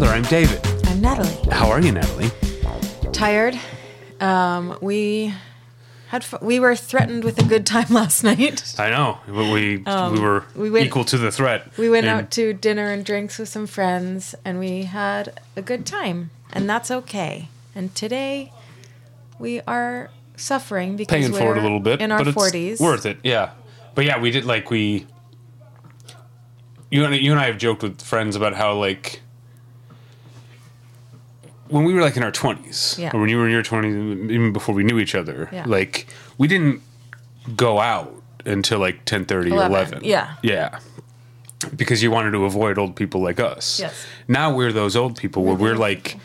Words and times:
mother. 0.00 0.12
I'm 0.12 0.22
David. 0.24 0.60
I'm 0.86 1.00
Natalie. 1.00 1.36
How 1.50 1.68
are 1.70 1.80
you, 1.80 1.92
Natalie? 1.92 2.30
Tired. 3.12 3.58
Um, 4.20 4.78
we 4.80 5.34
had 6.08 6.24
fu- 6.24 6.38
we 6.40 6.58
were 6.58 6.74
threatened 6.74 7.22
with 7.22 7.38
a 7.38 7.44
good 7.44 7.66
time 7.66 7.86
last 7.90 8.24
night. 8.24 8.74
I 8.78 8.88
know, 8.90 9.18
but 9.26 9.52
we 9.52 9.76
we 9.78 9.82
were 10.20 10.40
Um, 10.40 10.46
we 10.56 10.70
went- 10.70 10.86
equal 10.86 11.04
to 11.04 11.18
the 11.18 11.30
threat. 11.30 11.70
We 11.76 11.90
went 11.90 12.06
And 12.06 12.20
out 12.24 12.30
to 12.32 12.52
dinner 12.54 12.90
and 12.90 13.04
drinks 13.04 13.38
with 13.38 13.48
some 13.50 13.66
friends, 13.66 14.34
and 14.44 14.58
we 14.58 14.84
had 14.84 15.38
a 15.56 15.62
good 15.62 15.84
time, 15.84 16.30
and 16.52 16.68
that's 16.68 16.90
okay. 16.90 17.48
And 17.74 17.94
today, 17.94 18.52
we 19.38 19.60
are 19.66 20.10
suffering 20.36 20.96
because 20.96 21.14
paying 21.20 21.32
we're 21.32 21.38
for 21.38 21.56
it 21.56 21.58
a 21.58 21.62
little 21.62 21.80
bit 21.80 22.00
in 22.00 22.10
our 22.10 22.18
but 22.18 22.28
it's 22.28 22.34
forties. 22.34 22.80
worth 22.80 23.04
it. 23.04 23.18
Yeah, 23.22 23.50
but 23.94 24.04
yeah, 24.06 24.18
we 24.18 24.30
did 24.30 24.44
like 24.46 24.70
we. 24.70 25.06
You 26.90 27.04
and 27.04 27.14
you 27.14 27.30
and 27.32 27.38
I 27.40 27.46
have 27.46 27.58
joked 27.58 27.82
with 27.82 28.00
friends 28.02 28.34
about 28.34 28.54
how 28.54 28.72
like 28.74 29.20
when 31.70 31.84
we 31.84 31.92
were 31.94 32.00
like 32.02 32.16
in 32.16 32.22
our 32.22 32.30
twenties, 32.32 32.96
Yeah. 32.98 33.10
or 33.14 33.20
when 33.20 33.28
you 33.30 33.36
were 33.38 33.46
in 33.46 33.52
your 33.52 33.62
twenties, 33.62 33.94
even 34.30 34.52
before 34.52 34.74
we 34.74 34.84
knew 34.84 34.98
each 34.98 35.14
other, 35.14 35.48
Yeah. 35.52 35.64
like 35.66 36.06
we 36.38 36.46
didn't 36.48 36.82
go 37.56 37.80
out 37.80 38.14
until 38.44 38.78
like 38.78 39.04
10, 39.04 39.24
30 39.26 39.50
11. 39.50 39.70
11, 39.72 40.04
yeah. 40.04 40.34
yeah, 40.42 40.78
because 41.76 42.02
you 42.02 42.10
wanted 42.10 42.30
to 42.32 42.44
avoid 42.44 42.78
old 42.78 42.96
people 42.96 43.20
like 43.20 43.38
us. 43.40 43.80
Yes. 43.80 44.06
Now 44.28 44.54
we're 44.54 44.72
those 44.72 44.96
old 44.96 45.16
people 45.18 45.42
where 45.44 45.52
We're 45.54 45.58
the 45.58 45.64
we're 45.64 45.70
old 45.72 45.80
like. 45.80 46.16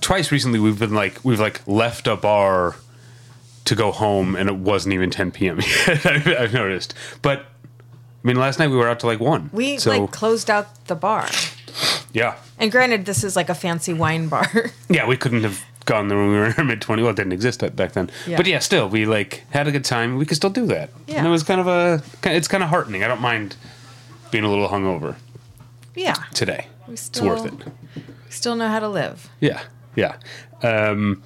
Twice 0.00 0.30
recently, 0.30 0.58
we've 0.58 0.78
been 0.78 0.94
like 0.94 1.24
we've 1.24 1.40
like 1.40 1.66
left 1.66 2.06
a 2.06 2.16
bar 2.16 2.76
to 3.64 3.74
go 3.74 3.90
home, 3.92 4.36
and 4.36 4.48
it 4.48 4.56
wasn't 4.56 4.92
even 4.94 5.10
10 5.10 5.30
p.m. 5.30 5.58
yet. 5.86 6.04
I've, 6.06 6.26
I've 6.28 6.52
noticed, 6.52 6.92
but 7.22 7.40
I 7.40 8.26
mean, 8.28 8.36
last 8.36 8.58
night 8.58 8.68
we 8.68 8.76
were 8.76 8.88
out 8.88 9.00
to 9.00 9.06
like 9.06 9.20
one. 9.20 9.48
We 9.52 9.78
so 9.78 9.96
like 9.98 10.10
closed 10.10 10.50
out 10.50 10.84
the 10.86 10.96
bar, 10.96 11.28
yeah, 12.16 12.36
and 12.58 12.72
granted, 12.72 13.04
this 13.04 13.22
is 13.22 13.36
like 13.36 13.50
a 13.50 13.54
fancy 13.54 13.92
wine 13.92 14.28
bar. 14.28 14.48
yeah, 14.88 15.06
we 15.06 15.18
couldn't 15.18 15.42
have 15.42 15.62
gone 15.84 16.08
there 16.08 16.16
when 16.16 16.30
we 16.30 16.36
were 16.36 16.46
in 16.46 16.54
our 16.56 16.64
mid 16.64 16.80
20s. 16.80 17.02
Well, 17.02 17.10
it 17.10 17.16
didn't 17.16 17.32
exist 17.34 17.60
back 17.76 17.92
then. 17.92 18.10
Yeah. 18.26 18.38
But 18.38 18.46
yeah, 18.46 18.60
still, 18.60 18.88
we 18.88 19.04
like 19.04 19.44
had 19.50 19.68
a 19.68 19.70
good 19.72 19.84
time. 19.84 20.16
We 20.16 20.24
could 20.24 20.38
still 20.38 20.48
do 20.48 20.64
that. 20.66 20.88
Yeah. 21.06 21.18
and 21.18 21.26
it 21.26 21.30
was 21.30 21.42
kind 21.42 21.60
of 21.60 21.66
a 21.68 22.02
it's 22.24 22.48
kind 22.48 22.64
of 22.64 22.70
heartening. 22.70 23.04
I 23.04 23.08
don't 23.08 23.20
mind 23.20 23.56
being 24.30 24.44
a 24.44 24.48
little 24.48 24.66
hungover 24.68 25.16
yeah, 25.94 26.14
today. 26.32 26.68
we 26.88 26.94
It's 26.94 27.20
worth 27.20 27.44
it. 27.44 27.52
still 28.30 28.56
know 28.56 28.68
how 28.68 28.80
to 28.80 28.88
live. 28.88 29.28
Yeah, 29.40 29.62
yeah. 29.94 30.16
Um, 30.62 31.22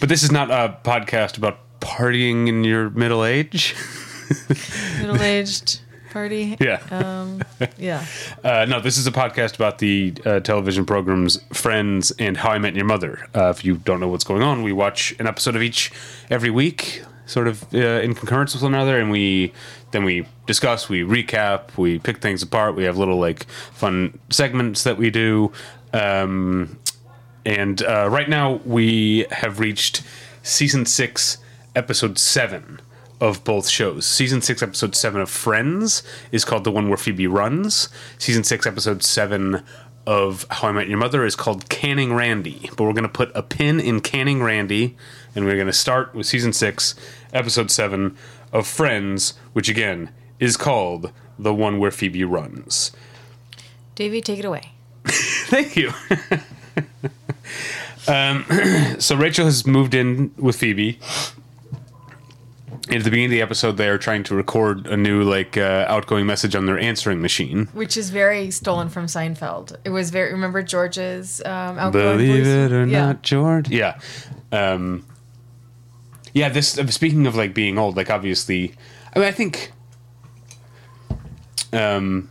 but 0.00 0.08
this 0.08 0.24
is 0.24 0.32
not 0.32 0.50
a 0.50 0.76
podcast 0.82 1.38
about 1.38 1.60
partying 1.80 2.48
in 2.48 2.64
your 2.64 2.90
middle 2.90 3.24
age. 3.24 3.76
Middle 5.00 5.22
aged 5.22 5.80
party. 6.16 6.56
Yeah. 6.60 6.80
Um, 6.90 7.42
yeah. 7.78 8.04
Uh, 8.44 8.64
no, 8.64 8.80
this 8.80 8.96
is 8.96 9.06
a 9.06 9.12
podcast 9.12 9.56
about 9.56 9.78
the 9.78 10.14
uh, 10.24 10.40
television 10.40 10.86
programs 10.86 11.42
Friends 11.52 12.12
and 12.12 12.36
How 12.36 12.50
I 12.50 12.58
Met 12.58 12.76
Your 12.76 12.84
Mother. 12.84 13.26
Uh, 13.34 13.48
if 13.48 13.64
you 13.64 13.76
don't 13.76 13.98
know 13.98 14.06
what's 14.08 14.22
going 14.24 14.42
on, 14.42 14.62
we 14.62 14.72
watch 14.72 15.14
an 15.18 15.26
episode 15.26 15.56
of 15.56 15.62
each 15.62 15.90
every 16.30 16.50
week, 16.50 17.02
sort 17.26 17.48
of 17.48 17.64
uh, 17.74 17.78
in 17.78 18.14
concurrence 18.14 18.54
with 18.54 18.62
one 18.62 18.72
another, 18.74 19.00
and 19.00 19.10
we 19.10 19.52
then 19.90 20.04
we 20.04 20.26
discuss, 20.46 20.88
we 20.88 21.00
recap, 21.00 21.76
we 21.76 21.98
pick 21.98 22.18
things 22.18 22.42
apart. 22.42 22.76
We 22.76 22.84
have 22.84 22.96
little 22.96 23.18
like 23.18 23.44
fun 23.72 24.18
segments 24.30 24.84
that 24.84 24.96
we 24.96 25.10
do. 25.10 25.50
Um, 25.92 26.78
and 27.44 27.82
uh, 27.82 28.08
right 28.08 28.28
now 28.28 28.60
we 28.64 29.26
have 29.32 29.58
reached 29.58 30.02
season 30.42 30.86
six, 30.86 31.38
episode 31.74 32.18
seven 32.18 32.80
of 33.20 33.44
both 33.44 33.68
shows. 33.68 34.06
Season 34.06 34.42
six, 34.42 34.62
episode 34.62 34.94
seven 34.94 35.20
of 35.20 35.30
Friends 35.30 36.02
is 36.32 36.44
called 36.44 36.64
the 36.64 36.70
one 36.70 36.88
where 36.88 36.96
Phoebe 36.96 37.26
runs. 37.26 37.88
Season 38.18 38.44
six, 38.44 38.66
episode 38.66 39.02
seven 39.02 39.62
of 40.06 40.46
How 40.50 40.68
I 40.68 40.72
Met 40.72 40.88
Your 40.88 40.98
Mother 40.98 41.24
is 41.24 41.34
called 41.34 41.68
Canning 41.68 42.14
Randy. 42.14 42.70
But 42.76 42.84
we're 42.84 42.92
going 42.92 43.02
to 43.02 43.08
put 43.08 43.32
a 43.34 43.42
pin 43.42 43.80
in 43.80 44.00
Canning 44.00 44.42
Randy, 44.42 44.96
and 45.34 45.44
we're 45.44 45.54
going 45.54 45.66
to 45.66 45.72
start 45.72 46.14
with 46.14 46.26
season 46.26 46.52
six, 46.52 46.94
episode 47.32 47.70
seven 47.70 48.16
of 48.52 48.66
Friends, 48.66 49.34
which 49.52 49.68
again 49.68 50.10
is 50.38 50.56
called 50.56 51.12
the 51.38 51.54
one 51.54 51.78
where 51.78 51.90
Phoebe 51.90 52.24
runs. 52.24 52.92
Davey, 53.94 54.20
take 54.20 54.38
it 54.38 54.44
away. 54.44 54.72
Thank 55.06 55.76
you. 55.76 55.92
um, 58.08 58.44
so 58.98 59.16
Rachel 59.16 59.46
has 59.46 59.66
moved 59.66 59.94
in 59.94 60.32
with 60.36 60.56
Phoebe. 60.56 60.98
At 62.88 63.02
the 63.02 63.10
beginning 63.10 63.26
of 63.26 63.30
the 63.32 63.42
episode, 63.42 63.78
they 63.78 63.88
are 63.88 63.98
trying 63.98 64.22
to 64.24 64.34
record 64.36 64.86
a 64.86 64.96
new 64.96 65.24
like 65.24 65.56
uh, 65.56 65.86
outgoing 65.88 66.24
message 66.24 66.54
on 66.54 66.66
their 66.66 66.78
answering 66.78 67.20
machine. 67.20 67.66
Which 67.72 67.96
is 67.96 68.10
very 68.10 68.52
stolen 68.52 68.88
from 68.90 69.06
Seinfeld. 69.06 69.76
It 69.84 69.90
was 69.90 70.10
very. 70.10 70.30
Remember 70.30 70.62
George's 70.62 71.42
um, 71.44 71.78
outgoing 71.78 72.18
Believe 72.18 72.44
voice? 72.44 72.46
it 72.46 72.72
or 72.72 72.86
yeah. 72.86 73.06
not, 73.06 73.22
George. 73.22 73.68
Yeah, 73.70 73.98
um, 74.52 75.04
yeah. 76.32 76.48
This 76.48 76.78
uh, 76.78 76.86
speaking 76.86 77.26
of 77.26 77.34
like 77.34 77.54
being 77.54 77.76
old, 77.76 77.96
like 77.96 78.08
obviously, 78.08 78.72
I 79.16 79.18
mean, 79.18 79.28
I 79.28 79.32
think, 79.32 79.72
um, 81.72 82.30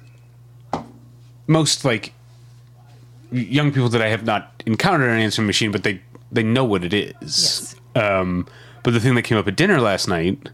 most 1.48 1.84
like 1.84 2.14
young 3.30 3.74
people 3.74 3.90
that 3.90 4.02
I 4.02 4.08
have 4.08 4.24
not 4.24 4.64
encountered 4.66 5.10
an 5.10 5.20
answering 5.20 5.48
machine, 5.48 5.74
but 5.74 5.84
they 5.84 6.02
they 6.32 6.44
know 6.44 6.64
what 6.64 6.86
it 6.86 6.94
is. 6.94 7.14
Yes. 7.22 7.76
Um, 7.96 8.48
but 8.86 8.94
the 8.94 9.00
thing 9.02 9.16
that 9.16 9.24
came 9.24 9.38
up 9.38 9.48
at 9.48 9.56
dinner 9.58 9.82
last 9.82 10.08
night 10.08 10.50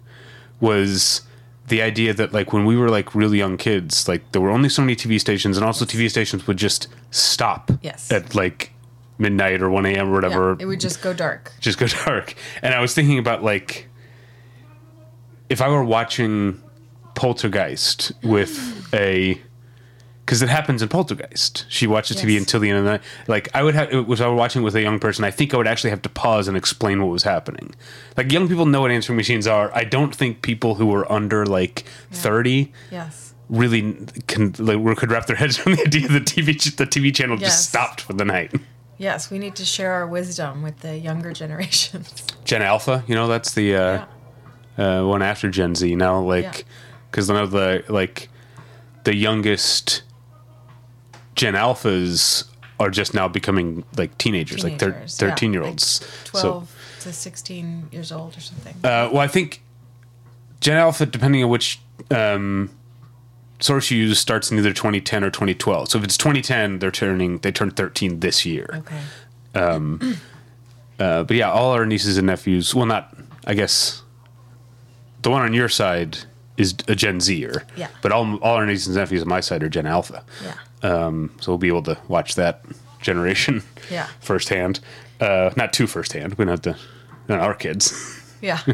was 0.60 1.22
the 1.68 1.82
idea 1.82 2.14
that 2.14 2.34
like 2.34 2.52
when 2.52 2.66
we 2.66 2.76
were 2.76 2.90
like 2.90 3.14
really 3.14 3.38
young 3.38 3.58
kids, 3.58 4.08
like 4.08 4.32
there 4.32 4.42
were 4.42 4.50
only 4.50 4.70
so 4.70 4.82
many 4.82 4.96
TV 4.96 5.20
stations, 5.20 5.58
and 5.58 5.66
also 5.66 5.86
TV 5.86 6.10
stations 6.10 6.48
would 6.48 6.58
just 6.58 6.88
stop 7.12 7.70
Yes. 7.82 8.12
at 8.12 8.34
like 8.34 8.72
midnight 9.18 9.62
or 9.62 9.70
one 9.70 9.86
a.m. 9.86 10.10
or 10.10 10.14
whatever. 10.14 10.56
Yeah, 10.58 10.64
it 10.64 10.66
would 10.68 10.80
just 10.80 11.02
go 11.02 11.14
dark. 11.14 11.52
just 11.60 11.78
go 11.78 11.86
dark. 12.06 12.34
And 12.64 12.74
I 12.74 12.80
was 12.82 12.94
thinking 12.96 13.20
about 13.20 13.44
like 13.44 13.88
if 15.50 15.62
I 15.62 15.68
were 15.70 15.84
watching 15.84 16.62
Poltergeist 17.16 18.12
with 18.24 18.88
a 18.94 19.40
because 20.32 20.42
it 20.42 20.48
happens 20.48 20.82
in 20.82 20.88
Poltergeist. 20.88 21.66
She 21.68 21.86
watches 21.88 22.16
TV 22.16 22.32
Yes. 22.36 22.44
until 22.44 22.62
the 22.62 22.70
end 22.70 22.78
of 22.80 22.86
the 22.86 22.92
night. 22.92 23.02
Like 23.28 23.50
I 23.54 23.64
would 23.64 23.76
have 23.76 23.90
if 23.92 24.22
I 24.22 24.30
were 24.30 24.34
watching 24.34 24.64
with 24.64 24.74
a 24.78 24.82
young 24.82 24.98
person, 24.98 25.26
I 25.26 25.30
think 25.32 25.54
I 25.54 25.58
would 25.58 25.68
actually 25.68 25.90
have 25.90 26.02
to 26.04 26.10
pause 26.10 26.48
and 26.48 26.56
explain 26.56 27.02
what 27.02 27.12
was 27.12 27.24
happening. 27.24 27.76
Like 28.16 28.32
young 28.32 28.48
people 28.48 28.66
know 28.66 28.80
what 28.80 28.92
answering 28.92 29.18
machines 29.18 29.46
are. 29.46 29.70
I 29.76 29.84
don't 29.84 30.16
think 30.16 30.42
people 30.42 30.76
who 30.76 30.90
are 30.96 31.12
under 31.12 31.46
like 31.46 31.84
thirty 32.12 32.72
Yes. 32.90 33.34
really 33.50 33.94
can 34.28 34.54
like 34.58 34.98
could 34.98 35.12
wrap 35.12 35.26
their 35.26 35.36
heads 35.36 35.60
around 35.60 35.80
the 35.80 35.82
idea 35.86 36.08
that 36.08 36.24
TV 36.24 36.54
the 36.78 36.86
TV 36.86 37.14
channel 37.14 37.38
Yes. 37.38 37.50
just 37.52 37.68
stopped 37.70 38.00
for 38.00 38.14
the 38.14 38.24
night. 38.24 38.54
Yes, 38.98 39.30
we 39.30 39.38
need 39.38 39.58
to 39.58 39.66
share 39.66 39.92
our 39.92 40.08
wisdom 40.08 40.64
with 40.64 40.80
the 40.80 40.98
younger 40.98 41.34
generations. 41.34 42.24
Gen 42.46 42.62
Alpha, 42.62 43.04
you 43.06 43.16
know, 43.16 43.28
that's 43.28 43.54
the 43.54 43.76
uh, 43.76 44.06
uh, 44.78 45.04
one 45.04 45.22
after 45.22 45.50
Gen 45.50 45.76
Z 45.76 45.94
now. 45.96 46.22
Like, 46.22 46.64
because 47.10 47.28
none 47.28 47.44
of 47.44 47.52
the 47.52 47.84
like 47.90 48.30
the 49.04 49.14
youngest 49.14 50.04
Gen 51.42 51.56
Alphas 51.56 52.44
are 52.80 52.92
just 52.92 53.16
now 53.16 53.28
becoming 53.28 53.84
like 53.98 54.16
teenagers, 54.20 54.64
like 54.64 54.78
thir- 54.78 54.92
Teenagers, 54.92 55.20
yeah, 55.20 55.28
thirteen 55.30 55.54
year 55.54 55.64
olds. 55.64 56.02
like 56.36 56.42
12 56.44 56.76
to 57.00 57.12
16 57.14 57.88
years 57.92 58.12
old 58.12 58.38
or 58.38 58.42
something. 58.42 58.76
Uh, 58.84 59.10
well, 59.12 59.22
I 59.22 59.28
think 59.28 59.64
Gen 60.60 60.78
Alpha, 60.78 61.08
depending 61.08 61.44
on 61.44 61.50
which 61.50 61.80
um, 62.12 62.70
source 63.60 63.90
you 63.90 63.98
use, 63.98 64.20
starts 64.20 64.52
in 64.52 64.60
either 64.60 64.72
2010 64.72 65.24
or 65.24 65.32
2012. 65.32 65.90
So 65.90 65.98
if 65.98 66.04
it's 66.04 66.16
2010, 66.16 66.78
they're 66.78 66.92
turning 66.92 67.40
they 67.40 67.52
turn 67.52 67.72
13 67.72 68.20
this 68.20 68.46
year. 68.46 68.70
okay. 68.76 69.00
Uh, 69.56 71.24
but 71.24 71.36
yeah, 71.36 71.50
all 71.50 71.72
our 71.72 71.88
nieces 71.88 72.20
and 72.20 72.28
nephews. 72.28 72.76
Well, 72.76 72.86
not 72.86 73.18
I 73.48 73.56
guess 73.56 74.04
the 75.24 75.32
one 75.32 75.42
on 75.42 75.54
your 75.56 75.70
side 75.70 76.20
is 76.58 76.76
a 76.88 76.94
Gen 76.94 77.20
Zer. 77.20 77.66
Yeah. 77.76 77.88
But 78.04 78.12
all 78.12 78.36
all 78.44 78.58
our 78.58 78.68
nieces 78.68 78.90
and 78.90 78.98
nephews 78.98 79.24
on 79.24 79.28
my 79.28 79.40
side 79.40 79.64
are 79.64 79.70
Gen 79.70 79.88
Alpha. 79.88 80.24
Yeah. 80.44 80.54
Um, 80.84 81.32
so 81.40 81.52
we'll 81.52 81.58
be 81.60 81.68
able 81.68 81.84
to 81.84 81.98
watch 82.08 82.36
that 82.36 82.64
generation. 83.02 83.64
Yeah. 83.90 84.08
Firsthand, 84.22 84.80
uh, 85.20 85.52
not 85.56 85.74
too 85.74 85.88
firsthand. 85.88 86.34
We 86.36 86.46
don't 86.46 86.52
have 86.52 86.62
to. 86.64 86.76
Not 87.28 87.40
our 87.40 87.54
kids. 87.54 88.18
Yeah. 88.42 88.60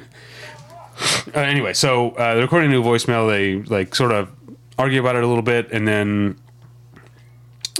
Uh, 1.36 1.42
anyway, 1.42 1.74
so 1.74 2.09
uh, 2.12 2.33
they're 2.33 2.42
recording 2.42 2.71
a 2.71 2.74
new 2.74 2.81
voicemail. 2.81 3.30
They 3.30 3.62
like 3.69 3.94
sort 3.94 4.12
of 4.12 4.31
argue 4.80 5.00
about 5.00 5.15
it 5.15 5.24
a 5.24 5.27
little 5.27 5.44
bit, 5.44 5.71
and 5.71 5.88
then 5.88 6.39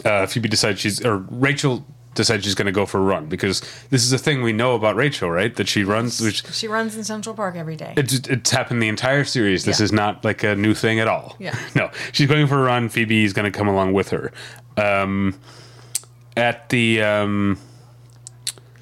uh, 0.06 0.28
Phoebe 0.28 0.48
decides 0.48 0.80
she's 0.80 1.04
or 1.04 1.18
Rachel 1.18 1.84
decides 2.18 2.44
she's 2.44 2.54
going 2.56 2.66
to 2.66 2.74
go 2.74 2.86
for 2.86 2.98
a 2.98 3.02
run 3.02 3.28
because 3.28 3.62
this 3.90 4.04
is 4.04 4.12
a 4.12 4.18
thing 4.18 4.42
we 4.42 4.52
know 4.52 4.76
about 4.76 4.98
Rachel, 4.98 5.32
right? 5.32 5.56
That 5.56 5.70
she 5.70 5.86
runs. 5.86 6.20
Which 6.20 6.46
she 6.54 6.68
runs 6.68 6.98
in 6.98 7.06
Central 7.06 7.34
Park 7.34 7.56
every 7.56 7.78
day. 7.78 7.94
it's, 7.96 8.16
it's 8.28 8.52
happened 8.52 8.82
the 8.84 8.90
entire 8.90 9.24
series. 9.24 9.64
This 9.64 9.80
Yeah. 9.80 9.86
is 9.86 9.92
not 9.94 10.26
like 10.26 10.44
a 10.44 10.56
new 10.56 10.74
thing 10.74 11.00
at 11.00 11.08
all. 11.08 11.38
Yeah. 11.40 11.58
No, 11.76 11.90
she's 12.12 12.28
going 12.28 12.48
for 12.48 12.60
a 12.60 12.64
run. 12.64 12.90
Phoebe 12.90 13.24
is 13.24 13.32
going 13.32 13.50
to 13.50 13.58
come 13.58 13.70
along 13.70 13.94
with 13.94 14.10
her. 14.10 14.34
Um, 14.76 15.40
at 16.36 16.68
the 16.70 17.02
um, 17.02 17.58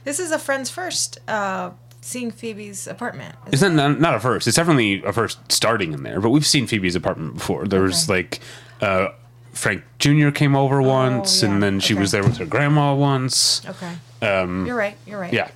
This 0.04 0.20
is 0.20 0.32
a 0.32 0.40
friend's 0.40 0.70
first 0.70 1.20
uh, 1.28 1.72
seeing 2.02 2.32
Phoebe's 2.32 2.88
apartment. 2.88 3.36
It's 3.48 3.62
not, 3.62 3.72
not 3.74 4.00
not 4.00 4.16
a 4.16 4.20
first. 4.20 4.48
It's 4.48 4.58
definitely 4.58 5.04
a 5.04 5.12
first 5.14 5.52
starting 5.52 5.94
in 5.94 6.04
there. 6.04 6.20
But 6.22 6.30
we've 6.30 6.46
seen 6.46 6.68
Phoebe's 6.68 6.96
apartment 6.96 7.36
before. 7.36 7.66
There 7.68 7.82
was 7.82 8.10
Okay. 8.10 8.14
like 8.24 8.40
uh, 8.82 9.08
Frank 9.56 9.84
Jr. 10.00 10.30
came 10.30 10.56
over 10.56 10.82
once, 10.82 11.42
Oh, 11.44 11.48
yeah. 11.48 11.54
and 11.54 11.64
then 11.64 11.80
she 11.80 11.94
Okay. 11.94 12.02
was 12.02 12.12
there 12.12 12.24
with 12.24 12.38
her 12.38 12.46
grandma 12.46 12.94
once. 12.94 13.62
Okay. 13.66 13.94
Um, 14.22 14.66
you're 14.66 14.76
right. 14.76 14.98
You're 15.08 15.20
right. 15.20 15.34
Yeah. 15.34 15.50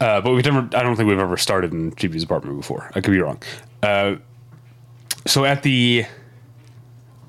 Uh, 0.00 0.20
but 0.20 0.32
we've 0.32 0.44
never, 0.44 0.60
I 0.76 0.82
don't 0.82 0.96
think 0.96 1.08
we've 1.08 1.18
ever 1.18 1.36
started 1.36 1.72
in 1.72 1.90
Phoebe's 1.92 2.22
apartment 2.22 2.56
before. 2.58 2.90
I 2.94 3.00
could 3.00 3.12
be 3.12 3.20
wrong. 3.20 3.40
Uh, 3.82 4.16
so 5.26 5.44
at 5.44 5.62
the, 5.62 6.04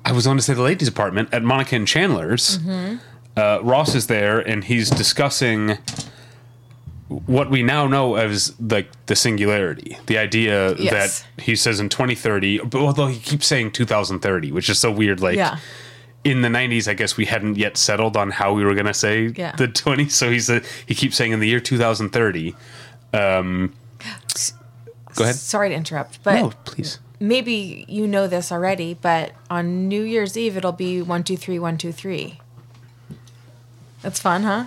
I 0.04 0.12
was 0.12 0.24
going 0.26 0.36
to 0.36 0.42
say 0.42 0.54
the 0.54 0.62
ladies' 0.62 0.88
apartment 0.88 1.28
at 1.32 1.42
Monica 1.42 1.76
and 1.76 1.86
Chandler's, 1.86 2.58
Mm-hmm. 2.58 2.96
uh, 3.36 3.58
Ross 3.62 3.94
is 3.94 4.06
there 4.06 4.38
and 4.40 4.64
he's 4.64 4.90
discussing 4.90 5.78
what 7.08 7.50
we 7.50 7.62
now 7.62 7.86
know 7.86 8.16
as 8.16 8.52
like 8.60 8.88
the 9.06 9.14
singularity, 9.16 9.96
the 10.06 10.18
idea 10.18 10.74
Yes. 10.74 11.22
that 11.36 11.42
he 11.42 11.54
says 11.54 11.78
in 11.80 11.88
2030, 11.88 12.58
but 12.58 12.80
although 12.80 13.06
he 13.06 13.18
keeps 13.20 13.46
saying 13.46 13.70
2030, 13.72 14.50
which 14.52 14.68
is 14.68 14.78
so 14.78 14.90
weird. 14.90 15.20
Like, 15.20 15.36
Yeah. 15.36 15.58
in 16.24 16.42
the 16.42 16.48
90s, 16.48 16.88
I 16.88 16.94
guess 16.94 17.16
we 17.16 17.26
hadn't 17.26 17.56
yet 17.56 17.76
settled 17.76 18.16
on 18.16 18.32
how 18.32 18.52
we 18.52 18.64
were 18.64 18.74
going 18.74 18.86
to 18.86 18.94
say 18.94 19.32
Yeah. 19.36 19.52
the 19.56 19.68
20s. 19.68 20.10
So 20.16 20.30
he's 20.30 20.50
a, 20.50 20.62
he 20.84 20.94
keeps 20.96 21.14
saying 21.16 21.30
in 21.32 21.38
the 21.38 21.46
year 21.46 21.60
2030. 21.60 22.56
Um, 23.14 23.72
go 25.14 25.22
ahead. 25.24 25.36
Sorry 25.36 25.68
to 25.68 25.74
interrupt, 25.76 26.22
but 26.24 26.34
No, 26.34 26.50
please. 26.64 26.98
maybe 27.20 27.84
you 27.88 28.08
know 28.08 28.26
this 28.26 28.50
already, 28.50 28.94
but 29.00 29.30
on 29.48 29.86
New 29.88 30.02
Year's 30.02 30.36
Eve 30.36 30.56
it'll 30.56 30.72
be 30.72 31.00
one 31.00 31.22
two 31.22 31.36
three 31.36 31.60
one 31.60 31.78
two 31.78 31.92
three. 31.92 32.40
That's 34.02 34.18
fun, 34.20 34.42
huh? 34.42 34.64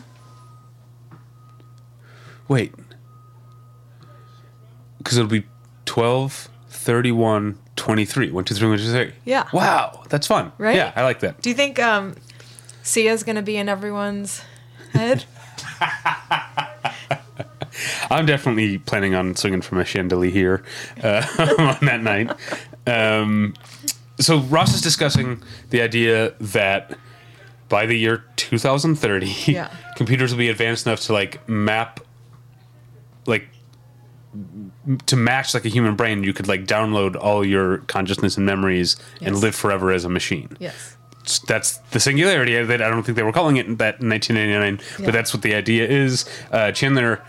Wait. 2.49 2.73
Because 4.97 5.17
it'll 5.17 5.29
be 5.29 5.45
12, 5.85 6.49
31, 6.69 7.57
23. 7.77 8.31
1, 8.31 8.43
2, 8.43 8.53
3, 8.55 8.67
1, 8.69 8.77
2, 8.79 8.91
3. 8.91 9.11
Yeah. 9.23 9.47
Wow. 9.53 10.03
That's 10.09 10.27
fun. 10.27 10.51
Right? 10.57 10.75
Yeah, 10.75 10.91
I 10.95 11.03
like 11.03 11.21
that. 11.21 11.41
Do 11.41 11.49
you 11.49 11.55
think 11.55 11.79
um, 11.79 12.15
Sia's 12.83 13.23
gonna 13.23 13.41
be 13.41 13.55
in 13.55 13.69
everyone's 13.69 14.43
head? 14.91 15.23
I'm 18.11 18.25
definitely 18.25 18.77
planning 18.79 19.13
on 19.15 19.35
swinging 19.35 19.61
from 19.61 19.77
a 19.77 19.85
chandelier 19.85 20.63
uh, 21.01 21.25
on 21.79 21.85
that 21.85 22.01
night. 22.01 22.31
Um, 22.87 23.53
so 24.19 24.39
Ross 24.39 24.73
is 24.73 24.81
discussing 24.81 25.41
the 25.69 25.81
idea 25.81 26.33
that 26.41 26.97
by 27.69 27.85
the 27.85 27.95
year 27.95 28.25
2030, 28.35 29.27
Yeah. 29.51 29.71
computers 29.95 30.31
will 30.31 30.39
be 30.39 30.49
advanced 30.49 30.87
enough 30.87 30.99
to 31.01 31.13
like 31.13 31.47
map, 31.47 31.99
like 33.29 33.47
to 35.05 35.15
match 35.15 35.53
like 35.53 35.65
a 35.65 35.69
human 35.69 35.95
brain. 35.95 36.23
You 36.23 36.33
could 36.33 36.47
like 36.47 36.65
download 36.65 37.15
all 37.15 37.45
your 37.45 37.79
consciousness 37.79 38.37
and 38.37 38.45
memories 38.45 38.95
and 39.21 39.37
live 39.37 39.55
forever 39.55 39.91
as 39.91 40.05
a 40.05 40.09
machine 40.09 40.55
yes. 40.59 40.97
that's 41.47 41.77
the 41.91 41.99
singularity. 41.99 42.61
That 42.61 42.81
I 42.81 42.89
don't 42.89 43.03
think 43.03 43.15
they 43.15 43.23
were 43.23 43.31
calling 43.31 43.57
it 43.57 43.77
that 43.77 44.01
in 44.01 44.09
1989, 44.09 44.79
Yeah. 44.99 45.05
but 45.05 45.13
that's 45.13 45.33
what 45.33 45.41
the 45.41 45.55
idea 45.55 45.87
is. 45.87 46.25
Uh, 46.51 46.71
Chandler 46.71 47.21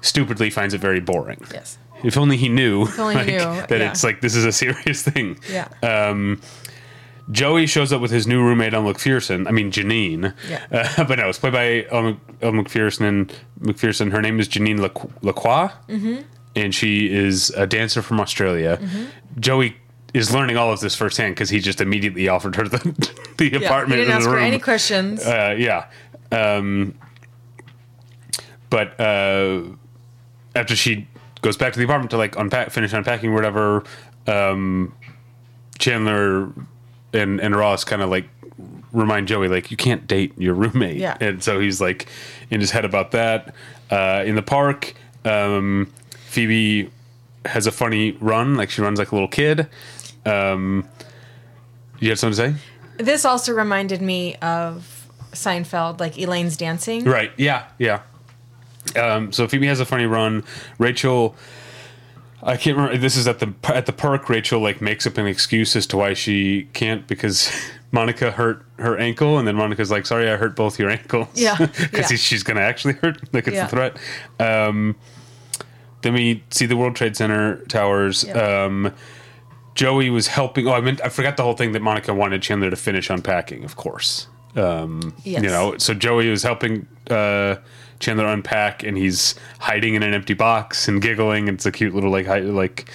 stupidly 0.00 0.50
finds 0.50 0.74
it 0.74 0.80
very 0.80 1.00
boring. 1.00 1.44
Yes. 1.52 1.78
If 2.04 2.16
only 2.16 2.36
he 2.36 2.48
knew, 2.48 2.86
only 2.98 3.16
he 3.24 3.32
knew, 3.32 3.38
that 3.38 3.70
yeah. 3.70 3.90
it's 3.90 4.04
like 4.04 4.20
this 4.20 4.36
is 4.36 4.44
a 4.44 4.52
serious 4.52 5.02
thing. 5.02 5.38
Yeah. 5.50 5.68
Um, 5.82 6.40
Joey 7.30 7.66
shows 7.66 7.92
up 7.92 8.00
with 8.00 8.10
his 8.10 8.26
new 8.26 8.42
roommate 8.42 8.72
on 8.74 8.84
Macpherson. 8.84 9.46
I 9.46 9.50
mean 9.50 9.70
Janine. 9.70 10.34
Yeah. 10.48 10.64
Uh, 10.98 11.04
but 11.04 11.18
no, 11.18 11.28
it's 11.28 11.38
played 11.38 11.52
by 11.52 11.86
Mc- 11.92 12.54
Macpherson. 12.54 13.04
And 13.06 13.32
Macpherson. 13.60 14.10
Her 14.10 14.22
name 14.22 14.40
is 14.40 14.48
Janine 14.48 14.78
Lacroix, 15.22 15.68
Mm-hmm. 15.88 16.22
and 16.56 16.74
she 16.74 17.12
is 17.12 17.50
a 17.50 17.66
dancer 17.66 18.00
from 18.02 18.20
Australia. 18.20 18.80
Joey 19.38 19.76
is 20.14 20.32
learning 20.32 20.56
all 20.56 20.72
of 20.72 20.80
this 20.80 20.94
firsthand 20.94 21.34
because 21.34 21.50
he 21.50 21.60
just 21.60 21.80
immediately 21.82 22.28
offered 22.28 22.56
her 22.56 22.66
the 22.66 22.78
the 23.36 23.50
Yeah. 23.52 23.58
apartment 23.58 23.98
You 24.00 24.06
didn't 24.06 24.10
in 24.10 24.16
ask 24.16 24.24
the 24.24 24.30
her 24.32 24.38
any 24.38 24.58
questions. 24.58 25.24
Uh, 25.24 25.54
yeah. 25.58 25.86
Um, 26.32 26.94
but 28.70 28.98
uh, 29.00 29.62
after 30.54 30.74
she 30.76 31.08
goes 31.42 31.56
back 31.56 31.72
to 31.72 31.78
the 31.78 31.84
apartment 31.84 32.10
to 32.12 32.16
like 32.16 32.36
unpack, 32.36 32.70
finish 32.70 32.92
unpacking, 32.92 33.32
whatever, 33.34 33.84
um, 34.26 34.94
Chandler 35.78 36.50
and 37.12 37.40
and 37.40 37.54
Ross 37.56 37.84
kind 37.84 38.02
of 38.02 38.10
like 38.10 38.28
remind 38.92 39.28
Joey 39.28 39.48
like 39.48 39.70
you 39.70 39.76
can't 39.76 40.06
date 40.06 40.32
your 40.38 40.54
roommate, 40.54 40.96
Yeah. 40.96 41.16
and 41.20 41.42
so 41.42 41.60
he's 41.60 41.80
like 41.80 42.08
in 42.50 42.60
his 42.60 42.70
head 42.70 42.84
about 42.84 43.10
that. 43.12 43.54
Uh, 43.90 44.22
in 44.26 44.34
the 44.34 44.42
park, 44.42 44.94
um, 45.24 45.90
Phoebe 46.10 46.90
has 47.44 47.66
a 47.66 47.72
funny 47.72 48.12
run, 48.20 48.56
like 48.56 48.70
she 48.70 48.82
runs 48.82 48.98
like 48.98 49.12
a 49.12 49.14
little 49.14 49.28
kid. 49.28 49.66
Um, 50.26 50.86
you 52.00 52.10
had 52.10 52.18
something 52.18 52.36
to 52.52 52.58
say? 52.58 52.62
this 53.02 53.24
also 53.24 53.52
reminded 53.52 54.02
me 54.02 54.34
of 54.36 55.06
Seinfeld, 55.32 56.00
like 56.00 56.18
Elaine's 56.18 56.56
dancing. 56.56 57.04
Right. 57.04 57.30
Yeah. 57.36 57.64
Yeah. 57.78 58.02
Um, 58.96 59.32
so 59.32 59.46
Phoebe 59.46 59.66
has 59.68 59.78
a 59.80 59.84
funny 59.84 60.06
run. 60.06 60.42
Rachel, 60.78 61.36
I 62.42 62.56
can't 62.56 62.76
remember. 62.76 62.98
This 62.98 63.16
is 63.16 63.26
at 63.26 63.40
the 63.40 63.52
at 63.64 63.86
the 63.86 63.92
park. 63.92 64.28
Rachel 64.28 64.60
like 64.60 64.80
makes 64.80 65.06
up 65.06 65.18
an 65.18 65.26
excuse 65.26 65.74
as 65.76 65.86
to 65.88 65.96
why 65.96 66.14
she 66.14 66.68
can't 66.72 67.06
because 67.08 67.50
Monica 67.92 68.30
hurt 68.30 68.64
her 68.78 68.96
ankle, 68.98 69.38
and 69.38 69.46
then 69.48 69.56
Monica's 69.56 69.90
like, 69.90 70.06
"Sorry, 70.06 70.30
I 70.30 70.36
hurt 70.36 70.54
both 70.54 70.78
your 70.78 70.90
ankles." 70.90 71.28
Yeah, 71.34 71.56
because 71.58 72.10
yeah. 72.10 72.16
she's 72.16 72.42
gonna 72.42 72.60
actually 72.60 72.94
hurt. 72.94 73.18
Like 73.34 73.46
it's 73.48 73.56
Yeah. 73.56 73.66
a 73.66 73.68
threat. 73.68 73.96
Um, 74.38 74.94
then 76.02 76.14
we 76.14 76.44
see 76.50 76.66
the 76.66 76.76
World 76.76 76.94
Trade 76.94 77.16
Center 77.16 77.56
towers. 77.66 78.28
Um, 78.30 78.92
Joey 79.74 80.10
was 80.10 80.28
helping. 80.28 80.68
Oh, 80.68 80.72
I 80.72 80.80
meant 80.80 81.00
I 81.04 81.08
forgot 81.08 81.36
the 81.36 81.42
whole 81.42 81.54
thing 81.56 81.72
that 81.72 81.82
Monica 81.82 82.14
wanted 82.14 82.40
Chandler 82.42 82.70
to 82.70 82.76
finish 82.76 83.10
unpacking. 83.10 83.64
Of 83.64 83.74
course. 83.76 84.28
Um, 84.56 85.14
Yes. 85.24 85.42
You 85.42 85.48
know, 85.50 85.76
so 85.78 85.92
Joey 85.94 86.30
was 86.30 86.42
helping 86.42 86.86
uh, 87.10 87.56
Chandler 88.00 88.26
unpack, 88.26 88.82
and 88.82 88.96
he's 88.96 89.34
hiding 89.60 89.94
in 89.94 90.02
an 90.02 90.14
empty 90.14 90.34
box 90.34 90.88
and 90.88 91.00
giggling. 91.02 91.48
It's 91.48 91.66
a 91.66 91.72
cute 91.72 91.94
little 91.94 92.10
like 92.10 92.26
hide, 92.26 92.44
like 92.44 92.88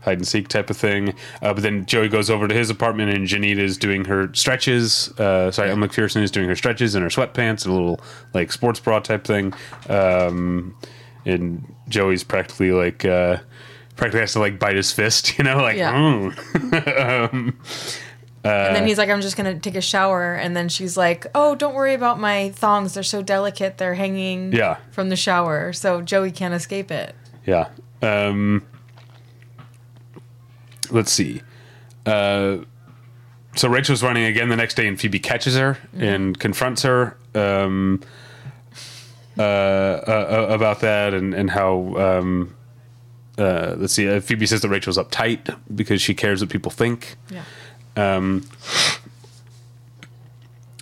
hide 0.00 0.18
and 0.18 0.26
seek 0.26 0.48
type 0.48 0.70
of 0.70 0.76
thing. 0.76 1.10
Uh, 1.42 1.52
but 1.54 1.62
then 1.62 1.84
Joey 1.86 2.08
goes 2.08 2.30
over 2.30 2.48
to 2.48 2.54
his 2.54 2.70
apartment, 2.70 3.10
and 3.14 3.26
Janita 3.26 3.58
is 3.58 3.76
doing 3.76 4.04
her 4.06 4.30
stretches. 4.34 5.08
Uh, 5.18 5.50
sorry, 5.50 5.70
Elle 5.70 5.76
Macpherson 5.76 6.22
is 6.22 6.30
doing 6.30 6.48
her 6.48 6.56
stretches 6.56 6.94
in 6.94 7.02
her 7.02 7.08
sweatpants 7.08 7.64
and 7.64 7.66
a 7.66 7.72
little 7.72 8.00
like 8.34 8.50
sports 8.52 8.80
bra 8.80 8.98
type 9.00 9.24
thing. 9.24 9.52
Um, 9.88 10.74
and 11.24 11.72
Joey's 11.88 12.24
practically 12.24 12.72
like. 12.72 13.04
Uh, 13.04 13.38
Practically 13.96 14.20
has 14.20 14.32
to 14.34 14.38
like 14.38 14.60
bite 14.60 14.76
his 14.76 14.92
fist, 14.92 15.36
you 15.38 15.42
know, 15.42 15.56
like 15.56 15.76
Yeah. 15.76 15.92
"Mm." 15.92 17.32
and 17.34 17.52
Uh, 18.48 18.72
then 18.72 18.86
he's 18.86 18.98
like, 18.98 19.08
I'm 19.10 19.20
just 19.20 19.36
gonna 19.36 19.58
take 19.58 19.74
a 19.76 19.80
shower. 19.80 20.34
And 20.34 20.56
then 20.56 20.68
she's 20.68 20.96
like, 20.96 21.26
Oh, 21.34 21.54
don't 21.54 21.74
worry 21.74 21.94
about 21.94 22.18
my 22.18 22.50
thongs. 22.50 22.94
They're 22.94 23.02
so 23.02 23.22
delicate. 23.22 23.78
They're 23.78 23.94
hanging 23.94 24.52
Yeah. 24.52 24.76
from 24.90 25.08
the 25.08 25.16
shower. 25.16 25.72
So 25.72 26.00
Joey 26.02 26.30
can't 26.30 26.54
escape 26.54 26.90
it. 26.90 27.14
Yeah. 27.46 27.68
Um, 28.02 28.64
let's 30.90 31.12
see. 31.12 31.42
Uh, 32.06 32.58
so 33.54 33.68
Rachel's 33.68 34.02
running 34.02 34.24
again 34.24 34.48
the 34.48 34.56
next 34.56 34.74
day, 34.74 34.86
and 34.86 34.98
Phoebe 35.00 35.18
catches 35.18 35.56
her 35.56 35.78
and 35.96 36.38
confronts 36.38 36.82
her 36.82 37.16
um, 37.34 38.00
uh, 39.36 39.42
uh, 39.42 40.46
uh, 40.50 40.54
about 40.54 40.80
that 40.80 41.14
and 41.14 41.34
and 41.34 41.50
how. 41.50 41.96
Um, 41.96 42.54
uh, 43.36 43.74
let's 43.78 43.92
see. 43.94 44.08
Uh, 44.08 44.20
Phoebe 44.20 44.46
says 44.46 44.62
that 44.62 44.68
Rachel's 44.68 44.98
uptight 44.98 45.56
because 45.74 46.02
she 46.02 46.12
cares 46.14 46.40
what 46.40 46.50
people 46.50 46.70
think. 46.72 47.16
Yeah. 47.30 47.42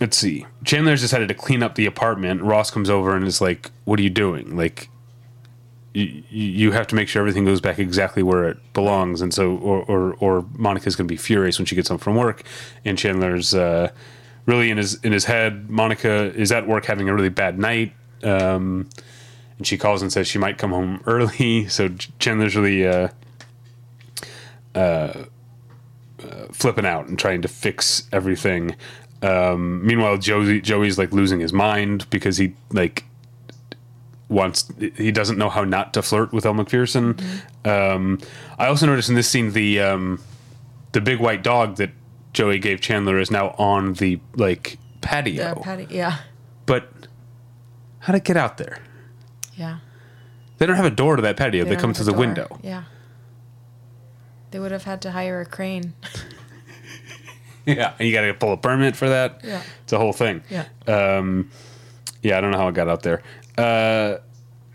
Let's 0.01 0.17
see. 0.17 0.47
Chandler's 0.65 1.01
decided 1.01 1.29
to 1.29 1.35
clean 1.35 1.63
up 1.63 1.75
the 1.75 1.87
apartment. 1.87 2.43
Ross 2.43 2.71
comes 2.71 2.91
over 2.91 3.17
and 3.17 3.27
is 3.27 3.41
like, 3.41 3.71
"What 3.85 3.99
are 3.99 4.03
you 4.03 4.11
doing? 4.11 4.57
Like, 4.57 4.89
you, 5.95 6.23
you 6.29 6.73
have 6.73 6.87
to 6.89 6.95
make 6.95 7.09
sure 7.09 7.21
everything 7.21 7.45
goes 7.45 7.61
back 7.61 7.79
exactly 7.79 8.23
where 8.23 8.45
it 8.49 8.59
belongs." 8.73 9.21
And 9.21 9.33
so, 9.33 9.57
or 9.57 9.83
or, 9.85 10.15
or 10.15 10.47
Monica's 10.57 10.97
going 10.97 11.09
to 11.09 11.13
be 11.13 11.17
furious 11.17 11.59
when 11.59 11.67
she 11.67 11.75
gets 11.75 11.89
home 11.89 11.99
from 11.99 12.17
work, 12.17 12.43
and 12.85 12.99
Chandler's 12.99 13.55
uh, 13.55 13.91
really 14.47 14.71
in 14.71 14.77
his 14.77 14.95
in 15.03 15.13
his 15.13 15.25
head. 15.25 15.71
Monica 15.71 16.33
is 16.35 16.53
at 16.53 16.67
work 16.67 16.85
having 16.87 17.09
a 17.09 17.15
really 17.15 17.31
bad 17.31 17.59
night. 17.59 17.93
Um, 18.23 18.89
and 19.59 19.67
she 19.67 19.79
calls 19.79 20.03
and 20.03 20.13
says 20.13 20.27
she 20.29 20.39
might 20.39 20.59
come 20.59 20.71
home 20.71 21.03
early. 21.07 21.69
So 21.77 21.89
Chandler's 22.19 22.57
really 22.57 22.87
uh, 22.87 23.09
uh, 24.75 25.25
uh, 26.23 26.47
flipping 26.53 26.87
out 26.87 27.09
and 27.09 27.19
trying 27.19 27.43
to 27.43 27.49
fix 27.49 28.09
everything. 28.13 28.77
Um, 29.23 29.85
meanwhile, 29.87 30.19
Joey 30.19 30.61
Joey's 30.61 30.99
like 30.99 31.13
losing 31.13 31.41
his 31.41 31.53
mind 31.53 32.09
because 32.11 32.37
he 32.37 32.55
like 32.73 33.05
wants 34.29 34.71
he 34.97 35.13
doesn't 35.13 35.39
know 35.39 35.49
how 35.49 35.65
not 35.65 35.95
to 35.95 36.03
flirt 36.03 36.33
with 36.33 36.45
Elle 36.47 36.55
Macpherson. 36.55 37.19
Um, 37.65 38.19
I 38.59 38.67
also 38.67 38.87
noticed 38.87 39.09
in 39.09 39.15
this 39.15 39.29
scene 39.29 39.53
the 39.53 39.81
um, 39.81 40.21
the 40.93 41.01
big 41.01 41.21
white 41.21 41.43
dog 41.43 41.77
that 41.77 41.91
Joey 42.33 42.59
gave 42.59 42.81
Chandler 42.81 43.19
is 43.19 43.31
now 43.31 43.51
on 43.59 43.95
the 43.95 44.21
like 44.35 44.79
patio. 45.01 45.35
Yeah. 45.35 45.55
Patty. 45.55 45.87
Yeah. 45.91 46.19
But 46.67 46.89
how'd 48.01 48.17
it 48.17 48.25
get 48.25 48.37
out 48.37 48.59
there? 48.59 48.79
Yeah. 49.55 49.79
They 50.59 50.67
don't 50.67 50.77
have 50.77 50.85
a 50.87 50.91
door 50.91 51.17
to 51.17 51.23
that 51.23 51.37
patio. 51.37 51.65
They, 51.65 51.71
don't 51.71 51.81
come 51.81 51.95
through 51.95 52.07
the 52.07 52.13
door. 52.13 52.21
window. 52.21 52.61
Yeah. 52.63 52.85
They 54.51 54.59
would 54.59 54.73
have 54.73 54.85
had 54.85 55.01
to 55.03 55.11
hire 55.11 55.41
a 55.41 55.47
crane. 55.47 55.95
yeah, 57.67 57.95
and 57.99 58.09
you 58.09 58.15
got 58.15 58.23
to 58.23 58.35
pull 58.35 58.53
a 58.53 58.57
permit 58.57 58.97
for 58.97 59.09
that. 59.09 59.41
Yeah. 59.45 59.63
it's 59.83 59.93
a 59.93 59.99
whole 59.99 60.13
thing. 60.13 60.43
Yeah. 60.51 60.67
Um, 60.87 61.51
yeah, 62.23 62.39
I 62.39 62.41
don't 62.41 62.51
know 62.51 62.59
how 62.59 62.69
it 62.69 62.75
got 62.75 62.89
out 62.89 63.03
there. 63.03 63.23
Uh, 63.59 64.19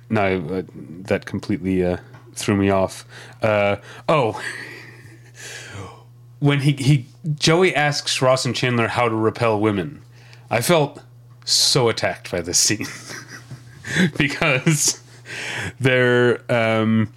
no, 0.10 0.46
uh, 0.48 0.62
that 1.04 1.26
completely 1.26 1.84
uh, 1.86 1.98
threw 2.34 2.56
me 2.56 2.70
off. 2.70 3.06
Uh, 3.42 3.78
oh, 4.08 4.42
when 6.40 6.62
he 6.62 6.74
he 6.74 7.06
Joey 7.36 7.76
asks 7.76 8.22
Ross 8.22 8.46
and 8.46 8.56
Chandler 8.56 8.88
how 8.88 9.08
to 9.08 9.16
repel 9.16 9.60
women, 9.60 10.02
I 10.50 10.62
felt 10.62 11.02
so 11.46 11.88
attacked 11.90 12.32
by 12.32 12.42
this 12.42 12.58
scene 12.58 12.88
because 14.18 15.02
they're 15.80 16.42
um, 16.52 17.14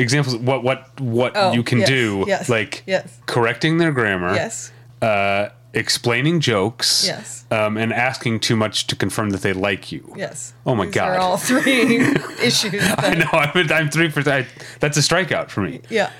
examples 0.00 0.34
of 0.34 0.44
what 0.46 0.62
what 0.64 1.00
what 1.00 1.32
Oh, 1.36 1.52
you 1.52 1.62
can 1.62 1.78
yes, 1.80 1.88
do, 1.88 2.24
yes, 2.26 2.48
like 2.48 2.82
yes. 2.86 3.18
correcting 3.26 3.78
their 3.78 3.92
grammar, 3.92 4.34
Yes. 4.34 4.72
uh, 5.02 5.48
explaining 5.72 6.40
jokes, 6.40 7.04
Yes. 7.06 7.44
um, 7.50 7.76
and 7.76 7.92
asking 7.92 8.40
too 8.40 8.56
much 8.56 8.86
to 8.88 8.96
confirm 8.96 9.30
that 9.30 9.42
they 9.42 9.52
like 9.52 9.92
you. 9.92 10.12
Yes. 10.16 10.52
Oh 10.66 10.74
my 10.74 10.86
These 10.86 10.94
God. 10.94 11.08
Are 11.10 11.18
all 11.18 11.36
three 11.36 11.96
issues. 12.42 12.82
I 12.98 13.14
know. 13.14 13.28
I'm, 13.32 13.72
I'm 13.72 13.90
three 13.90 14.08
for. 14.10 14.28
I, 14.28 14.46
that's 14.80 14.96
a 14.96 15.00
strikeout 15.00 15.50
for 15.50 15.60
me. 15.62 15.80
yeah. 15.90 16.10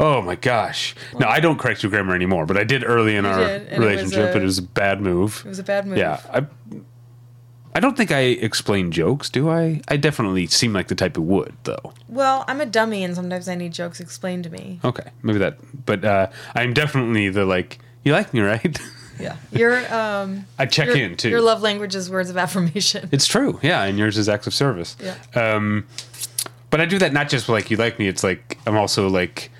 Oh 0.00 0.20
my 0.20 0.34
gosh! 0.34 0.96
no, 1.20 1.28
I 1.28 1.38
don't 1.38 1.58
correct 1.58 1.82
your 1.84 1.90
grammar 1.90 2.14
anymore, 2.14 2.44
but 2.44 2.56
I 2.56 2.64
did 2.64 2.82
early 2.84 3.14
in 3.14 3.24
our 3.24 3.38
did, 3.38 3.62
and 3.62 3.62
it 3.68 3.70
was 3.70 3.78
relationship. 3.78 4.34
a- 4.34 4.38
it 4.38 4.42
was 4.42 4.58
a 4.58 4.62
bad 4.62 5.00
move. 5.00 5.42
It 5.44 5.48
was 5.48 5.58
a 5.60 5.62
bad 5.62 5.86
move. 5.86 5.96
Yeah, 5.98 6.18
I. 6.32 6.46
I 7.74 7.80
don't 7.80 7.96
think 7.96 8.10
I 8.10 8.20
explain 8.20 8.90
jokes, 8.92 9.30
do 9.30 9.48
I? 9.48 9.80
I 9.88 9.96
definitely 9.96 10.46
seem 10.46 10.72
like 10.74 10.88
the 10.88 10.94
type 10.94 11.16
who 11.16 11.22
would, 11.22 11.54
though. 11.64 11.94
Well, 12.08 12.44
I'm 12.46 12.60
a 12.60 12.66
dummy, 12.66 13.02
and 13.02 13.14
sometimes 13.14 13.48
I 13.48 13.54
need 13.54 13.72
jokes 13.72 13.98
explained 14.00 14.44
to 14.44 14.50
me. 14.50 14.78
Okay, 14.84 15.10
maybe 15.22 15.38
that. 15.38 15.56
But 15.86 16.04
uh, 16.04 16.28
I'm 16.54 16.74
definitely 16.74 17.28
the 17.30 17.44
like. 17.44 17.78
You 18.04 18.12
like 18.12 18.32
me, 18.34 18.40
right? 18.40 18.78
Yeah. 19.20 19.36
Your 19.52 19.94
um. 19.94 20.46
I 20.58 20.66
check 20.66 20.88
your, 20.88 20.96
in 20.96 21.16
too. 21.16 21.28
Your 21.28 21.42
love 21.42 21.60
language 21.62 21.94
is 21.94 22.10
words 22.10 22.28
of 22.30 22.36
affirmation. 22.36 23.08
It's 23.12 23.26
true, 23.26 23.60
yeah, 23.62 23.84
and 23.84 23.96
yours 23.96 24.18
is 24.18 24.28
acts 24.28 24.46
of 24.48 24.54
service. 24.54 24.96
Yeah. 25.00 25.14
Um, 25.34 25.86
but 26.70 26.80
I 26.80 26.86
do 26.86 26.98
that 26.98 27.12
not 27.12 27.28
just 27.28 27.48
like 27.48 27.70
you 27.70 27.76
like 27.76 27.98
me. 28.00 28.08
It's 28.08 28.24
like 28.24 28.58
I'm 28.66 28.76
also 28.76 29.08
like, 29.08 29.50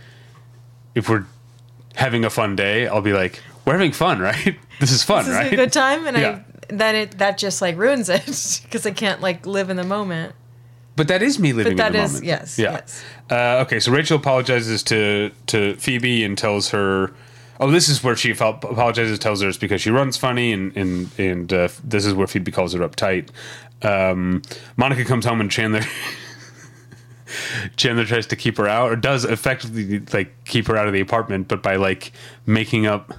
if 0.96 1.08
we're 1.08 1.26
having 1.94 2.24
a 2.24 2.30
fun 2.30 2.56
day, 2.56 2.88
I'll 2.88 3.02
be 3.02 3.12
like, 3.12 3.40
we're 3.64 3.74
having 3.74 3.92
fun, 3.92 4.18
right? 4.30 4.56
This 4.80 4.90
is 4.90 5.04
fun, 5.04 5.26
This 5.26 5.28
is 5.28 5.34
right? 5.38 5.52
a 5.52 5.56
good 5.56 5.72
time, 5.72 6.06
and 6.06 6.16
Yeah. 6.16 6.40
I 6.51 6.51
then 6.80 6.94
it 6.94 7.18
that 7.18 7.38
just 7.38 7.60
like 7.62 7.76
ruins 7.76 8.08
it 8.08 8.24
because 8.64 8.86
I 8.86 8.90
can't 8.92 9.20
like 9.20 9.46
live 9.46 9.70
in 9.70 9.76
the 9.76 9.84
moment. 9.84 10.34
But 10.94 11.08
that 11.08 11.22
is 11.22 11.38
me 11.38 11.52
living 11.54 11.76
But 11.76 11.86
in 11.86 11.92
the 11.92 11.98
that 11.98 12.04
is 12.04 12.12
moment. 12.12 12.26
yes, 12.26 12.58
Yeah. 12.58 12.72
yes. 12.72 13.02
Uh, 13.30 13.62
okay, 13.64 13.80
so 13.80 13.90
Rachel 13.92 14.18
apologizes 14.18 14.82
to 14.84 15.30
to 15.46 15.74
Phoebe 15.76 16.22
and 16.24 16.36
tells 16.36 16.68
her, 16.70 17.12
"Oh, 17.58 17.70
this 17.70 17.88
is 17.88 18.04
where 18.04 18.14
she 18.14 18.34
felt, 18.34 18.62
apologizes. 18.62 19.18
Tells 19.18 19.40
her 19.40 19.48
it's 19.48 19.56
because 19.56 19.80
she 19.80 19.90
runs 19.90 20.16
funny, 20.18 20.52
and 20.52 20.76
and 20.76 21.08
and 21.18 21.50
uh, 21.52 21.68
this 21.82 22.04
is 22.04 22.12
where 22.12 22.26
Phoebe 22.26 22.52
calls 22.52 22.74
her 22.74 22.80
uptight." 22.80 23.28
Um, 23.82 24.42
Monica 24.76 25.04
comes 25.04 25.24
home 25.24 25.40
and 25.40 25.50
Chandler. 25.50 25.80
Chandler 27.76 28.04
tries 28.04 28.26
to 28.26 28.36
keep 28.36 28.58
her 28.58 28.68
out, 28.68 28.90
or 28.92 28.96
does 28.96 29.24
effectively 29.24 30.00
like 30.12 30.32
keep 30.44 30.66
her 30.66 30.76
out 30.76 30.86
of 30.86 30.92
the 30.92 31.00
apartment, 31.00 31.48
but 31.48 31.62
by 31.62 31.76
like 31.76 32.12
making 32.44 32.86
up 32.86 33.14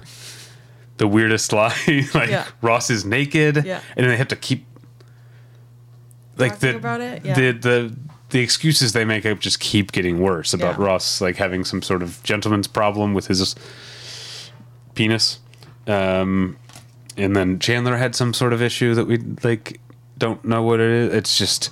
the 0.98 1.06
weirdest 1.08 1.52
lie, 1.58 1.74
like 2.14 2.30
Yeah. 2.30 2.46
Ross 2.62 2.90
is 2.90 3.04
naked, 3.04 3.64
Yeah. 3.64 3.80
and 3.96 4.04
then 4.04 4.08
they 4.08 4.16
have 4.16 4.28
to 4.28 4.36
keep 4.36 4.66
like 6.36 6.52
Talking 6.54 6.72
the 6.72 6.76
about 6.76 7.00
it? 7.00 7.24
Yeah. 7.24 7.34
the 7.34 7.50
the 7.52 7.96
the 8.30 8.40
excuses 8.40 8.92
they 8.92 9.04
make 9.04 9.24
up 9.26 9.38
just 9.38 9.60
keep 9.60 9.92
getting 9.92 10.18
worse 10.20 10.52
about 10.52 10.78
Yeah. 10.78 10.86
Ross 10.86 11.20
like 11.20 11.36
having 11.36 11.64
some 11.64 11.82
sort 11.82 12.02
of 12.02 12.20
gentleman's 12.24 12.66
problem 12.66 13.14
with 13.14 13.28
his 13.28 13.54
penis. 14.94 15.38
Um, 15.86 16.56
and 17.16 17.36
then 17.36 17.58
Chandler 17.60 17.96
had 17.96 18.14
some 18.16 18.34
sort 18.34 18.52
of 18.52 18.60
issue 18.62 18.94
that 18.94 19.06
we 19.06 19.18
like 19.44 19.80
don't 20.18 20.44
know 20.44 20.62
what 20.62 20.80
it 20.80 20.90
is. 20.90 21.14
It's 21.14 21.38
just 21.38 21.70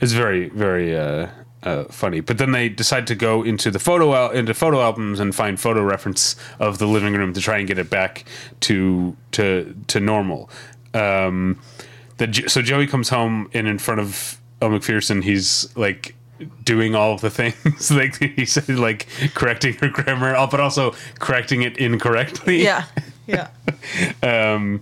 it's 0.00 0.12
very 0.12 0.48
very 0.48 0.96
uh, 0.96 1.26
uh, 1.62 1.84
funny. 1.84 2.20
But 2.20 2.38
then 2.38 2.52
they 2.52 2.68
decide 2.68 3.06
to 3.08 3.14
go 3.14 3.42
into 3.42 3.70
the 3.70 3.78
photo 3.78 4.14
al- 4.14 4.30
into 4.30 4.54
photo 4.54 4.80
albums 4.80 5.20
and 5.20 5.34
find 5.34 5.58
photo 5.60 5.82
reference 5.82 6.36
of 6.58 6.78
the 6.78 6.86
living 6.86 7.14
room 7.14 7.32
to 7.34 7.40
try 7.40 7.58
and 7.58 7.68
get 7.68 7.78
it 7.78 7.90
back 7.90 8.24
to 8.60 9.16
to 9.32 9.74
to 9.88 10.00
normal. 10.00 10.48
Um, 10.94 11.58
the 12.18 12.44
so 12.48 12.62
Joey 12.62 12.86
comes 12.86 13.08
home 13.10 13.48
and 13.54 13.66
in 13.68 13.78
front 13.78 14.00
of 14.00 14.38
Elle 14.62 14.70
Macpherson, 14.70 15.22
he's 15.22 15.74
like 15.76 16.14
doing 16.64 16.94
all 16.94 17.12
of 17.12 17.20
the 17.20 17.28
things 17.30 17.90
like 17.90 18.16
he 18.18 18.46
said 18.46 18.66
like 18.70 19.06
correcting 19.34 19.74
her 19.74 19.88
grammar 19.90 20.32
but 20.50 20.58
also 20.58 20.94
correcting 21.18 21.60
it 21.60 21.76
incorrectly 21.76 22.62
Yeah. 22.64 22.84
Yeah. 23.26 23.48
um, 24.22 24.80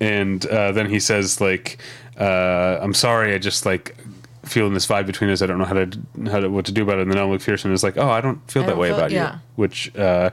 and 0.00 0.44
uh, 0.46 0.72
then 0.72 0.90
he 0.90 0.98
says 1.00 1.40
like, 1.40 1.78
uh, 2.18 2.78
"I'm 2.82 2.92
sorry, 2.94 3.34
I 3.34 3.38
just 3.38 3.64
like 3.64 3.96
feeling 4.44 4.74
this 4.74 4.86
vibe 4.86 5.06
between 5.06 5.30
us. 5.30 5.42
I 5.42 5.46
don't 5.46 5.58
know 5.58 5.64
how 5.64 5.74
to 5.74 5.90
how 6.30 6.40
to 6.40 6.48
what 6.48 6.64
to 6.66 6.72
do 6.72 6.82
about 6.82 6.98
it." 6.98 7.02
And 7.02 7.10
then 7.12 7.18
Elle 7.18 7.28
Macpherson 7.28 7.72
is 7.72 7.82
like, 7.82 7.96
"Oh, 7.96 8.10
I 8.10 8.20
don't 8.20 8.38
feel 8.50 8.62
I 8.62 8.66
that 8.66 8.72
don't 8.72 8.80
way 8.80 8.88
feel- 8.88 8.96
about 8.96 9.10
yeah. 9.10 9.34
you," 9.34 9.40
which 9.56 9.94
uh, 9.96 10.30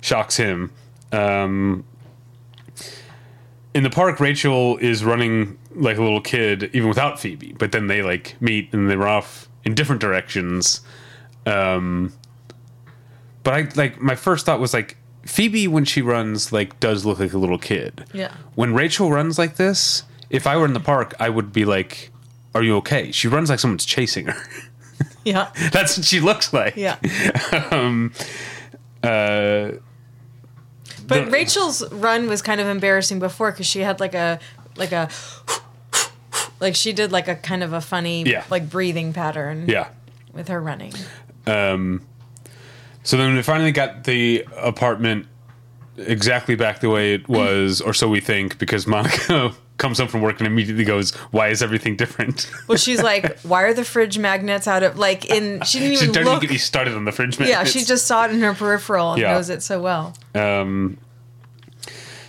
shocks 0.00 0.36
him. 0.36 0.72
Um, 1.12 1.84
in 3.74 3.82
the 3.82 3.90
park, 3.90 4.20
Rachel 4.20 4.76
is 4.78 5.04
running 5.04 5.58
like 5.74 5.96
a 5.96 6.02
little 6.02 6.20
kid, 6.20 6.70
even 6.74 6.88
without 6.88 7.18
Phoebe. 7.18 7.54
But 7.58 7.72
then 7.72 7.86
they 7.86 8.02
like 8.02 8.36
meet 8.40 8.72
and 8.72 8.90
they 8.90 8.96
run 8.96 9.08
off 9.08 9.48
in 9.64 9.74
different 9.74 10.00
directions. 10.00 10.80
Um, 11.46 12.12
but 13.42 13.54
I 13.54 13.68
like 13.74 14.00
my 14.00 14.14
first 14.14 14.46
thought 14.46 14.60
was 14.60 14.72
like 14.74 14.96
Phoebe 15.24 15.66
when 15.68 15.84
she 15.84 16.02
runs 16.02 16.52
like 16.52 16.78
does 16.80 17.04
look 17.04 17.18
like 17.18 17.32
a 17.32 17.38
little 17.38 17.58
kid. 17.58 18.04
Yeah. 18.12 18.32
When 18.54 18.74
Rachel 18.74 19.10
runs 19.10 19.38
like 19.38 19.56
this, 19.56 20.04
if 20.30 20.46
I 20.46 20.56
were 20.56 20.66
in 20.66 20.72
the 20.74 20.80
park, 20.80 21.14
I 21.18 21.28
would 21.28 21.52
be 21.52 21.64
like, 21.64 22.10
"Are 22.54 22.62
you 22.62 22.76
okay?" 22.78 23.10
She 23.12 23.28
runs 23.28 23.50
like 23.50 23.58
someone's 23.60 23.84
chasing 23.84 24.26
her. 24.26 24.36
Yeah. 25.24 25.52
That's 25.72 25.96
what 25.96 26.04
she 26.04 26.18
looks 26.20 26.52
like. 26.52 26.74
Yeah. 26.76 26.96
Um, 27.70 28.12
uh, 29.04 29.72
But 31.06 31.26
The- 31.26 31.30
Rachel's 31.30 31.88
run 31.92 32.28
was 32.28 32.42
kind 32.42 32.60
of 32.60 32.66
embarrassing 32.66 33.20
before 33.20 33.52
because 33.52 33.66
she 33.66 33.80
had 33.80 34.00
like 34.00 34.14
a 34.14 34.40
like 34.76 34.90
a 34.92 35.08
like 36.60 36.74
she 36.74 36.92
did 36.92 37.12
like 37.12 37.28
a 37.28 37.36
kind 37.36 37.62
of 37.62 37.72
a 37.72 37.80
funny 37.80 38.24
Yeah. 38.24 38.44
like 38.50 38.68
breathing 38.68 39.12
pattern 39.12 39.66
yeah. 39.68 39.88
with 40.32 40.48
her 40.48 40.60
running. 40.60 40.92
Um. 41.46 42.02
So 43.04 43.16
then 43.16 43.34
we 43.34 43.42
finally 43.42 43.72
got 43.72 44.04
the 44.04 44.46
apartment 44.56 45.26
exactly 45.96 46.54
back 46.54 46.80
the 46.80 46.88
way 46.90 47.14
it 47.14 47.28
was, 47.28 47.80
or 47.80 47.92
so 47.94 48.08
we 48.08 48.20
think, 48.20 48.58
because 48.58 48.86
Monica 48.86 49.52
comes 49.78 49.98
home 49.98 50.08
from 50.08 50.20
work 50.20 50.38
and 50.38 50.46
immediately 50.46 50.84
goes, 50.84 51.12
"Why 51.32 51.48
is 51.48 51.62
everything 51.62 51.96
different?" 51.96 52.50
Well, 52.68 52.78
she's 52.78 53.02
like, 53.02 53.40
"Why 53.40 53.62
are 53.62 53.74
the 53.74 53.84
fridge 53.84 54.18
magnets 54.18 54.68
out 54.68 54.82
of 54.82 54.98
like 54.98 55.24
in?" 55.26 55.60
She 55.64 55.78
didn't 55.80 55.96
she 55.98 56.02
even 56.04 56.14
doesn't 56.14 56.32
look. 56.32 56.42
get 56.42 56.50
me 56.50 56.58
started 56.58 56.94
on 56.94 57.04
the 57.04 57.12
fridge. 57.12 57.38
Yeah, 57.40 57.64
she 57.64 57.84
just 57.84 58.06
saw 58.06 58.24
it 58.26 58.30
in 58.30 58.40
her 58.40 58.54
peripheral 58.54 59.12
and 59.12 59.20
Yeah. 59.22 59.32
knows 59.32 59.48
it 59.50 59.62
so 59.62 59.80
well. 59.80 60.14
Um, 60.34 60.98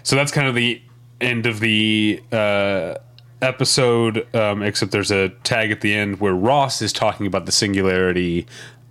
so 0.03 0.15
that's 0.15 0.31
kind 0.31 0.47
of 0.47 0.55
the 0.55 0.81
end 1.21 1.45
of 1.45 1.59
the 1.59 2.21
uh, 2.31 2.95
episode, 3.41 4.27
um, 4.35 4.61
except 4.63 4.91
there's 4.91 5.11
a 5.11 5.29
tag 5.43 5.71
at 5.71 5.81
the 5.81 5.93
end 5.93 6.19
where 6.19 6.33
Ross 6.33 6.81
is 6.81 6.91
talking 6.91 7.27
about 7.27 7.45
the 7.45 7.51
singularity 7.51 8.45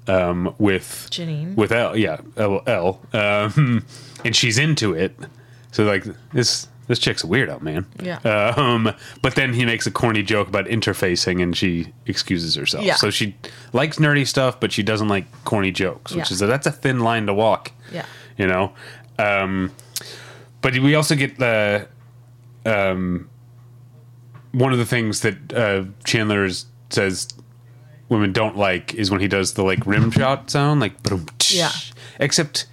um, 0.09 0.55
with 0.59 1.09
Janine. 1.11 1.55
with 1.57 1.73
Elle, 1.73 1.97
yeah, 1.97 2.19
Elle, 2.37 2.63
Elle 2.67 3.01
um, 3.13 3.85
and 4.25 4.35
she's 4.37 4.59
into 4.59 4.95
it. 4.95 5.17
So 5.73 5.85
like 5.85 6.05
this 6.33 6.69
this 6.89 6.99
chick's 6.99 7.23
a 7.25 7.27
weirdo, 7.27 7.62
man. 7.62 7.87
Yeah. 8.03 8.19
Um, 8.57 8.93
but 9.23 9.35
then 9.35 9.53
he 9.55 9.65
makes 9.65 9.87
a 9.87 9.91
corny 9.91 10.23
joke 10.23 10.49
about 10.49 10.67
interfacing, 10.67 11.43
and 11.43 11.57
she 11.57 11.93
excuses 12.07 12.55
herself. 12.55 12.85
Yeah. 12.85 12.97
So 12.97 13.11
she 13.11 13.37
likes 13.73 13.99
nerdy 13.99 14.27
stuff, 14.27 14.59
but 14.61 14.73
she 14.73 14.83
doesn't 14.83 15.09
like 15.09 15.27
corny 15.45 15.71
jokes, 15.71 16.12
which 16.12 16.31
Yeah. 16.31 16.35
is 16.35 16.43
a, 16.43 16.47
that's 16.47 16.67
a 16.67 16.73
thin 16.73 17.01
line 17.01 17.27
to 17.27 17.35
walk 17.35 17.73
Yeah. 17.93 18.05
you 18.39 18.47
know 18.47 18.73
um 19.19 19.71
but 20.62 20.73
we 20.79 20.95
also 20.95 21.15
get 21.15 21.39
the 21.39 21.87
um 22.65 23.29
one 24.53 24.73
of 24.73 24.79
the 24.79 24.87
things 24.87 25.21
that 25.21 25.53
uh 25.53 25.85
chandler 26.05 26.45
is- 26.45 26.65
says 26.91 27.29
women 28.09 28.33
don't 28.33 28.57
like 28.57 28.95
is 28.95 29.11
when 29.11 29.21
he 29.21 29.29
does 29.29 29.55
the 29.55 29.62
like 29.62 29.87
rim 29.87 30.11
shot 30.11 30.51
sound 30.51 30.81
like 30.81 31.03
boom 31.03 31.27
Yeah. 31.51 31.71
except 32.19 32.67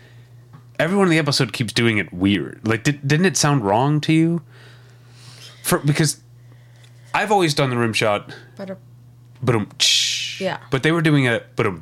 everyone 0.79 1.07
in 1.07 1.11
the 1.11 1.17
episode 1.19 1.51
keeps 1.53 1.73
doing 1.73 1.97
it 1.97 2.11
weird 2.13 2.59
like 2.65 2.83
did, 2.83 3.05
didn't 3.07 3.25
it 3.25 3.37
sound 3.37 3.63
wrong 3.65 3.99
to 4.01 4.13
you 4.13 4.41
for 5.63 5.77
because 5.79 6.21
i've 7.13 7.31
always 7.31 7.53
done 7.53 7.69
the 7.69 7.77
rim 7.77 7.93
shot 7.93 8.33
But 8.57 8.77
boom 9.43 9.69
Yeah. 10.39 10.57
but 10.71 10.83
they 10.83 10.91
were 10.91 11.01
doing 11.01 11.27
a 11.27 11.41
boom 11.55 11.81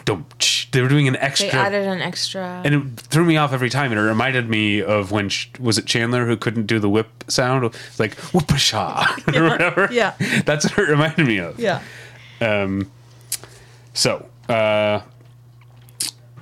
they 0.71 0.81
were 0.81 0.89
doing 0.89 1.07
an 1.07 1.15
extra 1.15 1.49
they 1.49 1.57
added 1.57 1.87
an 1.87 2.01
extra. 2.01 2.61
and 2.65 2.75
it 2.75 2.99
threw 2.99 3.23
me 3.23 3.37
off 3.37 3.53
every 3.53 3.69
time. 3.69 3.91
And 3.91 3.99
it 3.99 4.03
reminded 4.03 4.49
me 4.49 4.81
of 4.83 5.11
when 5.11 5.29
sh- 5.29 5.47
was 5.59 5.77
it 5.77 5.85
Chandler 5.85 6.25
who 6.27 6.35
couldn't 6.35 6.67
do 6.67 6.77
the 6.77 6.89
whip 6.89 7.07
sound, 7.29 7.63
like 7.97 8.15
whoopasha 8.17 9.33
or 9.35 9.43
whatever. 9.49 9.87
Yeah. 9.91 10.13
that's 10.45 10.65
what 10.65 10.79
it 10.79 10.91
reminded 10.91 11.25
me 11.25 11.37
of. 11.37 11.57
yeah. 11.57 11.81
Um. 12.41 12.91
So, 13.93 14.27
uh, 14.49 15.01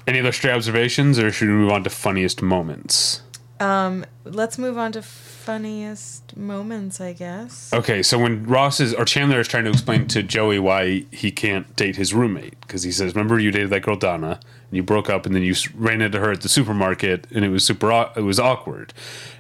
any 0.08 0.20
other 0.20 0.32
stray 0.32 0.52
observations, 0.52 1.20
or 1.20 1.32
should 1.32 1.48
we 1.48 1.54
move 1.54 1.72
on 1.72 1.84
to 1.84 1.90
funniest 1.90 2.42
moments? 2.42 3.22
Um, 3.60 4.06
let's 4.26 4.58
move 4.58 4.78
on 4.78 4.92
to 4.94 5.02
funniest 5.02 6.36
moments, 6.36 7.00
I 7.00 7.14
guess. 7.14 7.72
Okay, 7.72 8.02
so 8.04 8.18
when 8.18 8.46
Ross 8.46 8.80
is 8.80 8.94
or 8.94 9.06
Chandler 9.06 9.40
is 9.40 9.48
trying 9.48 9.64
to 9.66 9.70
explain 9.70 10.08
to 10.08 10.24
Joey 10.24 10.60
why 10.60 11.06
he 11.12 11.32
can't 11.32 11.74
date 11.76 11.96
his 11.96 12.14
roommate 12.14 12.60
because 12.62 12.84
he 12.84 12.92
says, 12.92 13.16
"Remember 13.16 13.40
you 13.40 13.52
dated 13.52 13.70
that 13.70 13.82
girl 13.82 13.96
Donna 13.96 14.40
and 14.42 14.76
you 14.76 14.84
broke 14.84 15.10
up 15.10 15.26
and 15.26 15.34
then 15.34 15.44
you 15.44 15.54
ran 15.76 16.02
into 16.02 16.20
her 16.20 16.32
at 16.32 16.42
the 16.42 16.50
supermarket 16.50 17.28
and 17.32 17.46
it 17.46 17.50
was 17.50 17.64
super 17.64 18.10
it 18.16 18.24
was 18.24 18.40
awkward." 18.40 18.94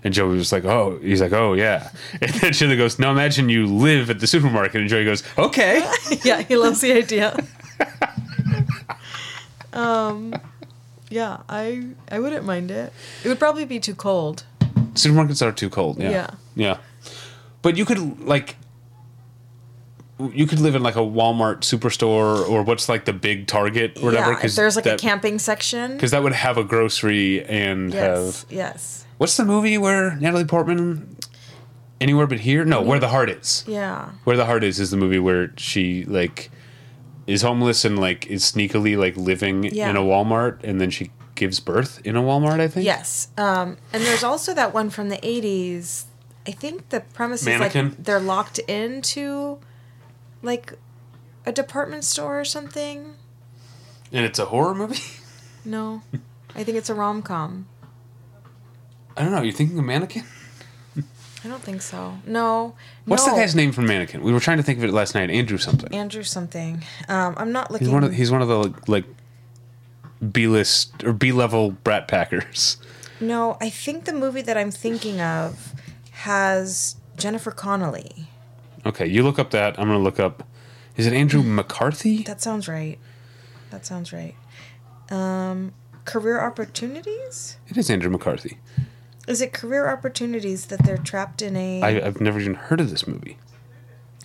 And 0.04 0.14
Joey 0.14 0.38
was 0.38 0.52
like, 0.52 0.64
"Oh," 0.64 1.00
he's 1.02 1.22
like, 1.22 1.34
"Oh 1.34 1.54
yeah." 1.54 1.90
And 2.22 2.32
then 2.36 2.54
Chandler 2.54 2.78
goes, 2.78 3.00
"Now 3.00 3.12
imagine 3.12 3.50
you 3.50 3.66
live 3.66 4.10
at 4.10 4.20
the 4.20 4.28
supermarket." 4.28 4.80
And 4.80 4.90
Joey 4.90 5.04
goes, 5.04 5.24
"Okay." 5.38 5.84
yeah, 6.24 6.42
he 6.42 6.56
loves 6.56 6.80
the 6.82 6.94
idea. 6.94 7.36
um, 9.74 10.34
yeah, 11.10 11.42
I 11.50 11.88
I 12.12 12.20
wouldn't 12.20 12.46
mind 12.46 12.72
it. 12.72 12.92
It 13.24 13.28
would 13.30 13.40
probably 13.40 13.66
be 13.66 13.80
too 13.80 13.96
cold. 13.96 14.44
Supermarkets 14.94 15.42
are 15.46 15.52
too 15.52 15.70
cold. 15.70 16.00
Yeah. 16.00 16.10
Yeah. 16.12 16.30
Yeah. 16.56 16.78
But 17.62 17.78
you 17.78 17.86
could 17.86 18.20
like 18.22 18.56
you 20.32 20.48
could 20.48 20.60
live 20.60 20.76
in 20.76 20.82
like 20.84 20.96
a 20.96 21.00
Walmart 21.00 21.60
superstore 21.60 22.48
or 22.50 22.64
what's 22.64 22.88
like 22.88 23.04
the 23.04 23.12
big 23.12 23.48
Target 23.48 23.98
or 23.98 24.06
whatever 24.06 24.32
yeah, 24.32 24.40
if 24.46 24.56
there's 24.56 24.76
like 24.78 24.86
that, 24.86 24.94
a 25.02 25.04
camping 25.04 25.40
section. 25.40 25.94
because 25.96 26.12
that 26.12 26.24
would 26.24 26.32
have 26.32 26.58
a 26.58 26.64
grocery 26.64 27.44
and 27.46 27.94
Yes, 27.94 28.42
have 28.44 28.52
yes, 28.52 29.06
what's 29.18 29.36
the 29.36 29.44
movie 29.44 29.78
where 29.78 30.16
Natalie 30.16 30.46
Portman 30.46 31.18
anywhere 32.00 32.28
but 32.28 32.40
here? 32.40 32.64
No, 32.64 32.82
where 32.82 33.00
the 33.00 33.10
heart 33.10 33.30
is. 33.30 33.66
yeah, 33.68 34.12
Where 34.24 34.38
the 34.38 34.46
heart 34.46 34.64
is 34.64 34.80
is 34.80 34.90
the 34.92 34.98
movie 34.98 35.20
where 35.20 35.52
she 35.58 36.06
like 36.06 36.50
is 37.28 37.42
homeless 37.42 37.84
and 37.86 37.98
like 38.00 38.28
is 38.28 38.44
sneakily 38.44 38.98
like 38.98 39.16
living 39.18 39.64
Yeah. 39.64 39.90
in 39.90 39.96
a 39.96 40.02
Walmart 40.02 40.64
and 40.64 40.80
then 40.80 40.90
she 40.90 41.12
gives 41.36 41.60
birth 41.60 42.00
in 42.06 42.16
a 42.16 42.22
Walmart. 42.22 42.60
I 42.60 42.68
think. 42.68 42.86
yes. 42.86 43.30
Um, 43.38 43.78
and 43.92 44.04
there's 44.04 44.24
also 44.24 44.54
that 44.54 44.74
one 44.74 44.90
from 44.90 45.10
the 45.10 45.18
'80s. 45.18 46.06
I 46.48 46.52
think 46.52 46.90
the 46.90 47.02
premise 47.02 47.46
is 47.48 47.60
like 47.60 47.74
they're 48.04 48.20
locked 48.20 48.60
into 48.60 49.60
like 50.44 50.74
a 51.46 51.52
department 51.52 52.04
store 52.04 52.40
or 52.40 52.46
something. 52.46 53.16
And 54.12 54.24
it's 54.26 54.40
a 54.40 54.46
horror 54.46 54.76
movie. 54.76 55.00
No, 55.68 56.04
I 56.56 56.64
think 56.64 56.78
it's 56.78 56.92
a 56.92 56.94
rom 56.94 57.24
com. 57.24 57.66
I 59.18 59.24
don't 59.24 59.32
know. 59.32 59.42
You're 59.42 59.52
thinking 59.52 59.80
of 59.80 59.86
Mannequin? 59.86 60.24
I 61.46 61.48
don't 61.48 61.62
think 61.62 61.84
so. 61.84 62.18
No. 62.26 62.76
What's 63.06 63.28
no. 63.28 63.36
the 63.36 63.42
guy's 63.42 63.54
name 63.54 63.72
from 63.72 63.86
Mannequin? 63.86 64.24
We 64.24 64.34
were 64.34 64.40
trying 64.40 64.58
to 64.58 64.64
think 64.64 64.80
of 64.80 64.84
it 64.84 64.92
last 64.92 65.14
night. 65.14 65.30
Andrew 65.30 65.60
something. 65.60 65.94
Andrew 65.94 66.24
something. 66.24 66.84
Um, 67.08 67.36
I'm 67.38 67.52
not 67.52 67.70
looking. 67.70 67.86
He's 67.86 67.94
one 67.94 68.04
of 68.04 68.14
he's 68.14 68.32
one 68.32 68.42
of 68.42 68.48
the 68.48 68.74
like 68.88 69.06
B 70.32 70.48
list 70.48 71.04
or 71.04 71.14
B 71.14 71.32
level 71.32 71.72
brat 71.72 72.08
packers. 72.08 72.78
No, 73.20 73.58
I 73.62 73.70
think 73.70 74.06
the 74.06 74.14
movie 74.14 74.42
that 74.42 74.58
I'm 74.58 74.72
thinking 74.72 75.22
of 75.22 75.74
has 76.12 76.96
Jennifer 77.16 77.52
Connelly. 77.52 78.28
Okay, 78.86 79.06
you 79.06 79.24
look 79.24 79.40
up 79.40 79.52
that. 79.52 79.80
I'm 79.80 79.88
gonna 79.88 80.00
look 80.00 80.20
up. 80.20 80.48
Is 80.98 81.06
it 81.06 81.14
Andrew 81.14 81.44
McCarthy? 81.44 82.24
That 82.24 82.42
sounds 82.42 82.68
right. 82.68 82.98
That 83.70 83.86
sounds 83.86 84.12
right. 84.12 84.36
Um, 85.12 85.74
career 86.06 86.42
opportunities? 86.42 87.58
It 87.68 87.78
is 87.78 87.90
Andrew 87.90 88.10
McCarthy. 88.10 88.58
Is 89.28 89.42
it 89.42 89.54
career 89.54 89.90
opportunities 89.90 90.68
that 90.68 90.84
they're 90.84 90.98
trapped 90.98 91.42
in 91.42 91.56
a? 91.56 91.82
I, 91.82 92.06
I've 92.06 92.22
never 92.22 92.40
even 92.40 92.56
heard 92.56 92.80
of 92.80 92.90
this 92.92 93.08
movie. 93.08 93.38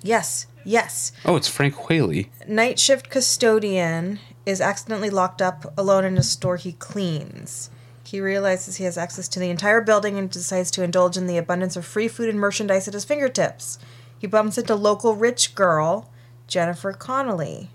yes, 0.02 0.46
yes. 0.64 1.12
Oh, 1.24 1.36
it's 1.36 1.48
Frank 1.48 1.88
Whaley. 1.88 2.30
Night 2.46 2.78
shift 2.78 3.10
custodian 3.10 4.18
is 4.44 4.60
accidentally 4.60 5.10
locked 5.10 5.40
up 5.40 5.72
alone 5.78 6.04
in 6.04 6.18
a 6.18 6.22
store 6.22 6.56
he 6.56 6.72
cleans. 6.72 7.70
He 8.04 8.20
realizes 8.20 8.76
he 8.76 8.84
has 8.84 8.98
access 8.98 9.28
to 9.28 9.38
the 9.38 9.50
entire 9.50 9.80
building 9.80 10.18
and 10.18 10.28
decides 10.28 10.70
to 10.72 10.82
indulge 10.82 11.16
in 11.16 11.26
the 11.26 11.38
abundance 11.38 11.76
of 11.76 11.84
free 11.84 12.08
food 12.08 12.28
and 12.28 12.40
merchandise 12.40 12.88
at 12.88 12.94
his 12.94 13.04
fingertips. 13.04 13.78
He 14.18 14.26
bumps 14.26 14.58
into 14.58 14.74
local 14.74 15.14
rich 15.14 15.54
girl, 15.54 16.10
Jennifer 16.48 16.92
Connelly, 16.92 17.70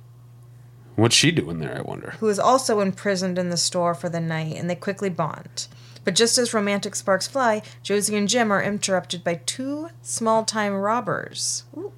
What's 0.96 1.16
she 1.16 1.32
doing 1.32 1.60
there? 1.60 1.78
I 1.78 1.82
wonder. 1.82 2.12
who 2.20 2.30
is 2.30 2.40
also 2.40 2.80
imprisoned 2.80 3.38
in 3.38 3.50
the 3.50 3.58
store 3.58 3.94
for 3.94 4.08
the 4.08 4.22
night, 4.22 4.56
and 4.56 4.70
they 4.70 4.76
quickly 4.76 5.10
bond. 5.10 5.68
But 6.06 6.16
just 6.16 6.38
as 6.38 6.54
romantic 6.54 6.96
sparks 6.96 7.28
fly, 7.28 7.62
Josie 7.84 8.16
and 8.16 8.30
Jim 8.30 8.52
are 8.52 8.62
interrupted 8.64 9.24
by 9.24 9.42
two 9.46 9.90
small 10.02 10.46
time 10.46 10.74
robbers. 10.74 11.64
Oh, 11.76 11.92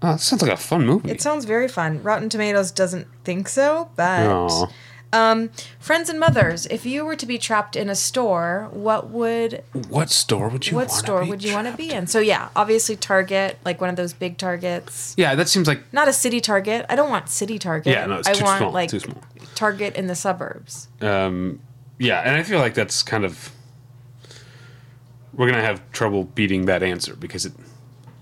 that 0.00 0.20
sounds 0.20 0.42
like 0.42 0.52
a 0.52 0.56
fun 0.56 0.86
movie. 0.86 1.10
It 1.10 1.22
sounds 1.22 1.46
very 1.46 1.66
fun. 1.66 2.02
Rotten 2.02 2.28
Tomatoes 2.28 2.70
doesn't 2.70 3.08
think 3.24 3.48
so, 3.48 3.90
but. 3.96 4.68
Um, 5.14 5.50
friends 5.78 6.08
and 6.08 6.18
mothers, 6.18 6.66
if 6.66 6.84
you 6.84 7.04
were 7.04 7.14
to 7.14 7.24
be 7.24 7.38
trapped 7.38 7.76
in 7.76 7.88
a 7.88 7.94
store, 7.94 8.68
what 8.72 9.10
would 9.10 9.62
what 9.88 10.10
store 10.10 10.48
would 10.48 10.66
you? 10.66 10.74
what 10.74 10.88
wanna 10.88 10.98
store 10.98 11.22
be 11.22 11.30
would 11.30 11.44
you 11.44 11.54
want 11.54 11.68
to 11.68 11.76
be 11.76 11.92
in? 11.92 12.08
So 12.08 12.18
yeah, 12.18 12.48
obviously 12.56 12.96
Target, 12.96 13.56
like 13.64 13.80
one 13.80 13.90
of 13.90 13.94
those 13.94 14.12
big 14.12 14.38
Targets. 14.38 15.14
Yeah, 15.16 15.36
that 15.36 15.48
seems 15.48 15.68
like 15.68 15.80
Not 15.92 16.08
a 16.08 16.12
city 16.12 16.40
Target. 16.40 16.84
I 16.88 16.96
don't 16.96 17.10
want 17.10 17.28
city 17.28 17.60
Target. 17.60 17.92
Yeah, 17.92 18.06
no, 18.06 18.16
it's 18.18 18.28
I 18.28 18.32
too 18.32 18.42
want 18.42 18.58
small, 18.58 18.72
like 18.72 18.90
too 18.90 18.98
small. 18.98 19.22
Target 19.54 19.94
in 19.94 20.08
the 20.08 20.16
suburbs. 20.16 20.88
um, 21.00 21.60
yeah, 21.98 22.20
and 22.20 22.36
I 22.36 22.42
feel 22.42 22.58
like 22.58 22.74
that's 22.74 23.02
kind 23.02 23.24
of 23.24 23.50
we're 25.32 25.50
gonna 25.50 25.62
have 25.64 25.80
trouble 25.92 26.24
beating 26.24 26.66
that 26.66 26.82
answer 26.82 27.16
because 27.16 27.44
it 27.46 27.52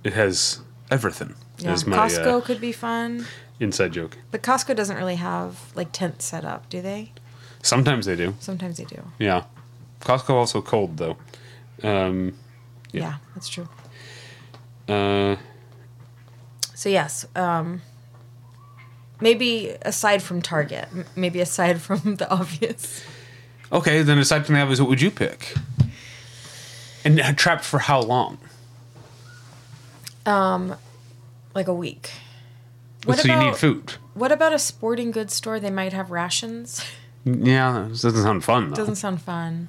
it 0.05 0.13
has 0.15 0.61
everything. 0.91 1.35
Yeah, 1.59 1.77
my 1.87 1.97
Costco 1.97 2.39
uh, 2.39 2.41
could 2.41 2.61
be 2.61 2.73
fun, 2.73 3.27
inside 3.61 3.93
joke. 3.93 4.19
but 4.31 4.43
Costco 4.43 4.75
doesn't 4.75 4.97
really 4.97 5.17
have 5.17 5.73
like 5.75 5.93
tents 5.93 6.25
set 6.25 6.45
up, 6.45 6.69
do 6.69 6.81
they? 6.83 7.13
Sometimes 7.63 8.07
they 8.07 8.17
do. 8.17 8.35
Sometimes 8.41 8.77
they 8.79 8.85
do. 8.85 9.03
Yeah, 9.19 9.45
Costco 10.01 10.31
also 10.31 10.61
cold 10.63 10.97
though. 10.97 11.17
Um, 11.83 12.35
Yeah, 12.93 13.01
Yeah. 13.03 13.15
that's 13.35 13.49
true. 13.49 13.69
uh, 14.89 15.37
So 16.75 16.89
yes, 16.89 17.25
um, 17.37 17.83
maybe 19.21 19.77
aside 19.83 20.23
from 20.23 20.43
Target, 20.43 20.89
m- 20.93 21.05
maybe 21.15 21.41
aside 21.41 21.81
from 21.81 22.17
the 22.21 22.29
obvious. 22.31 23.03
Okay, 23.73 24.03
then 24.03 24.19
aside 24.19 24.47
from 24.47 24.55
the 24.55 24.61
obvious, 24.61 24.81
what 24.81 24.89
would 24.89 25.01
you 25.01 25.11
pick? 25.11 25.55
And 27.05 27.19
trapped 27.37 27.65
for 27.65 27.79
how 27.81 28.01
long? 28.01 28.39
Um, 30.25 30.77
like 31.55 31.67
a 31.69 31.75
week. 31.75 32.11
What 33.05 33.19
so 33.19 33.27
you 33.33 33.37
need 33.37 33.57
food. 33.57 33.95
What 34.15 34.31
about 34.31 34.53
a 34.53 34.59
sporting 34.59 35.11
goods 35.11 35.35
store? 35.35 35.59
They 35.59 35.71
might 35.71 35.93
have 35.93 36.11
rations. 36.13 36.85
Yeah, 37.25 37.87
this 37.89 38.03
doesn't 38.03 38.23
sound 38.23 38.45
fun 38.45 38.71
though. 38.71 38.77
Doesn't 38.77 38.97
sound 38.97 39.21
fun. 39.21 39.69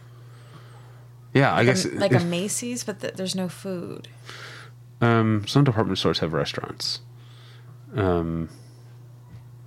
yeah, 1.33 1.51
I 1.51 1.57
Like 1.57 1.65
guess 1.65 1.85
a, 1.85 1.89
like 1.95 2.13
a 2.13 2.19
Macy's, 2.19 2.83
but 2.83 2.99
th- 2.99 3.13
there's 3.15 3.35
no 3.35 3.49
food. 3.49 4.07
um, 5.01 5.45
some 5.47 5.63
department 5.63 5.97
stores 5.97 6.19
have 6.19 6.33
restaurants. 6.33 6.99
Um, 7.95 8.49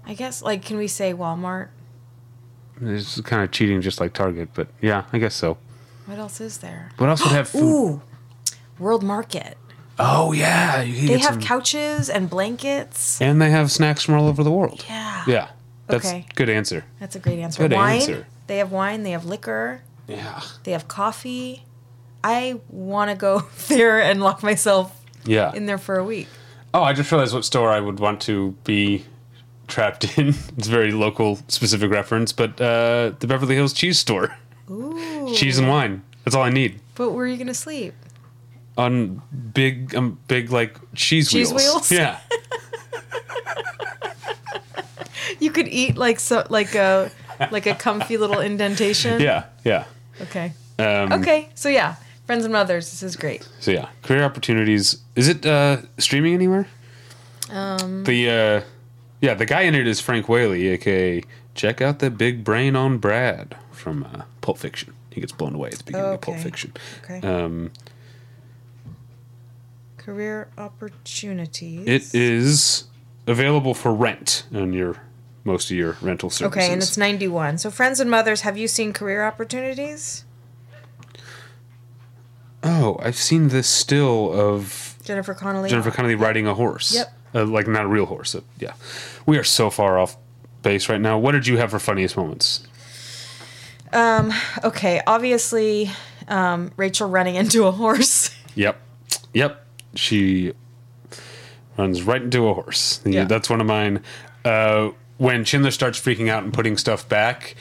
I 0.07 0.15
guess 0.15 0.43
like 0.43 0.65
can 0.65 0.77
we 0.79 0.87
say 0.89 1.13
Walmart? 1.13 1.69
It's 2.81 3.21
kind 3.23 3.43
of 3.43 3.51
cheating, 3.51 3.81
just 3.81 4.01
like 4.01 4.13
Target, 4.13 4.51
but 4.55 4.69
yeah, 4.81 5.05
I 5.13 5.19
guess 5.19 5.35
so. 5.35 5.59
What 6.07 6.19
else 6.19 6.41
is 6.41 6.59
there? 6.59 6.91
What 6.99 7.09
else 7.09 7.23
would 7.23 7.33
have 7.33 7.49
food? 7.49 7.63
Ooh, 7.63 8.03
World 8.79 9.03
Market. 9.03 9.57
Oh 9.99 10.33
yeah, 10.33 10.83
you 10.83 10.95
can 10.95 11.07
They 11.07 11.13
get 11.15 11.21
have 11.23 11.33
some- 11.35 11.43
couches 11.43 12.11
and 12.11 12.29
blankets. 12.29 13.21
and 13.21 13.41
they 13.41 13.51
have 13.51 13.71
snacks 13.73 14.03
from 14.03 14.15
all 14.15 14.29
over 14.29 14.45
the 14.45 14.51
world. 14.53 14.85
Yeah. 14.89 15.25
Yeah, 15.27 15.49
that's 15.87 16.07
Okay. 16.07 16.27
good 16.35 16.49
answer. 16.51 16.85
That's 17.01 17.17
a 17.17 17.19
great 17.19 17.39
answer. 17.39 17.63
Good 17.63 17.73
wine. 17.73 17.97
answer. 17.97 18.27
They 18.47 18.59
have 18.59 18.71
wine. 18.71 19.03
They 19.03 19.11
have 19.13 19.25
liquor. 19.25 19.81
Yeah, 20.07 20.41
They 20.65 20.73
have 20.73 20.87
coffee. 20.87 21.65
I 22.23 22.61
want 22.69 23.11
to 23.11 23.17
go 23.17 23.41
there 23.69 24.01
and 24.01 24.21
lock 24.23 24.43
myself 24.43 25.01
yeah. 25.25 25.53
in 25.55 25.67
there 25.67 25.79
for 25.79 25.97
a 25.99 26.05
week. 26.05 26.29
oh, 26.75 26.83
I 26.83 26.93
just 26.93 27.11
realized 27.11 27.33
what 27.35 27.45
store 27.45 27.71
I 27.71 27.81
would 27.81 27.99
want 27.99 28.21
to 28.23 28.55
be 28.65 29.05
trapped 29.67 30.19
in. 30.19 30.29
it's 30.57 30.69
a 30.69 30.71
very 30.71 30.93
local, 30.93 31.37
specific 31.49 31.91
reference, 31.91 32.33
but 32.33 32.61
uh, 32.61 33.13
the 33.19 33.27
Beverly 33.27 33.55
Hills 33.55 33.73
Cheese 33.73 33.99
Store. 33.99 34.37
Ooh. 34.71 35.33
Cheese 35.35 35.59
and 35.59 35.69
wine. 35.69 36.03
That's 36.25 36.35
all 36.35 36.43
I 36.43 36.51
need. 36.51 36.81
But 36.95 37.11
where 37.13 37.25
are 37.25 37.29
you 37.29 37.37
gonna 37.37 37.55
sleep? 37.55 37.95
On 38.77 39.23
big, 39.55 39.95
um, 39.95 40.19
big 40.29 40.51
like 40.51 40.77
cheese, 40.95 41.33
wheels. 41.33 41.53
Cheese 41.53 41.63
wheels. 41.63 41.75
wheels? 41.75 41.93
Yeah. 41.93 42.19
You 45.39 45.51
could 45.51 45.69
eat 45.69 45.97
like 45.97 46.21
so 46.21 46.47
like 46.49 46.75
a 46.75 47.11
like 47.51 47.67
a 47.67 47.75
comfy 47.75 48.17
little 48.17 48.41
indentation. 48.41 49.21
Yeah. 49.21 49.45
Yeah. 49.65 49.85
Okay. 50.23 50.53
Um, 50.79 51.13
Okay. 51.13 51.49
So 51.55 51.69
yeah, 51.69 51.97
friends 52.27 52.45
and 52.45 52.53
mothers. 52.53 52.91
This 52.91 53.03
is 53.03 53.17
great. 53.17 53.47
So 53.61 53.71
yeah, 53.71 53.89
career 54.03 54.23
opportunities. 54.25 54.99
Is 55.15 55.29
it 55.29 55.45
uh, 55.45 55.79
streaming 55.99 56.35
anywhere? 56.35 56.67
Um, 57.51 58.05
The 58.05 58.31
uh, 58.31 58.61
yeah, 59.27 59.35
the 59.35 59.45
guy 59.45 59.63
in 59.63 59.75
it 59.75 59.89
is 59.89 60.01
Frank 60.01 60.29
Whaley, 60.29 60.69
aka 60.69 61.21
check 61.57 61.81
out 61.81 61.99
the 61.99 62.11
big 62.11 62.45
brain 62.45 62.77
on 62.77 62.99
Brad 62.99 63.57
from 63.73 64.05
uh, 64.05 64.23
Pulp 64.41 64.57
Fiction. 64.59 64.95
He 65.11 65.21
gets 65.21 65.33
blown 65.33 65.55
away 65.55 65.71
at 65.71 65.79
the 65.79 65.85
beginning 65.85 66.13
of 66.13 66.21
Pulp 66.21 66.39
Fiction. 66.39 66.73
okay. 67.03 67.27
Um, 67.27 67.73
Career 69.97 70.49
opportunities. 70.57 71.89
it 71.89 72.15
is 72.15 72.85
available 73.27 73.75
for 73.75 73.93
rent 73.93 74.45
on 74.55 74.73
your 74.73 74.97
most 75.43 75.73
of 75.73 75.77
your 75.77 75.97
rental 76.01 76.31
services. 76.31 76.57
Okay, 76.57 76.73
and 76.73 76.81
it's 76.81 76.97
91. 76.97 77.59
So, 77.59 77.71
friends 77.73 77.99
and 77.99 78.09
mothers, 78.09 78.43
have 78.43 78.57
you 78.57 78.69
seen 78.69 78.93
career 78.93 79.25
opportunities? 79.25 80.25
Oh, 82.63 82.97
I've 83.03 83.17
seen 83.17 83.49
this 83.49 83.69
still 83.69 84.33
of 84.33 84.97
Jennifer 85.03 85.35
Connelly. 85.35 85.71
Jennifer 85.71 85.91
Connelly 85.91 86.15
riding 86.15 86.47
a 86.47 86.55
horse. 86.55 86.95
Yep. 86.95 87.16
Uh, 87.37 87.45
like 87.45 87.67
not 87.69 87.85
a 87.85 87.89
real 87.89 88.07
horse. 88.07 88.35
Uh, 88.35 88.41
yeah. 88.59 88.73
We 89.27 89.37
are 89.39 89.45
so 89.45 89.69
far 89.71 89.99
off 89.99 90.17
base 90.63 90.89
right 90.89 91.01
now. 91.01 91.19
What 91.19 91.33
did 91.33 91.47
you 91.47 91.59
have 91.59 91.71
for 91.71 91.79
funniest 91.79 92.17
moments? 92.17 92.67
Um. 93.93 94.33
Okay, 94.65 95.01
obviously, 95.07 95.91
um, 96.29 96.73
Rachel 96.77 97.09
running 97.09 97.35
into 97.43 97.67
a 97.67 97.71
horse. 97.71 98.35
Yep. 98.55 98.81
Yep. 99.35 99.65
She 99.95 100.53
runs 101.79 102.03
right 102.03 102.23
into 102.23 102.49
a 102.49 102.55
horse. 102.55 103.01
Yeah, 103.05 103.21
Yeah. 103.21 103.25
That's 103.25 103.49
one 103.51 103.61
of 103.61 103.67
mine. 103.67 104.03
Uh, 104.45 104.91
when 105.19 105.45
Chandler 105.45 105.71
starts 105.71 106.01
freaking 106.01 106.29
out 106.29 106.43
and 106.43 106.53
putting 106.53 106.77
stuff 106.77 107.09
back, 107.09 107.55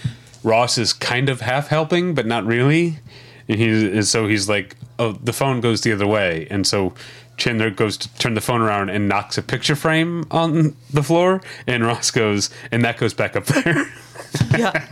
Ross 0.44 0.78
is 0.78 0.94
kind 0.94 1.30
of 1.30 1.42
half 1.42 1.68
helping, 1.68 2.14
but 2.14 2.26
not 2.26 2.46
really. 2.46 3.00
And 3.48 3.60
he 3.60 3.68
and 3.92 4.06
so 4.08 4.28
he's 4.28 4.50
like, 4.50 4.76
"Oh, 4.98 5.12
the 5.12 5.34
phone 5.34 5.62
goes 5.62 5.82
the 5.82 5.92
other 5.94 6.08
way," 6.08 6.48
and 6.50 6.66
so 6.66 6.94
Chandler 7.38 7.70
goes 7.70 7.98
to 7.98 8.14
turn 8.18 8.34
the 8.34 8.42
phone 8.42 8.62
around 8.62 8.90
and 8.90 9.08
knocks 9.08 9.38
a 9.38 9.42
picture 9.42 9.76
frame 9.76 10.26
on 10.32 10.76
the 10.92 11.04
floor, 11.04 11.42
and 11.68 11.86
Ross 11.86 12.12
goes, 12.12 12.50
and 12.72 12.84
that 12.86 12.98
goes 12.98 13.14
back 13.14 13.36
up 13.36 13.46
there. 13.46 13.86
yeah. 14.58 14.88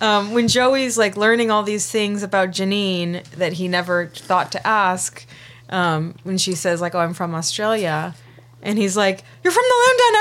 Um, 0.00 0.32
when 0.32 0.48
Joey's 0.48 0.98
like 0.98 1.16
learning 1.16 1.50
all 1.50 1.62
these 1.62 1.90
things 1.90 2.22
about 2.22 2.50
Janine 2.50 3.24
that 3.30 3.54
he 3.54 3.68
never 3.68 4.08
thought 4.08 4.52
to 4.52 4.66
ask, 4.66 5.26
um, 5.70 6.14
when 6.22 6.38
she 6.38 6.54
says 6.54 6.80
like, 6.80 6.94
"Oh, 6.94 7.00
I'm 7.00 7.14
from 7.14 7.34
Australia," 7.34 8.14
and 8.62 8.78
he's 8.78 8.96
like, 8.96 9.22
"You're 9.42 9.52
from 9.52 9.64
the 9.68 9.76
land 9.86 9.98
down 9.98 10.14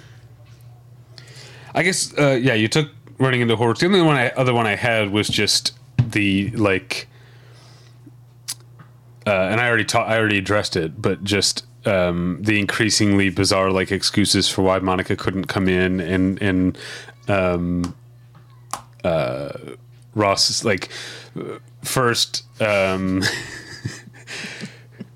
I 1.74 1.84
guess 1.84 2.17
uh, 2.17 2.38
yeah, 2.41 2.54
you 2.54 2.67
took 2.67 2.89
running 3.17 3.41
into 3.41 3.56
horse. 3.56 3.80
The 3.80 3.86
only 3.86 4.02
one 4.02 4.17
I, 4.17 4.30
other 4.30 4.54
one 4.54 4.67
I 4.67 4.76
had 4.76 5.12
was 5.12 5.28
just 5.28 5.74
the 5.98 6.50
like, 6.52 7.08
uh, 9.26 9.50
and 9.52 9.62
I 9.62 9.68
already 9.68 9.86
taught, 9.86 10.08
I 10.08 10.18
already 10.18 10.38
addressed 10.38 10.76
it, 10.76 11.02
but 11.02 11.24
just 11.24 11.66
um, 11.86 12.40
the 12.42 12.60
increasingly 12.60 13.30
bizarre 13.30 13.72
like 13.72 13.92
excuses 13.92 14.50
for 14.50 14.62
why 14.62 14.80
Monica 14.80 15.16
couldn't 15.16 15.46
come 15.46 15.68
in, 15.68 16.00
and 16.00 16.42
and 16.42 16.78
um, 17.28 17.96
uh, 19.04 19.52
Ross 20.16 20.50
is 20.50 20.66
like 20.66 20.90
first. 21.84 22.44
Um, 22.62 23.24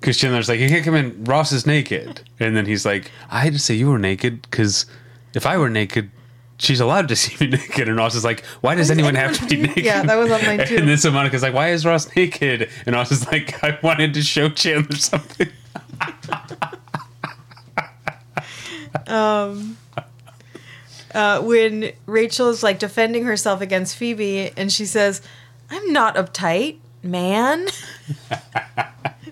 Because 0.05 0.17
Chandler's 0.17 0.47
like, 0.47 0.59
you 0.59 0.69
can't 0.69 0.85
come 0.85 0.93
in. 0.93 1.23
Ross 1.23 1.51
is 1.51 1.65
naked, 1.65 2.21
and 2.39 2.55
then 2.55 2.67
he's 2.67 2.85
like, 2.85 3.09
I 3.31 3.39
had 3.39 3.53
to 3.53 3.59
say 3.59 3.73
you 3.73 3.89
were 3.89 3.97
naked 3.97 4.43
because 4.43 4.85
if 5.33 5.47
I 5.47 5.57
were 5.57 5.67
naked, 5.67 6.11
she's 6.57 6.79
allowed 6.79 7.07
to 7.09 7.15
see 7.17 7.35
me 7.43 7.51
naked. 7.51 7.87
And 7.87 7.97
Ross 7.97 8.15
is 8.15 8.23
like, 8.23 8.43
why 8.61 8.75
does 8.75 8.89
anyone 8.91 9.15
have 9.15 9.37
to 9.39 9.45
be 9.47 9.61
naked? 9.67 9.83
Yeah, 9.85 10.03
that 10.03 10.15
was 10.15 10.31
on 10.31 10.43
mine 10.45 10.65
too. 10.67 10.77
And 10.77 10.87
then 10.89 10.97
so 10.97 11.11
Monica's 11.11 11.41
like, 11.43 11.53
why 11.53 11.69
is 11.69 11.85
Ross 11.85 12.13
naked? 12.15 12.69
And 12.85 12.95
Ross 12.95 13.11
is 13.11 13.25
like, 13.31 13.63
I 13.63 13.77
wanted 13.81 14.13
to 14.15 14.21
show 14.21 14.49
Chandler 14.49 14.95
something. 14.97 15.49
uh, 21.13 21.41
when 21.41 21.91
Rachel 22.05 22.49
is 22.49 22.63
like 22.63 22.79
defending 22.79 23.23
herself 23.25 23.61
against 23.61 23.95
Phoebe, 23.97 24.51
and 24.57 24.71
she 24.71 24.85
says, 24.85 25.21
"I'm 25.69 25.91
not 25.93 26.15
uptight, 26.15 26.77
man." 27.03 27.67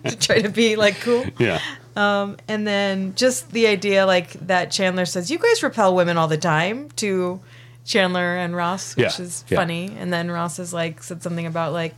to 0.06 0.18
try 0.18 0.42
to 0.42 0.50
be 0.50 0.76
like 0.76 1.00
cool. 1.02 1.26
Yeah, 1.40 1.60
Um, 1.96 2.38
and 2.48 2.66
then 2.66 3.14
just 3.16 3.52
the 3.52 3.68
idea 3.68 4.06
like 4.06 4.32
that 4.48 4.72
Chandler 4.72 5.06
says, 5.06 5.30
"You 5.30 5.38
guys 5.38 5.62
repel 5.64 5.96
women 5.96 6.18
all 6.18 6.28
the 6.28 6.38
time." 6.38 6.90
To 6.98 7.40
Chandler 7.86 8.36
and 8.38 8.56
Ross, 8.56 8.96
which 8.96 9.20
Yeah, 9.20 9.26
is 9.26 9.44
yeah. 9.50 9.58
funny. 9.58 9.96
And 10.00 10.12
then 10.12 10.32
Ross 10.32 10.58
is 10.60 10.74
like 10.74 11.04
said 11.04 11.22
something 11.22 11.46
about 11.46 11.74
like, 11.74 11.96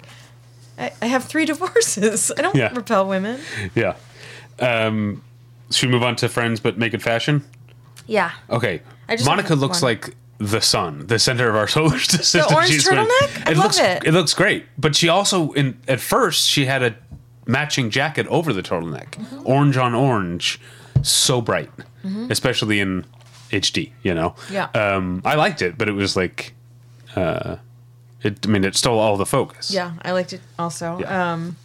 "I, 0.78 0.92
I 1.02 1.06
have 1.06 1.24
three 1.26 1.46
divorces. 1.54 2.32
I 2.38 2.42
don't 2.42 2.56
Yeah. 2.56 2.74
repel 2.74 3.08
women." 3.08 3.40
yeah. 3.76 3.96
Um, 4.60 5.22
should 5.72 5.88
we 5.90 5.94
move 5.94 6.04
on 6.04 6.16
to 6.18 6.30
friends, 6.30 6.60
but 6.60 6.78
make 6.78 6.94
it 6.94 7.02
fashion? 7.02 7.44
Yeah. 8.08 8.32
Okay. 8.50 8.82
I 9.10 9.16
just 9.16 9.28
Monica 9.28 9.56
looks 9.56 9.82
one. 9.82 9.92
like 9.94 10.16
the 10.38 10.60
sun, 10.62 11.08
the 11.08 11.18
center 11.20 11.50
of 11.50 11.56
our 11.56 11.68
solar 11.76 12.00
system. 12.00 12.42
The 12.48 12.54
orange 12.56 12.72
She's 12.72 12.90
wearing- 12.90 13.06
turtleneck? 13.08 13.48
I 13.48 13.52
love 13.54 13.64
looks, 13.66 13.80
it. 13.80 14.04
It 14.06 14.12
looks 14.12 14.34
great, 14.34 14.66
but 14.78 14.96
she 14.96 15.08
also, 15.10 15.52
in 15.54 15.78
at 15.88 16.00
first, 16.02 16.48
she 16.50 16.66
had 16.66 16.84
a 16.84 16.96
matching 17.46 17.90
jacket 17.90 18.28
over 18.28 18.54
the 18.54 18.62
turtleneck, 18.64 19.12
Mm-hmm. 19.12 19.42
orange 19.46 19.78
on 19.78 19.94
orange, 19.96 20.60
so 21.02 21.42
bright, 21.42 21.70
especially 22.30 22.80
in 22.80 23.06
HD. 23.52 23.92
You 24.04 24.14
know. 24.14 24.36
Yeah. 24.52 24.70
Um, 24.74 25.22
I 25.26 25.36
liked 25.36 25.62
it, 25.62 25.78
but 25.78 25.88
it 25.88 25.94
was 25.94 26.16
like, 26.16 26.54
uh, 27.16 27.58
it. 28.22 28.46
I 28.46 28.50
mean, 28.50 28.64
it 28.64 28.76
stole 28.76 29.00
all 29.00 29.18
the 29.18 29.26
focus. 29.26 29.72
Yeah, 29.72 29.94
I 30.02 30.12
liked 30.12 30.34
it 30.34 30.42
also. 30.58 31.00
Yeah. 31.00 31.34
Um, 31.34 31.56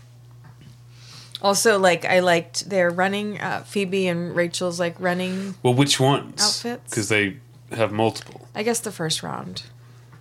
also, 1.43 1.79
like 1.79 2.05
I 2.05 2.21
liked 2.21 2.69
their 2.69 2.91
running. 2.91 3.41
Uh, 3.41 3.61
Phoebe 3.63 4.07
and 4.09 4.37
Rachel's 4.37 4.79
like 4.79 4.99
running. 5.01 5.55
Well, 5.63 5.75
which 5.75 5.99
ones? 5.99 6.43
Outfits? 6.43 6.91
Because 6.91 7.09
they 7.09 7.39
have 7.73 7.93
multiple. 7.93 8.49
I 8.55 8.63
guess 8.63 8.81
the 8.81 8.93
first 8.93 9.23
round. 9.23 9.63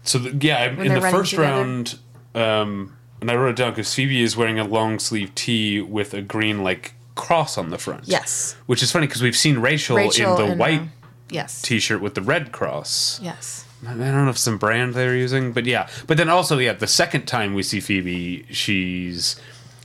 So 0.03 0.17
the, 0.19 0.45
yeah, 0.45 0.65
in 0.71 0.93
the 0.93 1.01
first 1.01 1.31
together. 1.31 1.49
round, 1.49 1.99
um, 2.33 2.95
and 3.21 3.29
I 3.29 3.35
wrote 3.35 3.51
it 3.51 3.55
down 3.55 3.71
because 3.71 3.93
Phoebe 3.93 4.21
is 4.21 4.37
wearing 4.37 4.59
a 4.59 4.63
long 4.63 4.99
sleeve 4.99 5.33
tee 5.35 5.81
with 5.81 6.13
a 6.13 6.21
green 6.21 6.63
like 6.63 6.93
cross 7.15 7.57
on 7.57 7.69
the 7.69 7.77
front. 7.77 8.07
Yes. 8.07 8.55
which 8.65 8.81
is 8.81 8.91
funny 8.91 9.07
because 9.07 9.21
we've 9.21 9.35
seen 9.35 9.59
Rachel, 9.59 9.97
Rachel 9.97 10.31
in 10.31 10.45
the 10.45 10.51
and, 10.51 10.59
white 10.59 10.81
uh, 10.81 10.85
yes. 11.29 11.61
T-shirt 11.61 12.01
with 12.01 12.15
the 12.15 12.21
red 12.21 12.51
cross. 12.51 13.19
yes. 13.21 13.65
I 13.81 13.93
don't 13.93 13.99
know 13.99 14.29
if 14.29 14.37
some 14.37 14.57
brand 14.57 14.93
they 14.93 15.07
were 15.07 15.15
using, 15.15 15.53
but 15.53 15.65
yeah. 15.65 15.87
But 16.05 16.17
then 16.17 16.27
also, 16.27 16.57
yeah, 16.57 16.73
the 16.73 16.87
second 16.87 17.27
time 17.27 17.53
we 17.53 17.63
see 17.63 17.79
Phoebe, 17.79 18.45
she's 18.51 19.39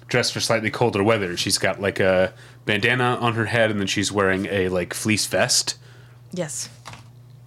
dressed 0.09 0.33
for 0.33 0.41
slightly 0.41 0.71
colder 0.71 1.03
weather. 1.05 1.37
She's 1.37 1.59
got 1.59 1.81
like 1.81 2.01
a 2.01 2.33
bandana 2.65 3.17
on 3.21 3.35
her 3.35 3.45
head, 3.47 3.71
and 3.71 3.79
then 3.79 3.87
she's 3.87 4.11
wearing 4.11 4.47
a 4.47 4.69
like 4.69 4.95
fleece 4.95 5.27
vest. 5.27 5.77
Yes. 6.33 6.69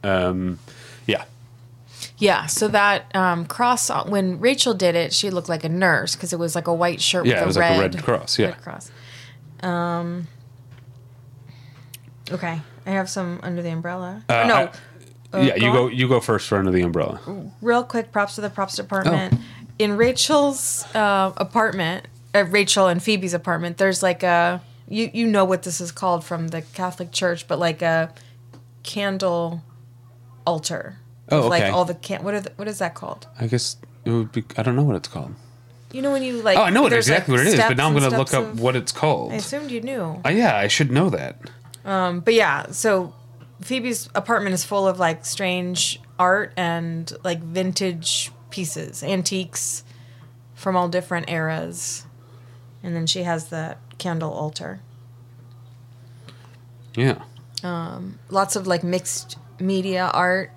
Um, 0.04 0.60
Yeah, 1.06 1.26
Yeah. 2.17 2.47
So 2.47 2.67
that 2.69 3.15
um, 3.15 3.45
cross 3.45 3.89
on- 3.89 4.10
when 4.10 4.39
Rachel 4.39 4.73
did 4.73 4.95
it, 4.95 5.13
she 5.13 5.30
looked 5.30 5.49
like 5.49 5.63
a 5.63 5.69
nurse 5.69 6.15
because 6.15 6.34
it 6.34 6.39
was 6.39 6.56
like 6.56 6.67
a 6.67 6.73
white 6.73 6.99
shirt 7.01 7.25
Yeah, 7.25 7.34
with 7.34 7.41
it 7.41 7.43
a 7.43 7.47
was 7.47 7.58
red 7.58 7.77
like 7.77 7.93
a 7.93 7.95
red 7.97 8.03
cross, 8.03 8.39
yeah. 8.39 8.47
red 8.47 8.62
cross. 8.62 8.91
Um. 9.62 10.27
Okay, 12.32 12.60
I 12.86 12.89
have 12.89 13.10
some 13.10 13.39
under 13.43 13.62
the 13.62 13.69
umbrella. 13.69 14.23
Uh, 14.30 14.43
no, 14.47 14.56
I- 14.56 14.71
Uh, 15.34 15.39
yeah. 15.41 15.56
You 15.56 15.71
go 15.73 15.73
go. 15.73 15.88
You 15.88 16.08
go 16.08 16.19
first 16.21 16.47
for 16.47 16.58
under 16.58 16.71
the 16.71 16.82
umbrella. 16.82 17.19
real 17.62 17.84
quick 17.84 18.12
props 18.13 18.36
to 18.36 18.41
the 18.41 18.49
props 18.49 18.75
department 18.77 19.34
Oh. 19.36 19.41
in 19.77 19.97
rachel's 19.97 20.86
uh, 20.95 21.34
apartment 21.36 22.08
uh, 22.34 22.45
rachel 22.45 22.88
and 22.88 23.03
phoebe's 23.03 23.34
apartment 23.34 23.77
there's 23.77 24.01
like 24.01 24.23
a 24.23 24.62
you 24.88 25.12
you 25.13 25.27
know 25.27 25.43
what 25.43 25.63
this 25.63 25.82
is 25.82 25.91
called 25.91 26.23
from 26.23 26.47
the 26.47 26.62
catholic 26.62 27.12
church 27.12 27.45
but 27.45 27.60
like 27.60 27.82
a 27.82 28.13
candle 28.84 29.62
altar 30.45 30.97
Oh, 31.29 31.39
okay. 31.39 31.49
like 31.49 31.73
all 31.73 31.85
the 31.85 31.93
can 31.93 32.23
what 32.23 32.33
are 32.33 32.41
the, 32.41 32.51
what 32.55 32.67
is 32.67 32.79
that 32.79 32.95
called 32.95 33.27
I 33.39 33.47
guess 33.47 33.77
it 34.05 34.11
would 34.11 34.31
be. 34.31 34.43
I 34.57 34.63
don't 34.63 34.75
know 34.75 34.83
what 34.83 34.95
it's 34.95 35.09
called. 35.09 35.35
you 35.91 36.01
know 36.01 36.11
when 36.11 36.23
you 36.23 36.41
like 36.41 36.57
Oh, 36.57 36.63
I 36.63 36.69
know 36.69 36.81
what 36.83 36.93
exactly 36.93 37.33
like, 37.35 37.45
what 37.45 37.53
it 37.53 37.59
is, 37.59 37.59
but 37.59 37.75
now 37.77 37.87
I'm 37.87 37.93
going 37.93 38.09
to 38.09 38.17
look 38.17 38.33
up 38.33 38.43
of- 38.45 38.59
what 38.59 38.75
it's 38.75 38.91
called. 38.93 39.33
i 39.33 39.35
assumed 39.35 39.69
you 39.71 39.81
knew 39.81 40.21
Oh, 40.23 40.29
yeah, 40.29 40.55
I 40.55 40.67
should 40.67 40.91
know 40.91 41.09
that. 41.09 41.39
Um, 41.83 42.21
but 42.21 42.33
yeah, 42.33 42.71
so 42.71 43.13
Phoebe's 43.61 44.09
apartment 44.15 44.53
is 44.53 44.63
full 44.63 44.87
of 44.87 44.99
like 44.99 45.25
strange 45.25 45.99
art 46.19 46.53
and 46.57 47.11
like 47.23 47.39
vintage 47.41 48.31
pieces, 48.49 49.03
antiques 49.03 49.83
from 50.55 50.75
all 50.75 50.87
different 50.89 51.29
eras. 51.29 52.05
And 52.83 52.95
then 52.95 53.07
she 53.07 53.23
has 53.23 53.49
the 53.49 53.77
candle 53.97 54.31
altar. 54.31 54.79
Yeah. 56.95 57.21
Um, 57.63 58.19
Lots 58.29 58.55
of 58.55 58.67
like 58.67 58.83
mixed 58.83 59.37
media 59.59 60.09
art, 60.13 60.51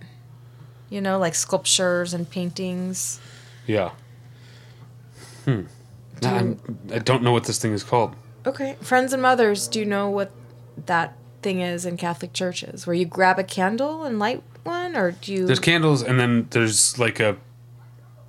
you 0.91 1.01
know, 1.01 1.19
like 1.19 1.35
sculptures 1.35 2.13
and 2.13 2.29
paintings. 2.29 3.21
Yeah. 3.67 3.93
Hmm. 5.47 5.63
Nah, 6.23 6.35
I'm, 6.37 6.61
I 6.93 6.99
don't 6.99 7.23
know 7.23 7.33
what 7.33 7.45
this 7.45 7.59
thing 7.59 7.73
is 7.73 7.83
called. 7.83 8.15
Okay. 8.47 8.77
Friends 8.83 9.13
and 9.13 9.23
mothers, 9.23 9.69
do 9.69 9.79
you 9.79 9.87
know 9.87 10.11
what 10.11 10.31
that 10.87 11.17
thing 11.43 11.61
is 11.61 11.87
in 11.87 11.97
Catholic 11.97 12.33
churches? 12.35 12.87
Where 12.87 12.95
you 12.95 13.07
grab 13.07 13.39
a 13.39 13.45
candle 13.45 14.05
and 14.05 14.19
light 14.19 14.43
one, 14.65 14.97
or 14.97 15.13
do 15.13 15.33
you. 15.33 15.47
There's 15.47 15.61
candles, 15.61 16.03
and 16.03 16.21
then 16.21 16.47
there's 16.51 16.99
like 16.99 17.21
a 17.21 17.37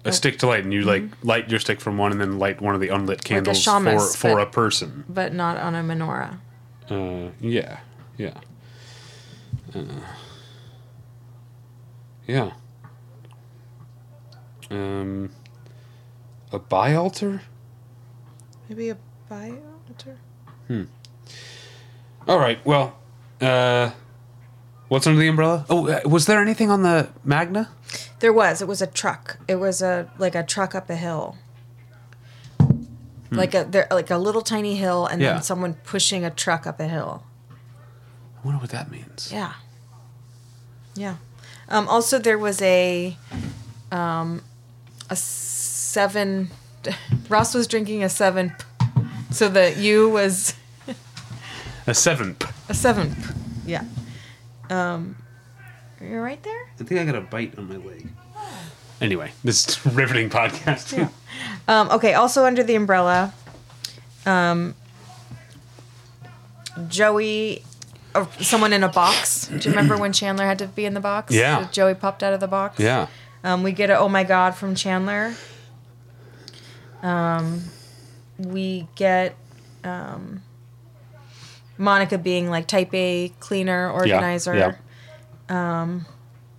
a 0.05 0.11
stick 0.11 0.39
to 0.39 0.47
light, 0.47 0.63
and 0.63 0.73
you 0.73 0.81
like 0.83 1.03
Mm-hmm. 1.03 1.27
light 1.27 1.49
your 1.51 1.59
stick 1.59 1.79
from 1.81 1.97
one, 1.97 2.11
and 2.11 2.19
then 2.21 2.39
light 2.39 2.61
one 2.61 2.73
of 2.75 2.81
the 2.81 2.87
unlit 2.89 3.23
candles 3.23 3.63
for 3.63 3.71
shamus, 3.71 4.15
for 4.17 4.35
but- 4.35 4.41
a 4.41 4.45
person. 4.47 5.03
but 5.09 5.33
not 5.33 5.57
on 5.57 5.75
a 5.75 5.83
menorah. 5.83 6.37
Uh, 6.89 7.29
yeah, 7.39 7.79
yeah, 8.17 8.33
uh, 9.75 9.81
yeah. 12.31 12.51
Um, 14.69 15.29
a 16.51 16.59
bi 16.59 16.93
altar. 16.95 17.41
Maybe 18.69 18.89
a 18.89 18.97
bio 19.29 19.57
altar? 19.87 20.17
Hmm. 20.67 20.83
All 22.27 22.39
right. 22.39 22.63
Well, 22.65 22.97
uh, 23.41 23.91
what's 24.87 25.07
under 25.07 25.19
the 25.19 25.27
umbrella? 25.27 25.65
Oh, 25.69 25.87
uh, 25.87 26.01
was 26.05 26.25
there 26.25 26.41
anything 26.41 26.69
on 26.71 26.83
the 26.83 27.09
Magna? 27.25 27.69
There 28.19 28.31
was. 28.31 28.61
It 28.61 28.67
was 28.67 28.81
a 28.81 28.87
truck. 28.87 29.37
It 29.47 29.55
was 29.55 29.81
a 29.81 30.09
like 30.17 30.35
a 30.35 30.43
truck 30.43 30.73
up 30.75 30.89
a 30.89 30.95
hill. 30.95 31.37
Like 33.33 33.53
a 33.53 33.63
there 33.63 33.87
like 33.91 34.11
a 34.11 34.17
little 34.17 34.41
tiny 34.41 34.75
hill 34.75 35.05
and 35.05 35.21
Yeah. 35.21 35.33
then 35.33 35.41
someone 35.41 35.73
pushing 35.85 36.23
a 36.25 36.29
truck 36.29 36.67
up 36.67 36.79
a 36.81 36.87
hill. 36.87 37.23
I 38.37 38.45
wonder 38.45 38.59
what 38.59 38.71
that 38.71 38.91
means. 38.91 39.29
Yeah. 39.31 39.53
Yeah. 40.95 41.15
Um, 41.71 41.87
also, 41.87 42.19
there 42.19 42.37
was 42.37 42.61
a 42.61 43.17
um, 43.91 44.41
a 45.09 45.15
seven. 45.15 46.49
Ross 47.29 47.53
was 47.53 47.65
drinking 47.67 48.03
a 48.03 48.09
seven, 48.09 48.53
so 49.31 49.47
the 49.49 49.71
U 49.79 50.09
was 50.09 50.53
A 51.87 51.93
seventh. 51.93 52.45
a 52.69 52.73
seven. 52.73 53.15
Yeah. 53.65 53.83
Um, 54.69 55.15
you're 56.01 56.21
right 56.21 56.41
there. 56.43 56.67
I 56.79 56.83
think 56.83 56.99
I 57.01 57.05
got 57.05 57.15
a 57.15 57.21
bite 57.21 57.57
on 57.57 57.67
my 57.69 57.77
leg. 57.77 58.07
Anyway, 58.99 59.31
this 59.43 59.67
is 59.67 59.85
a 59.85 59.89
riveting 59.95 60.29
podcast. 60.29 60.97
Yeah. 60.97 61.09
Um, 61.67 61.89
okay. 61.91 62.13
Also 62.13 62.45
under 62.45 62.63
the 62.63 62.75
umbrella, 62.75 63.33
um, 64.25 64.75
Joey, 66.87 67.63
uh, 68.15 68.25
someone 68.39 68.73
in 68.73 68.83
a 68.83 68.89
box. 68.89 69.47
Do 69.47 69.55
you 69.55 69.69
remember 69.71 69.97
when 69.97 70.11
Chandler 70.13 70.45
had 70.45 70.59
to 70.59 70.67
be 70.67 70.85
in 70.85 70.93
the 70.93 70.99
box? 70.99 71.33
Yeah. 71.33 71.67
Joey 71.71 71.93
popped 71.95 72.23
out 72.23 72.33
of 72.33 72.39
the 72.39 72.47
box. 72.47 72.79
yeah. 72.79 73.07
Um, 73.43 73.63
we 73.63 73.71
get 73.71 73.89
a 73.89 73.97
oh 73.97 74.07
my 74.09 74.23
god 74.23 74.53
from 74.55 74.75
Chandler. 74.75 75.33
Um, 77.01 77.63
we 78.37 78.87
get 78.95 79.35
um, 79.83 80.43
Monica 81.77 82.17
being 82.17 82.49
like 82.49 82.67
type 82.67 82.93
A 82.93 83.31
cleaner 83.39 83.89
organizer. 83.91 84.55
yeah. 84.55 84.75
Um, 85.49 86.05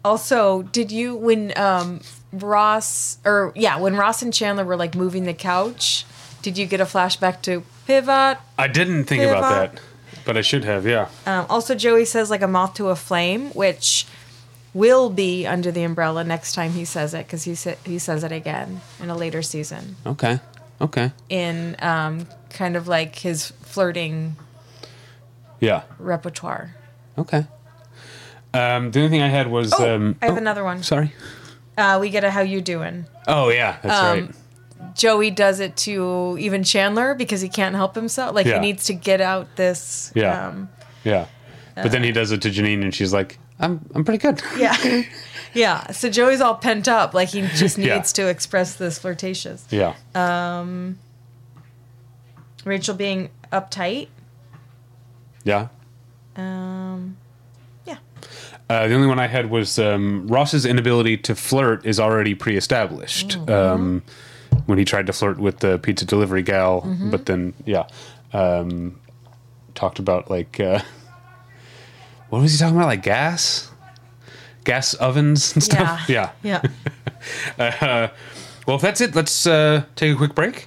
Also, 0.05 0.63
did 0.63 0.91
you 0.91 1.15
when 1.15 1.57
um, 1.57 2.01
Ross 2.33 3.19
or 3.25 3.53
yeah 3.55 3.79
when 3.79 3.95
Ross 3.95 4.21
and 4.23 4.35
Chandler 4.35 4.65
were 4.65 4.77
like 4.77 4.95
moving 4.97 5.25
the 5.25 5.35
couch? 5.35 6.05
Did 6.43 6.59
you 6.59 6.67
get 6.67 6.81
a 6.81 6.85
flashback 6.85 7.41
to 7.43 7.63
pivot? 7.87 8.39
I 8.59 8.67
didn't 8.67 9.05
think 9.05 9.23
about 9.23 9.43
that, 9.75 9.81
but 10.25 10.37
I 10.37 10.41
should 10.43 10.65
have. 10.65 10.87
Yeah. 10.87 11.09
Um, 11.27 11.47
also, 11.49 11.75
Joey 11.75 12.05
says 12.05 12.31
like 12.31 12.43
a 12.43 12.49
moth 12.49 12.75
to 12.75 12.89
a 12.89 12.97
flame, 12.97 13.51
which 13.51 14.07
will 14.75 15.11
be 15.11 15.47
under 15.47 15.71
the 15.71 15.83
umbrella 15.83 16.25
next 16.25 16.55
time 16.55 16.73
he 16.73 16.85
says 16.85 17.13
it 17.15 17.27
because 17.27 17.45
he 17.45 17.55
sa- 17.55 17.75
he 17.85 17.99
says 17.99 18.25
it 18.25 18.33
again 18.33 18.81
in 19.01 19.11
a 19.11 19.17
later 19.17 19.43
season. 19.43 19.97
Okay. 20.07 20.41
Okay. 20.81 21.13
in 21.29 21.77
um, 21.79 22.27
kind 22.51 22.75
of 22.77 22.89
like 22.89 23.17
his 23.17 23.53
flirting 23.63 24.35
Yeah. 25.61 25.83
repertoire. 25.99 26.75
Okay. 27.17 27.47
Um, 28.55 28.91
the 28.91 28.99
only 29.01 29.11
thing 29.11 29.23
I 29.23 29.29
had 29.29 29.49
was. 29.49 29.73
Oh, 29.79 29.95
um, 29.95 30.17
I 30.21 30.27
have 30.27 30.35
oh, 30.35 30.39
another 30.39 30.65
one. 30.65 30.83
Sorry. 30.83 31.13
Uh, 31.79 31.99
we 32.01 32.11
get 32.11 32.25
a 32.25 32.31
"How 32.31 32.41
you 32.41 32.61
doing?" 32.61 33.07
Oh 33.27 33.49
yeah, 33.49 33.77
that's 33.83 33.99
Um, 34.01 34.19
right. 34.27 34.35
Joey 34.95 35.31
does 35.31 35.61
it 35.61 35.77
to 35.79 36.37
even 36.39 36.63
Chandler 36.65 37.15
because 37.15 37.41
he 37.41 37.49
can't 37.49 37.75
help 37.75 37.95
himself. 37.95 38.35
Like 38.35 38.47
Yeah. 38.47 38.55
he 38.55 38.61
needs 38.61 38.85
to 38.87 38.95
get 38.95 39.21
out 39.21 39.57
this. 39.57 40.13
Yeah. 40.15 40.49
Um, 40.49 40.69
Yeah. 41.05 41.27
But 41.75 41.91
then 41.91 42.03
he 42.03 42.13
does 42.13 42.33
it 42.33 42.43
to 42.43 42.51
Janine, 42.51 42.83
and 42.83 42.95
she's 42.95 43.15
like, 43.15 43.39
"I'm, 43.59 43.81
I'm 43.95 44.05
pretty 44.05 44.19
good." 44.19 44.43
yeah. 44.59 45.03
yeah. 45.55 45.91
So 45.93 46.11
Joey's 46.11 46.41
all 46.43 46.55
pent 46.57 46.87
up. 46.87 47.15
Like 47.15 47.31
he 47.31 47.41
just 47.43 47.79
needs 47.79 47.89
Yeah. 47.89 48.03
to 48.03 48.29
express 48.29 48.75
this 48.77 48.99
flirtatious. 48.99 49.65
Yeah. 49.71 49.95
Rachel 52.65 52.95
being 52.95 53.31
uptight. 53.53 54.09
yeah. 55.45 55.69
Um, 56.37 57.17
yeah. 57.85 57.99
Uh, 58.71 58.87
the 58.89 58.95
only 58.95 59.07
one 59.09 59.19
I 59.19 59.27
had 59.27 59.51
was 59.51 59.79
um, 59.79 60.27
Ross's 60.29 60.65
inability 60.65 61.17
to 61.19 61.35
flirt 61.35 61.85
is 61.85 61.99
already 62.01 62.35
pre-established. 62.35 63.37
Um, 63.51 64.03
when 64.67 64.79
he 64.79 64.85
tried 64.85 65.07
to 65.07 65.13
flirt 65.13 65.39
with 65.39 65.59
the 65.59 65.79
pizza 65.79 66.05
delivery 66.05 66.43
gal, 66.43 66.81
but 67.11 67.27
then 67.27 67.55
yeah, 67.67 67.87
um, 68.33 68.99
talked 69.75 69.99
about 69.99 70.31
like 70.31 70.61
uh, 70.61 70.81
what 72.31 72.43
was 72.43 72.53
he 72.53 72.59
talking 72.59 72.77
about? 72.77 72.87
Like 72.87 73.03
gas, 73.03 73.71
gas 74.65 74.95
ovens 74.95 75.53
and 75.55 75.63
stuff. 75.71 76.09
Yeah. 76.09 76.31
Yeah. 76.43 76.63
Uh, 77.57 78.09
well, 78.67 78.75
if 78.75 78.83
that's 78.83 79.01
it, 79.01 79.15
let's 79.15 79.47
uh, 79.47 79.85
take 79.95 80.13
a 80.13 80.17
quick 80.17 80.35
break. 80.35 80.67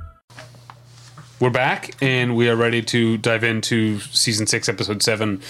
We're 1.41 1.49
back, 1.49 1.95
and 2.03 2.35
we 2.35 2.47
are 2.49 2.55
ready 2.55 2.83
to 2.83 3.17
dive 3.17 3.43
into 3.43 3.99
season 3.99 4.45
six, 4.45 4.69
episode 4.69 5.01
seven 5.01 5.41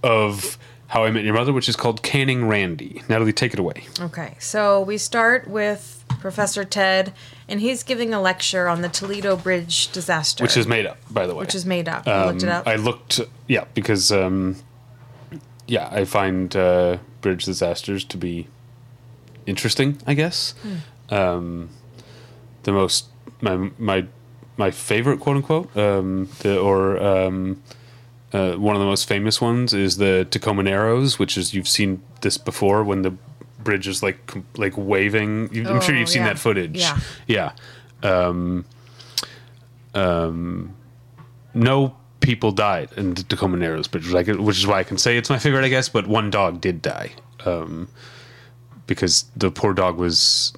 of 0.00 0.56
How 0.86 1.02
I 1.02 1.10
Met 1.10 1.24
Your 1.24 1.34
Mother, 1.34 1.52
which 1.52 1.68
is 1.68 1.74
called 1.74 2.00
Canning 2.04 2.46
Randy. 2.46 3.02
Natalie, 3.08 3.32
take 3.32 3.52
it 3.52 3.58
away. 3.58 3.82
Okay, 3.98 4.36
so 4.38 4.80
we 4.80 4.96
start 4.98 5.48
with 5.48 6.04
Professor 6.20 6.62
Ted, 6.62 7.12
and 7.48 7.60
he's 7.60 7.82
giving 7.82 8.14
a 8.14 8.20
lecture 8.22 8.68
on 8.68 8.82
the 8.82 8.88
Toledo 8.88 9.36
Bridge 9.36 9.90
disaster. 9.90 10.44
Which 10.44 10.56
is 10.56 10.68
made 10.68 10.86
up, 10.86 10.98
by 11.10 11.26
the 11.26 11.34
way. 11.34 11.40
Which 11.40 11.56
is 11.56 11.66
made 11.66 11.88
up. 11.88 12.06
Um, 12.06 12.28
looked 12.28 12.42
it 12.44 12.48
up? 12.48 12.68
I 12.68 12.76
looked, 12.76 13.20
yeah, 13.48 13.64
because 13.74 14.12
um, 14.12 14.54
yeah, 15.66 15.88
I 15.90 16.04
find 16.04 16.54
uh, 16.54 16.98
bridge 17.20 17.44
disasters 17.46 18.04
to 18.04 18.16
be 18.16 18.46
interesting. 19.46 19.98
I 20.06 20.14
guess 20.14 20.54
Hmm. 20.62 21.12
um, 21.12 21.68
the 22.62 22.70
most 22.70 23.06
my 23.40 23.70
my 23.76 24.06
my 24.56 24.70
favorite 24.70 25.20
quote 25.20 25.36
unquote 25.36 25.76
um, 25.76 26.28
the 26.40 26.58
or 26.58 27.02
um, 27.02 27.62
uh, 28.32 28.52
one 28.54 28.74
of 28.76 28.80
the 28.80 28.86
most 28.86 29.06
famous 29.08 29.40
ones 29.40 29.72
is 29.74 29.96
the 29.98 30.26
Tacoma 30.30 30.62
Narrows, 30.62 31.18
which 31.18 31.36
is 31.36 31.52
you've 31.54 31.68
seen 31.68 32.02
this 32.22 32.38
before 32.38 32.82
when 32.84 33.02
the 33.02 33.14
bridge 33.62 33.86
is 33.88 34.02
like 34.02 34.32
like 34.56 34.74
waving. 34.76 35.48
You, 35.54 35.68
I'm 35.68 35.80
sure 35.80 35.94
Oh, 35.94 35.98
you've 35.98 36.08
seen 36.08 36.22
yeah. 36.22 36.28
that 36.28 36.38
footage. 36.38 36.78
Yeah. 36.78 36.98
yeah. 37.26 37.52
Um, 38.02 38.64
um, 39.94 40.74
no 41.54 41.94
people 42.20 42.52
died 42.52 42.88
in 42.96 43.14
the 43.14 43.22
Tacoma 43.24 43.56
Narrows 43.56 43.88
Bridge, 43.88 44.10
which, 44.10 44.28
I 44.28 44.32
which 44.32 44.58
is 44.58 44.66
why 44.66 44.78
I 44.80 44.84
can 44.84 44.96
say 44.98 45.16
it's 45.16 45.28
my 45.30 45.38
favorite, 45.38 45.64
I 45.64 45.68
guess. 45.68 45.88
But 45.88 46.06
one 46.06 46.30
dog 46.30 46.60
did 46.60 46.82
die 46.82 47.12
um, 47.44 47.88
because 48.86 49.24
the 49.36 49.50
poor 49.50 49.74
dog 49.74 49.96
was. 49.98 50.52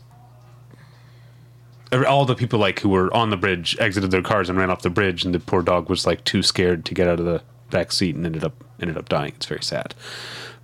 All 1.95 2.25
the 2.25 2.35
people 2.35 2.59
like 2.59 2.81
who 2.81 2.89
were 2.89 3.15
on 3.15 3.31
the 3.31 3.37
bridge 3.37 3.77
exited 3.79 4.11
their 4.11 4.23
cars 4.23 4.49
and 4.49 4.59
ran 4.59 4.71
off 4.71 4.83
the 4.83 4.91
bridge, 4.91 5.25
and 5.25 5.35
the 5.35 5.41
poor 5.41 5.63
dog 5.63 5.89
was 5.89 6.07
like 6.07 6.25
too 6.25 6.43
scared 6.43 6.85
to 6.87 6.95
get 6.95 7.07
out 7.07 7.21
of 7.21 7.27
the 7.27 7.43
back 7.71 7.93
seat 7.93 8.15
and 8.15 8.27
ended 8.27 8.45
up 8.45 8.65
ended 8.81 8.97
up 8.97 9.09
dying. 9.09 9.33
It's 9.37 9.47
very 9.47 9.63
sad, 9.63 9.95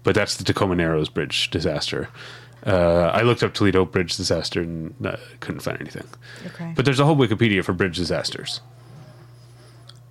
but 0.02 0.14
that's 0.14 0.36
the 0.36 0.44
Tacoma 0.44 0.74
Narrows 0.74 1.08
Bridge 1.08 1.50
disaster. 1.50 2.08
Uh, 2.66 3.10
I 3.14 3.22
looked 3.22 3.42
up 3.42 3.54
Toledo 3.54 3.84
Bridge 3.84 4.16
disaster 4.16 4.60
and 4.60 4.94
uh, 5.06 5.16
couldn't 5.40 5.60
find 5.60 5.80
anything. 5.80 6.06
Okay. 6.46 6.72
But 6.76 6.84
there's 6.84 7.00
a 7.00 7.06
whole 7.06 7.16
Wikipedia 7.16 7.64
for 7.64 7.72
bridge 7.72 7.96
disasters. 7.96 8.60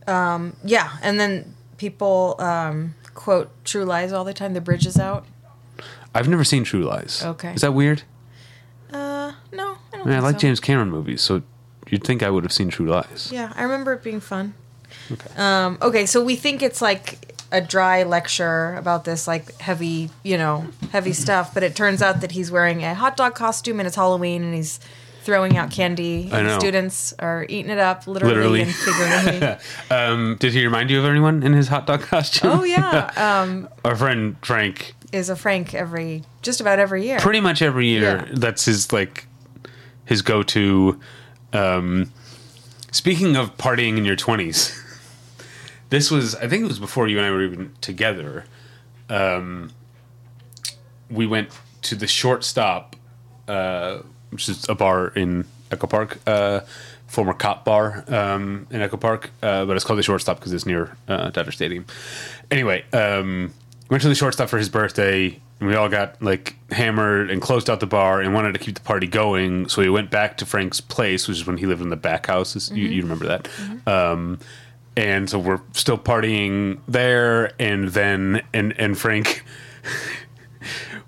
Um, 0.08 0.56
yeah, 0.64 0.98
and 1.04 1.20
then 1.20 1.54
people 1.78 2.36
um, 2.40 2.96
quote 3.14 3.52
True 3.66 3.86
Lies 3.86 4.12
all 4.12 4.24
the 4.24 4.34
time. 4.34 4.54
The 4.54 4.62
bridge 4.62 4.88
is 4.88 4.98
out. 4.98 5.26
I've 6.16 6.28
never 6.28 6.44
seen 6.44 6.64
True 6.64 6.84
Lies. 6.84 7.24
Okay. 7.24 7.54
Is 7.54 7.62
that 7.62 7.74
weird? 7.74 8.04
No, 9.52 9.78
I 9.94 9.98
don't 9.98 10.08
I 10.08 10.10
mean, 10.10 10.16
I 10.16 10.20
like 10.20 10.36
so. 10.36 10.40
James 10.40 10.60
Cameron 10.60 10.90
movies, 10.92 11.22
so 11.22 11.42
you'd 11.90 12.04
think 12.04 12.22
I 12.24 12.30
would 12.30 12.44
have 12.44 12.54
seen 12.54 12.70
True 12.70 12.88
Lies. 12.88 13.30
Yeah, 13.32 13.52
I 13.56 13.64
remember 13.64 13.94
it 13.94 14.04
being 14.04 14.20
fun. 14.20 14.54
Okay. 15.12 15.30
Um, 15.38 15.78
okay, 15.82 16.06
so 16.06 16.24
we 16.24 16.36
think 16.36 16.62
it's 16.62 16.82
like 16.82 17.34
a 17.52 17.62
dry 17.62 18.04
lecture 18.04 18.76
about 18.76 19.06
this 19.06 19.28
like 19.28 19.60
heavy, 19.60 20.10
you 20.24 20.38
know, 20.38 20.68
heavy 20.92 21.14
stuff, 21.14 21.54
but 21.54 21.64
it 21.64 21.76
turns 21.76 22.02
out 22.02 22.22
that 22.22 22.32
he's 22.32 22.52
wearing 22.52 22.84
a 22.84 22.94
hot 22.94 23.18
dog 23.18 23.34
costume 23.36 23.80
and 23.80 23.88
it's 23.88 23.96
Halloween 23.96 24.44
and 24.44 24.54
he's 24.54 24.80
throwing 25.24 25.58
out 25.58 25.72
candy. 25.72 26.30
I 26.32 26.40
and 26.40 26.48
know. 26.48 26.54
the 26.54 26.60
students 26.60 27.14
are 27.20 27.46
eating 27.50 27.72
it 27.72 27.80
up 27.80 28.06
literally, 28.08 28.36
Literally. 28.36 28.62
and 28.62 28.74
figuratively. 28.76 29.66
Um, 29.92 30.38
did 30.40 30.54
he 30.54 30.64
remind 30.64 30.92
you 30.92 31.00
of 31.00 31.06
anyone 31.06 31.42
in 31.42 31.54
his 31.54 31.68
hot 31.68 31.88
dog 31.88 32.02
costume? 32.02 32.52
oh 32.52 32.64
yeah, 32.64 33.12
um, 33.44 33.68
Our 33.84 33.96
friend 33.96 34.36
Frank, 34.44 34.94
is 35.12 35.30
a 35.30 35.36
Frank 35.36 35.74
every 35.74 36.24
just 36.44 36.62
about 36.62 36.78
every 36.78 37.04
year. 37.06 37.20
pretty 37.20 37.42
much 37.42 37.62
every 37.64 37.88
year, 37.88 38.26
Yeah. 38.28 38.34
that's 38.34 38.66
his 38.66 38.92
like 38.94 39.26
his 40.10 40.24
go-to. 40.24 41.00
Um, 41.54 42.12
speaking 42.92 43.36
of 43.36 43.56
partying 43.58 43.98
in 43.98 44.06
your 44.06 44.16
twenties, 44.16 44.76
this 45.90 46.10
was 46.10 46.36
I 46.36 46.48
think 46.48 46.64
it 46.64 46.68
was 46.68 46.80
before 46.80 47.08
you 47.08 47.18
and 47.18 47.28
I 47.28 47.32
were 47.32 47.44
even 47.44 47.74
together. 47.80 48.46
Um, 49.08 49.72
we 51.10 51.28
went 51.28 51.50
to 51.84 51.96
the 51.96 52.08
shortstop, 52.08 52.96
uh, 53.48 54.00
which 54.32 54.50
is 54.50 54.68
a 54.68 54.76
bar 54.76 55.10
in 55.10 55.46
Echo 55.72 55.88
Park, 55.88 56.20
uh, 56.26 56.62
former 57.08 57.34
cop 57.34 57.64
bar 57.66 58.04
um, 58.08 58.66
in 58.72 58.82
Echo 58.82 58.98
Park, 58.98 59.30
uh, 59.44 59.66
but 59.66 59.76
it's 59.76 59.86
called 59.86 60.00
the 60.00 60.04
shortstop 60.04 60.40
because 60.40 60.54
it's 60.54 60.66
near 60.66 60.98
uh, 61.08 61.30
Dodger 61.30 61.52
Stadium. 61.52 61.86
Anyway, 62.50 62.84
um, 62.94 63.54
went 63.90 64.02
to 64.02 64.10
the 64.10 64.16
shortstop 64.16 64.50
for 64.50 64.58
his 64.58 64.70
birthday. 64.70 65.40
And 65.60 65.68
we 65.70 65.76
all 65.76 65.90
got 65.90 66.22
like 66.22 66.56
hammered 66.72 67.30
and 67.30 67.42
closed 67.42 67.70
out 67.70 67.80
the 67.82 67.86
bar 67.88 68.22
and 68.22 68.34
wanted 68.34 68.54
to 68.54 68.60
keep 68.60 68.76
the 68.76 68.82
party 68.82 69.08
going. 69.08 69.68
So 69.68 69.82
we 69.82 69.90
went 69.90 70.10
back 70.10 70.38
to 70.38 70.46
Frank's 70.46 70.80
place, 70.80 71.28
which 71.28 71.38
is 71.38 71.46
when 71.48 71.58
he 71.58 71.66
lived 71.66 71.82
in 71.82 71.90
the 71.90 71.98
back 71.98 72.28
house. 72.28 72.72
You, 72.72 72.88
you 72.88 73.02
remember 73.02 73.26
that? 73.28 73.50
Um, 73.86 74.40
and 74.96 75.30
so 75.30 75.38
we're 75.40 75.62
still 75.74 75.98
partying 75.98 76.80
there, 76.88 77.52
and 77.62 77.90
then 77.90 78.42
and 78.54 78.74
and 78.80 78.98
Frank. 78.98 79.44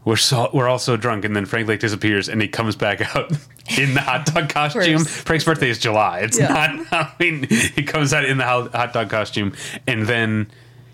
We're 0.04 0.16
so 0.16 0.50
we're 0.52 0.68
all 0.68 0.80
so 0.80 0.98
drunk, 0.98 1.26
and 1.26 1.36
then 1.36 1.46
Frank 1.46 1.68
like 1.68 1.80
disappears, 1.80 2.28
and 2.28 2.42
he 2.42 2.48
comes 2.48 2.76
back 2.76 3.16
out 3.16 3.30
in 3.78 3.94
the 3.94 4.02
hot 4.02 4.26
dog 4.26 4.50
costume. 4.54 5.06
Frank's 5.06 5.46
birthday 5.46 5.70
is 5.70 5.78
July; 5.78 6.22
it's 6.22 6.40
Yeah. 6.40 6.84
not 6.92 7.20
mean, 7.20 7.44
He 7.50 7.84
comes 7.84 8.12
out 8.12 8.26
in 8.26 8.40
the 8.40 8.44
hot 8.44 8.94
dog 8.94 9.12
costume, 9.12 9.54
and 9.86 10.08
then 10.08 10.50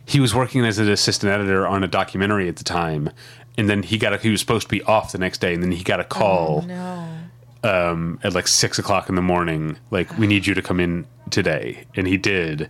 he 0.05 0.19
was 0.19 0.35
working 0.35 0.65
as 0.65 0.77
an 0.79 0.89
assistant 0.89 1.31
editor 1.31 1.65
on 1.65 1.85
a 1.85 1.87
documentary 1.87 2.49
at 2.49 2.57
the 2.57 2.65
time, 2.65 3.09
and 3.57 3.69
then 3.69 3.83
he 3.83 3.97
got 3.97 4.13
a, 4.13 4.17
he 4.17 4.29
was 4.29 4.39
supposed 4.39 4.67
to 4.67 4.71
be 4.71 4.81
off 4.83 5.11
the 5.11 5.17
next 5.17 5.39
day, 5.41 5.53
and 5.53 5.63
then 5.63 5.71
he 5.71 5.83
got 5.83 5.99
a 5.99 6.03
call 6.03 6.61
No. 6.63 7.07
um, 7.63 8.19
at 8.23 8.33
like 8.33 8.47
six 8.47 8.77
o'clock 8.79 9.09
in 9.09 9.15
the 9.15 9.21
morning, 9.21 9.77
like 9.91 10.17
we 10.17 10.27
need 10.27 10.45
you 10.45 10.53
to 10.53 10.61
come 10.61 10.79
in 10.79 11.05
today, 11.29 11.85
and 11.95 12.07
he 12.07 12.17
did, 12.17 12.69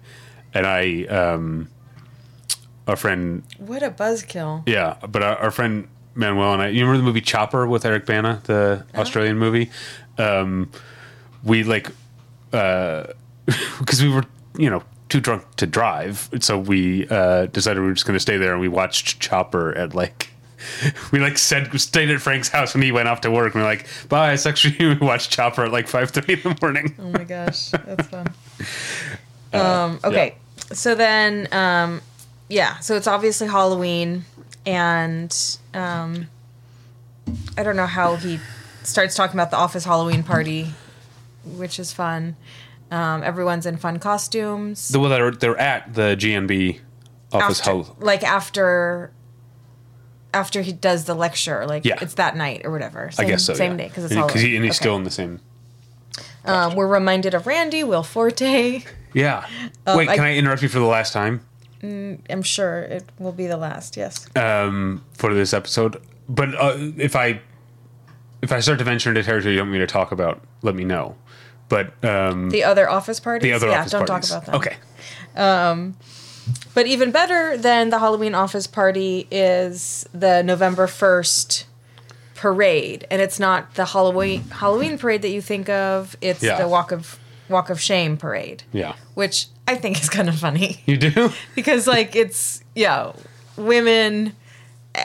and 0.54 0.66
I, 0.66 1.04
um, 1.06 1.70
our 2.88 2.96
friend, 2.96 3.44
What 3.58 3.84
a 3.84 3.92
buzzkill. 3.92 4.64
yeah, 4.68 4.96
but 5.08 5.22
our, 5.22 5.36
our 5.38 5.52
friend 5.52 5.88
Manuel 6.16 6.54
and 6.54 6.62
I, 6.62 6.68
you 6.70 6.82
remember 6.86 6.98
the 6.98 7.04
movie 7.04 7.22
Chopper 7.22 7.68
with 7.68 7.86
Eric 7.86 8.06
Bana, 8.06 8.42
the 8.46 8.86
Australian 8.96 9.38
movie? 9.38 9.70
Um, 10.18 10.72
we 11.44 11.64
like, 11.64 11.92
because 12.52 14.02
we 14.02 14.10
were, 14.10 14.24
you 14.58 14.70
know, 14.70 14.84
too 15.10 15.20
drunk 15.20 15.44
to 15.58 15.68
drive, 15.68 16.30
so 16.40 16.58
we 16.58 17.08
uh, 17.10 17.46
decided 17.48 17.80
we 17.82 17.88
were 17.88 17.94
just 17.94 18.06
going 18.06 18.16
to 18.16 18.20
stay 18.22 18.38
there, 18.38 18.52
and 18.54 18.60
we 18.62 18.68
watched 18.68 19.20
Chopper 19.20 19.78
at 19.78 19.94
like. 19.94 20.32
We 21.12 21.20
like 21.20 21.38
said 21.38 21.80
stayed 21.80 22.10
at 22.10 22.22
Frank's 22.22 22.50
house 22.50 22.74
when 22.74 22.84
he 22.84 22.92
went 22.92 23.08
off 23.08 23.22
to 23.22 23.32
work. 23.32 23.54
And 23.54 23.64
we're 23.64 23.70
like, 23.70 23.88
bye. 24.10 24.34
It's 24.34 24.46
actually 24.46 24.76
we 24.96 24.96
watched 24.96 25.32
Chopper 25.32 25.66
at 25.66 25.72
like 25.72 25.88
five 25.88 26.12
thirty 26.12 26.34
in 26.34 26.42
the 26.42 26.58
morning. 26.62 26.96
Oh 27.00 27.10
my 27.12 27.24
gosh, 27.24 27.70
that's 27.70 28.08
fun. 28.08 28.28
um, 29.54 30.00
okay, 30.04 30.36
so 30.72 30.96
then, 30.96 31.48
um, 31.52 32.02
yeah, 32.50 32.80
so 32.80 32.96
it's 32.96 33.08
obviously 33.08 33.48
Halloween, 33.48 34.26
and 34.66 35.58
um, 35.74 36.28
I 37.58 37.64
don't 37.64 37.76
know 37.76 37.86
how 37.86 38.16
he 38.16 38.40
starts 38.84 39.16
talking 39.16 39.36
about 39.36 39.52
the 39.52 39.58
office 39.58 39.86
Halloween 39.86 40.24
party, 40.24 40.74
which 41.44 41.80
is 41.80 41.94
fun. 41.94 42.36
Um, 42.92 43.24
everyone's 43.24 43.66
in 43.66 43.78
fun 43.78 44.00
costumes. 44.00 44.90
The 44.90 45.00
well, 45.00 45.10
they're 45.10 45.32
they're 45.32 45.58
at 45.58 45.94
the 45.94 46.16
GNB 46.18 46.80
office 47.32 47.60
after, 47.60 47.72
house. 47.72 47.92
like 48.00 48.24
after 48.24 49.12
after 50.34 50.62
he 50.62 50.72
does 50.72 51.06
the 51.06 51.14
lecture, 51.16 51.66
like 51.66 51.86
Yeah. 51.86 51.98
it's 52.02 52.16
that 52.16 52.36
night 52.36 52.62
or 52.66 52.72
whatever. 52.72 53.08
I 53.08 53.12
Same, 53.12 53.28
guess 53.28 53.44
so. 53.46 53.54
Same 53.54 53.72
yeah. 53.74 53.78
day 53.78 53.88
because 53.88 54.06
it's 54.06 54.16
all. 54.16 54.28
Halloween. 54.28 54.46
he, 54.46 54.56
and 54.56 54.66
he's 54.66 54.74
Okay. 54.74 54.84
still 54.84 54.96
in 54.96 55.04
the 55.04 55.12
same. 55.12 55.40
Um, 56.46 56.76
we're 56.76 56.88
reminded 56.88 57.34
of 57.34 57.46
Randy, 57.48 57.84
Will 57.84 58.04
Forte. 58.04 58.84
Yeah. 59.14 59.46
Wait, 59.88 60.08
can 60.10 60.20
I 60.20 60.36
interrupt 60.36 60.62
you 60.62 60.68
for 60.70 60.78
the 60.80 60.86
last 60.86 61.12
time 61.12 61.42
I'm 61.82 62.44
sure 62.44 62.80
it 62.82 63.06
will 63.18 63.32
be 63.32 63.48
the 63.48 63.58
last. 63.58 63.98
Yes. 63.98 64.28
um, 64.36 65.02
for 65.14 65.34
this 65.34 65.54
episode? 65.54 66.00
But 66.30 66.54
uh, 66.54 66.76
if 66.98 67.16
I 67.16 67.42
if 68.44 68.52
I 68.52 68.60
start 68.60 68.78
to 68.80 68.84
venture 68.84 69.10
into 69.10 69.24
territory 69.24 69.54
you 69.54 69.60
don't 69.60 69.68
want 69.70 69.74
me 69.74 69.80
to 69.80 69.88
talk 69.88 70.12
about, 70.12 70.42
let 70.62 70.76
me 70.76 70.84
know. 70.84 71.16
But 71.70 71.94
um, 72.04 72.50
The 72.52 72.64
other 72.64 72.88
office 72.90 73.20
parties. 73.20 73.44
the 73.50 73.54
other 73.54 73.70
yeah, 73.70 73.80
office 73.80 73.92
don't 73.94 74.06
parties. 74.08 74.30
talk 74.30 74.44
about 74.48 74.62
that. 74.62 74.68
Okay. 74.68 74.78
But 76.74 76.86
even 76.88 77.12
better 77.12 77.58
than 77.58 77.90
the 77.90 78.00
Halloween 78.00 78.36
office 78.36 78.68
party 78.68 79.28
is 79.32 80.08
the 80.14 80.44
November 80.44 80.88
first 80.88 81.66
parade, 82.36 83.08
and 83.10 83.22
it's 83.22 83.40
not 83.40 83.74
the 83.76 83.86
Halloween 83.86 84.44
Halloween 84.44 84.98
parade 84.98 85.24
that 85.24 85.30
you 85.32 85.42
think 85.42 85.70
of. 85.70 86.16
It's 86.22 86.44
Yeah. 86.44 86.58
the 86.62 86.68
walk 86.68 86.92
of 86.92 87.18
walk 87.50 87.70
of 87.70 87.80
shame 87.82 88.18
parade, 88.18 88.64
Yeah. 88.74 88.94
which 89.16 89.48
I 89.68 89.76
think 89.76 90.00
is 90.02 90.10
kind 90.10 90.28
of 90.30 90.38
funny 90.38 90.82
You 90.86 90.98
do? 90.98 91.32
because 91.56 91.88
like 91.88 92.16
it's 92.16 92.62
yeah, 92.76 93.14
women 93.56 94.34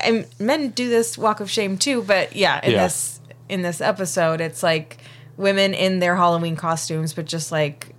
and 0.05 0.27
men 0.39 0.71
do 0.71 0.89
this 0.91 1.17
walk 1.17 1.41
of 1.41 1.51
shame 1.51 1.79
too, 1.79 2.03
but 2.03 2.35
yeah, 2.37 2.61
in 2.65 2.73
Yeah. 2.73 2.83
this 2.85 3.21
in 3.49 3.63
this 3.63 3.81
episode, 3.81 4.41
it's 4.41 4.63
like 4.63 4.99
women 5.39 5.73
in 5.73 6.01
their 6.01 6.17
Halloween 6.17 6.57
costumes, 6.57 7.15
but 7.15 7.25
just 7.27 7.51
like 7.51 7.95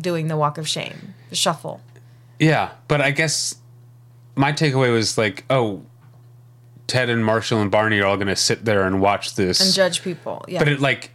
doing 0.00 0.26
the 0.28 0.36
walk 0.36 0.58
of 0.58 0.68
shame, 0.68 1.14
the 1.28 1.36
shuffle. 1.36 1.80
Yeah, 2.40 2.70
but 2.88 3.00
I 3.00 3.10
guess 3.12 3.54
my 4.34 4.52
takeaway 4.52 4.92
was 4.92 5.16
like, 5.18 5.44
oh, 5.50 5.82
Ted 6.86 7.10
and 7.10 7.24
Marshall 7.24 7.60
and 7.60 7.70
Barney 7.70 8.00
are 8.00 8.06
all 8.06 8.16
going 8.16 8.28
to 8.28 8.34
sit 8.34 8.64
there 8.64 8.84
and 8.84 9.00
watch 9.00 9.36
this, 9.36 9.60
and 9.60 9.72
judge 9.72 10.02
people. 10.02 10.44
Yeah, 10.48 10.58
but 10.58 10.68
it 10.68 10.80
like 10.80 11.10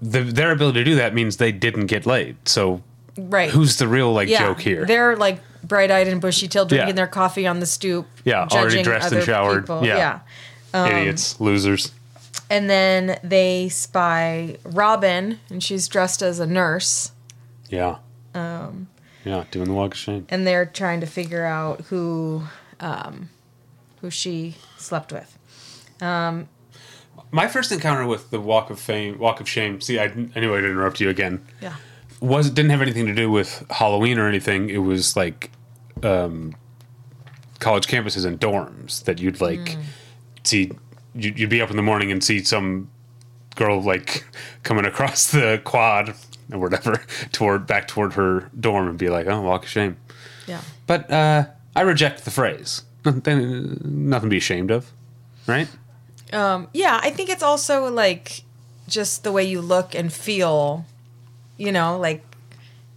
the, 0.00 0.22
their 0.22 0.52
ability 0.52 0.80
to 0.80 0.84
do 0.84 0.94
that 0.96 1.12
means 1.14 1.36
they 1.36 1.52
didn't 1.52 1.86
get 1.86 2.06
laid. 2.06 2.36
So 2.48 2.82
right. 3.16 3.50
who's 3.50 3.76
the 3.76 3.88
real 3.88 4.12
like 4.12 4.28
yeah. 4.28 4.38
joke 4.38 4.60
here? 4.60 4.86
They're 4.86 5.16
like 5.16 5.40
bright-eyed 5.64 6.06
and 6.06 6.20
bushy-tailed, 6.20 6.68
drinking 6.68 6.88
Yeah. 6.90 6.94
their 6.94 7.06
coffee 7.08 7.46
on 7.46 7.58
the 7.58 7.66
stoop. 7.66 8.06
Yeah, 8.24 8.42
already 8.42 8.52
judging 8.52 8.84
dressed 8.84 9.06
and 9.06 9.16
other 9.16 9.26
showered. 9.26 9.62
people. 9.64 9.84
Yeah. 9.84 10.20
yeah. 10.72 11.00
Idiots, 11.00 11.40
losers. 11.40 11.92
And 12.48 12.70
then 12.70 13.18
they 13.24 13.68
spy 13.68 14.56
Robin, 14.64 15.40
and 15.50 15.62
she's 15.62 15.88
dressed 15.88 16.22
as 16.22 16.38
a 16.38 16.46
nurse, 16.46 17.10
Yeah. 17.68 17.96
Um. 18.34 18.88
Yeah, 19.28 19.44
doing 19.50 19.66
the 19.68 19.74
walk 19.74 19.92
of 19.92 19.98
shame. 19.98 20.26
and 20.30 20.46
they're 20.46 20.64
trying 20.64 21.00
to 21.00 21.06
figure 21.06 21.44
out 21.44 21.82
who, 21.82 22.44
um, 22.80 23.28
who 24.00 24.08
she 24.10 24.56
slept 24.78 25.12
with. 25.12 25.38
Um, 26.00 26.48
My 27.30 27.46
first 27.46 27.70
encounter 27.72 28.06
with 28.06 28.30
the 28.30 28.40
walk 28.40 28.70
of 28.70 28.80
fame, 28.80 29.18
walk 29.18 29.40
of 29.40 29.48
shame. 29.48 29.80
See, 29.82 29.98
I, 29.98 30.04
I 30.04 30.40
knew 30.40 30.54
I'd 30.54 30.64
interrupt 30.64 30.98
you 31.00 31.10
again. 31.10 31.44
Yeah. 31.60 31.74
Was 32.20 32.48
didn't 32.50 32.70
have 32.70 32.80
anything 32.80 33.04
to 33.06 33.14
do 33.14 33.30
with 33.30 33.66
Halloween 33.70 34.18
or 34.18 34.26
anything. 34.28 34.70
It 34.70 34.78
was 34.78 35.14
like, 35.14 35.50
um, 36.02 36.54
college 37.60 37.86
campuses 37.86 38.24
and 38.24 38.40
dorms 38.40 39.04
that 39.04 39.18
you'd 39.20 39.40
like 39.42 39.58
Mm. 39.76 39.82
see. 40.44 40.72
You'd, 41.14 41.38
you'd 41.38 41.50
be 41.50 41.60
up 41.60 41.70
in 41.70 41.76
the 41.76 41.82
morning 41.82 42.10
and 42.12 42.22
see 42.24 42.42
some 42.44 42.88
girl 43.56 43.82
like 43.82 44.24
coming 44.62 44.84
across 44.86 45.30
the 45.32 45.60
quad 45.64 46.14
or 46.52 46.58
whatever 46.58 47.02
toward 47.32 47.66
back 47.66 47.88
toward 47.88 48.14
her 48.14 48.50
dorm 48.58 48.88
and 48.88 48.98
be 48.98 49.08
like, 49.08 49.26
"Oh, 49.26 49.40
walk 49.42 49.64
of 49.64 49.68
shame." 49.68 49.96
Yeah. 50.46 50.60
But 50.86 51.10
uh, 51.10 51.46
I 51.76 51.82
reject 51.82 52.24
the 52.24 52.30
phrase. 52.30 52.82
Nothing, 53.04 53.80
nothing 53.84 54.28
to 54.28 54.30
be 54.30 54.38
ashamed 54.38 54.70
of, 54.70 54.92
right? 55.46 55.68
Yeah, 56.32 57.00
I 57.02 57.10
think 57.10 57.30
it's 57.30 57.42
also 57.42 57.88
like 57.90 58.42
just 58.88 59.22
the 59.24 59.32
way 59.32 59.44
you 59.44 59.60
look 59.60 59.94
and 59.94 60.12
feel, 60.12 60.84
you 61.56 61.72
know, 61.72 61.96
like 61.98 62.24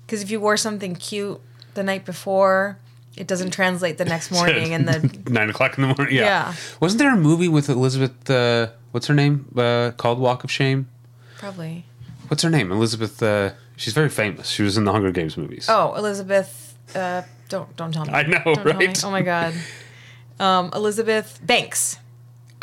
because 0.06 0.22
if 0.22 0.32
you 0.32 0.40
wore 0.42 0.58
something 0.58 0.96
cute 0.96 1.40
the 1.76 1.84
night 1.84 2.04
before, 2.04 2.78
it 3.16 3.28
doesn't 3.28 3.52
translate 3.52 3.98
the 3.98 4.06
next 4.06 4.32
morning, 4.38 4.74
and 4.74 4.88
the 4.88 5.32
nine 5.32 5.50
o'clock 5.50 5.78
in 5.78 5.84
the 5.88 5.96
morning. 5.96 6.16
Yeah. 6.16 6.24
Yeah. 6.24 6.54
Wasn't 6.82 7.00
there 7.00 7.14
a 7.14 7.18
movie 7.18 7.48
with 7.48 7.70
Elizabeth? 7.70 8.30
Uh, 8.30 8.68
what's 8.92 9.08
her 9.08 9.14
name? 9.14 9.46
Uh, 9.56 9.92
called 9.96 10.20
Walk 10.20 10.44
of 10.44 10.52
Shame. 10.52 10.88
probably 11.38 11.86
What's 12.32 12.44
her 12.44 12.50
name? 12.50 12.72
Elizabeth. 12.72 13.22
Uh, 13.22 13.52
she's 13.76 13.94
very 13.94 14.08
famous. 14.08 14.48
She 14.48 14.64
was 14.64 14.78
in 14.78 14.86
the 14.86 14.94
Hunger 14.94 15.12
Games 15.12 15.36
movies. 15.36 15.66
oh 15.68 15.94
Elizabeth. 15.96 16.78
Uh, 16.96 17.24
don't 17.50 17.76
don't 17.76 17.92
tell 17.92 18.06
me. 18.06 18.14
I 18.14 18.24
know, 18.24 18.40
Don't 18.56 18.64
right? 18.66 19.04
Oh 19.04 19.12
my 19.12 19.22
god. 19.22 19.54
Um, 20.40 20.72
Elizabeth 20.74 21.42
Banks. 21.44 21.98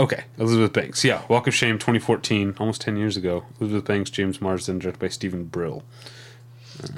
Okay, 0.00 0.24
Elizabeth 0.38 0.72
Banks. 0.72 1.04
Yeah, 1.04 1.20
Walk 1.28 1.46
of 1.48 1.54
Shame, 1.54 1.78
2014, 1.78 2.54
almost 2.58 2.80
10 2.80 2.96
years 2.96 3.18
ago. 3.18 3.44
Elizabeth 3.60 3.84
Banks, 3.84 4.08
James 4.08 4.40
Marsden, 4.40 4.78
directed 4.78 5.00
by 5.00 5.08
Steven 5.08 5.44
Brill. 5.44 5.82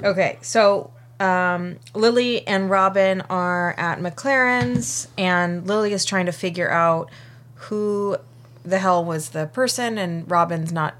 Okay, 0.01 0.37
so 0.41 0.91
um, 1.19 1.77
Lily 1.93 2.47
and 2.47 2.69
Robin 2.69 3.19
are 3.29 3.75
at 3.77 3.99
McLaren's, 3.99 5.09
and 5.17 5.67
Lily 5.67 5.91
is 5.91 6.05
trying 6.05 6.27
to 6.27 6.31
figure 6.31 6.71
out 6.71 7.09
who 7.55 8.15
the 8.63 8.79
hell 8.79 9.03
was 9.03 9.29
the 9.31 9.47
person, 9.47 9.97
and 9.97 10.29
Robin's 10.31 10.71
not 10.71 10.95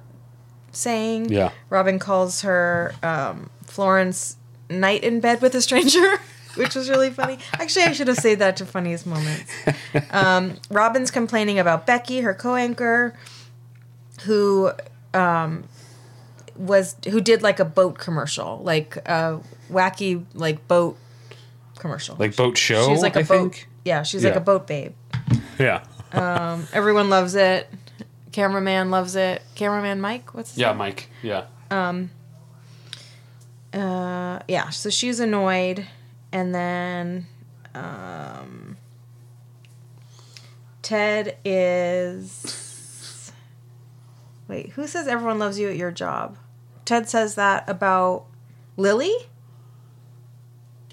saying. 0.71 1.29
Yeah. 1.31 1.51
Robin 1.69 1.99
calls 1.99 2.41
her 2.41 2.93
um, 3.03 3.49
Florence 3.65 4.37
Night 4.69 5.03
in 5.03 5.19
bed 5.19 5.41
with 5.41 5.53
a 5.55 5.61
stranger, 5.61 6.17
which 6.55 6.75
was 6.75 6.89
really 6.89 7.09
funny. 7.09 7.37
Actually, 7.53 7.83
I 7.83 7.91
should 7.91 8.07
have 8.07 8.17
saved 8.17 8.39
that 8.41 8.55
to 8.57 8.65
funniest 8.65 9.05
moments. 9.05 9.51
Um, 10.11 10.55
Robin's 10.69 11.11
complaining 11.11 11.59
about 11.59 11.85
Becky, 11.85 12.21
her 12.21 12.33
co-anchor, 12.33 13.13
who 14.23 14.71
um, 15.13 15.65
was 16.55 16.95
who 17.09 17.19
did 17.19 17.41
like 17.41 17.59
a 17.59 17.65
boat 17.65 17.97
commercial, 17.97 18.61
like 18.63 18.95
a 19.05 19.41
wacky 19.69 20.23
like 20.33 20.65
boat 20.67 20.97
commercial. 21.77 22.15
Like 22.17 22.35
Boat 22.35 22.57
Show, 22.57 22.87
she's 22.89 23.01
like 23.01 23.15
a 23.15 23.19
I 23.19 23.23
boat. 23.23 23.27
think? 23.55 23.69
Yeah, 23.83 24.03
she's 24.03 24.23
like 24.23 24.35
a 24.35 24.41
boat 24.41 24.67
babe. 24.67 24.93
Yeah. 25.59 25.83
Um, 26.13 26.67
everyone 26.73 27.09
loves 27.09 27.35
it. 27.35 27.67
Cameraman 28.31 28.91
loves 28.91 29.15
it. 29.15 29.41
Cameraman 29.55 29.99
Mike, 30.01 30.33
what's 30.33 30.51
his 30.51 30.59
Yeah, 30.59 30.69
name? 30.69 30.77
Mike. 30.77 31.09
Yeah. 31.21 31.45
Um. 31.69 32.11
Uh, 33.73 34.39
yeah. 34.47 34.69
So 34.69 34.89
she's 34.89 35.19
annoyed, 35.19 35.87
and 36.31 36.53
then 36.55 37.27
um, 37.75 38.77
Ted 40.81 41.37
is. 41.45 43.31
Wait, 44.47 44.71
who 44.71 44.85
says 44.87 45.07
everyone 45.07 45.39
loves 45.39 45.57
you 45.59 45.69
at 45.69 45.77
your 45.77 45.91
job? 45.91 46.37
Ted 46.83 47.07
says 47.07 47.35
that 47.35 47.67
about 47.69 48.25
Lily. 48.75 49.13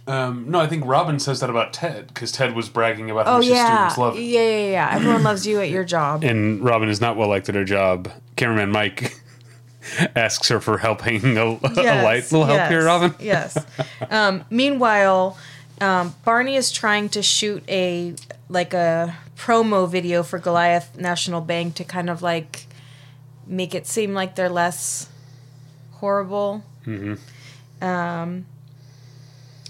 Um, 0.09 0.51
no, 0.51 0.59
I 0.59 0.67
think 0.67 0.87
Robin 0.87 1.19
says 1.19 1.41
that 1.41 1.51
about 1.51 1.75
Ted 1.75 2.09
because 2.09 2.33
Ted 2.33 2.55
was 2.57 2.71
bragging 2.71 3.11
about 3.11 3.27
how 3.27 3.35
Oh 3.35 3.39
much 3.39 3.47
his 3.49 3.59
students 3.59 3.99
love 3.99 4.17
yeah, 4.17 4.23
him. 4.23 4.25
yeah, 4.33 4.71
yeah. 4.71 4.91
Everyone 4.93 5.23
loves 5.23 5.47
you 5.47 5.61
at 5.61 5.69
your 5.69 5.85
job. 5.85 6.25
And 6.25 6.65
Robin 6.65 6.89
is 6.89 7.01
not 7.01 7.17
well 7.19 7.29
liked 7.29 7.49
at 7.51 7.55
her 7.55 7.65
job. 7.65 8.11
Cameraman 8.37 8.71
Mike 8.71 9.21
asks 10.17 10.49
her 10.49 10.61
for 10.61 10.79
help 10.79 11.03
hanging 11.03 11.37
a, 11.37 11.45
a 11.45 12.03
light. 12.03 12.33
Little 12.33 12.47
help 12.47 12.71
here, 12.71 12.85
Robin. 12.87 13.15
yes. 13.21 13.59
Um, 14.11 14.45
meanwhile, 14.49 15.37
um, 15.81 16.15
Barney 16.25 16.57
is 16.57 16.73
trying 16.73 17.11
to 17.11 17.23
shoot 17.23 17.63
a 17.69 18.15
like 18.49 18.73
a 18.73 19.15
promo 19.37 19.89
video 19.89 20.23
for 20.23 20.39
Goliath 20.39 20.97
National 20.99 21.43
Bank 21.43 21.75
to 21.75 21.85
kind 21.85 22.09
of 22.09 22.23
like 22.23 22.65
make 23.47 23.75
it 23.75 23.87
seem 23.87 24.15
like 24.15 24.37
they're 24.37 24.49
less 24.49 25.09
horrible. 25.93 26.65
Mm-hmm. 26.87 27.85
Um, 27.85 28.47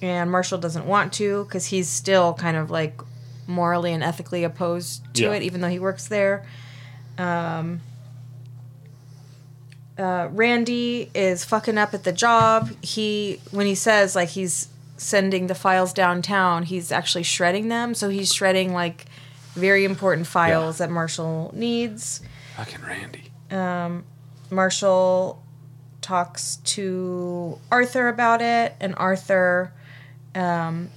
and 0.03 0.31
Marshall 0.31 0.59
doesn't 0.59 0.87
want 0.87 1.13
to 1.15 1.45
because 1.45 1.67
he's 1.67 1.89
still 1.89 2.35
kind 2.35 2.57
of 2.57 2.71
like 2.71 3.01
morally 3.47 3.93
and 3.93 4.03
ethically 4.03 4.45
opposed 4.45 5.03
to 5.15 5.23
Yeah. 5.25 5.33
it, 5.33 5.43
even 5.43 5.61
though 5.61 5.69
he 5.69 5.79
works 5.79 6.07
there. 6.09 6.45
uh, 9.99 10.29
Randy 10.31 11.11
is 11.15 11.45
fucking 11.45 11.77
up 11.79 11.93
at 11.95 12.05
the 12.05 12.13
job. 12.13 12.71
He 12.83 13.41
when 13.51 13.67
he 13.67 13.75
says 13.75 14.15
like 14.15 14.29
he's 14.31 14.69
sending 14.97 15.47
the 15.49 15.55
files 15.55 15.93
downtown, 15.93 16.65
he's 16.65 16.93
actually 16.93 17.25
shredding 17.25 17.69
them. 17.69 17.95
So 17.95 18.09
he's 18.09 18.33
shredding 18.33 18.73
like 18.73 19.07
very 19.55 19.85
important 19.85 20.27
files 20.27 20.79
that 20.79 20.91
Marshall 20.91 21.51
needs. 21.55 22.21
Fucking 22.57 22.81
Randy. 22.83 23.31
Marshall 24.51 25.43
talks 26.01 26.57
to 26.65 27.59
Arthur 27.71 28.09
about 28.09 28.41
it, 28.41 28.75
and 28.81 28.95
Arthur 28.97 29.73
um, 30.39 30.91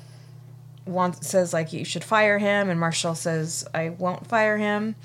wants 0.86 1.28
says 1.28 1.54
like 1.54 1.74
you 1.74 1.84
should 1.84 2.04
fire 2.04 2.38
him, 2.38 2.70
and 2.70 2.80
Marshall 2.80 3.16
says 3.16 3.68
I 3.74 3.90
won't 3.90 4.28
fire 4.28 4.58
him. 4.58 4.96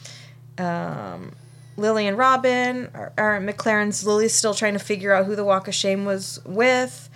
Um, 0.59 1.33
Lily 1.77 2.07
and 2.07 2.17
Robin 2.17 2.91
are, 2.95 3.13
are 3.19 3.41
McLaren's. 3.41 4.07
Lily's 4.07 4.35
still 4.35 4.55
trying 4.55 4.73
to 4.75 4.79
figure 4.79 5.13
out 5.13 5.27
who 5.27 5.37
the 5.37 5.45
Walk 5.45 5.69
of 5.69 5.75
Shame 5.75 6.05
was 6.05 6.41
with, 6.45 7.09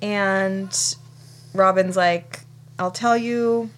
and 0.00 0.96
Robin's 1.54 1.96
like, 1.96 2.40
"I'll 2.78 2.90
tell 2.90 3.16
you, 3.16 3.70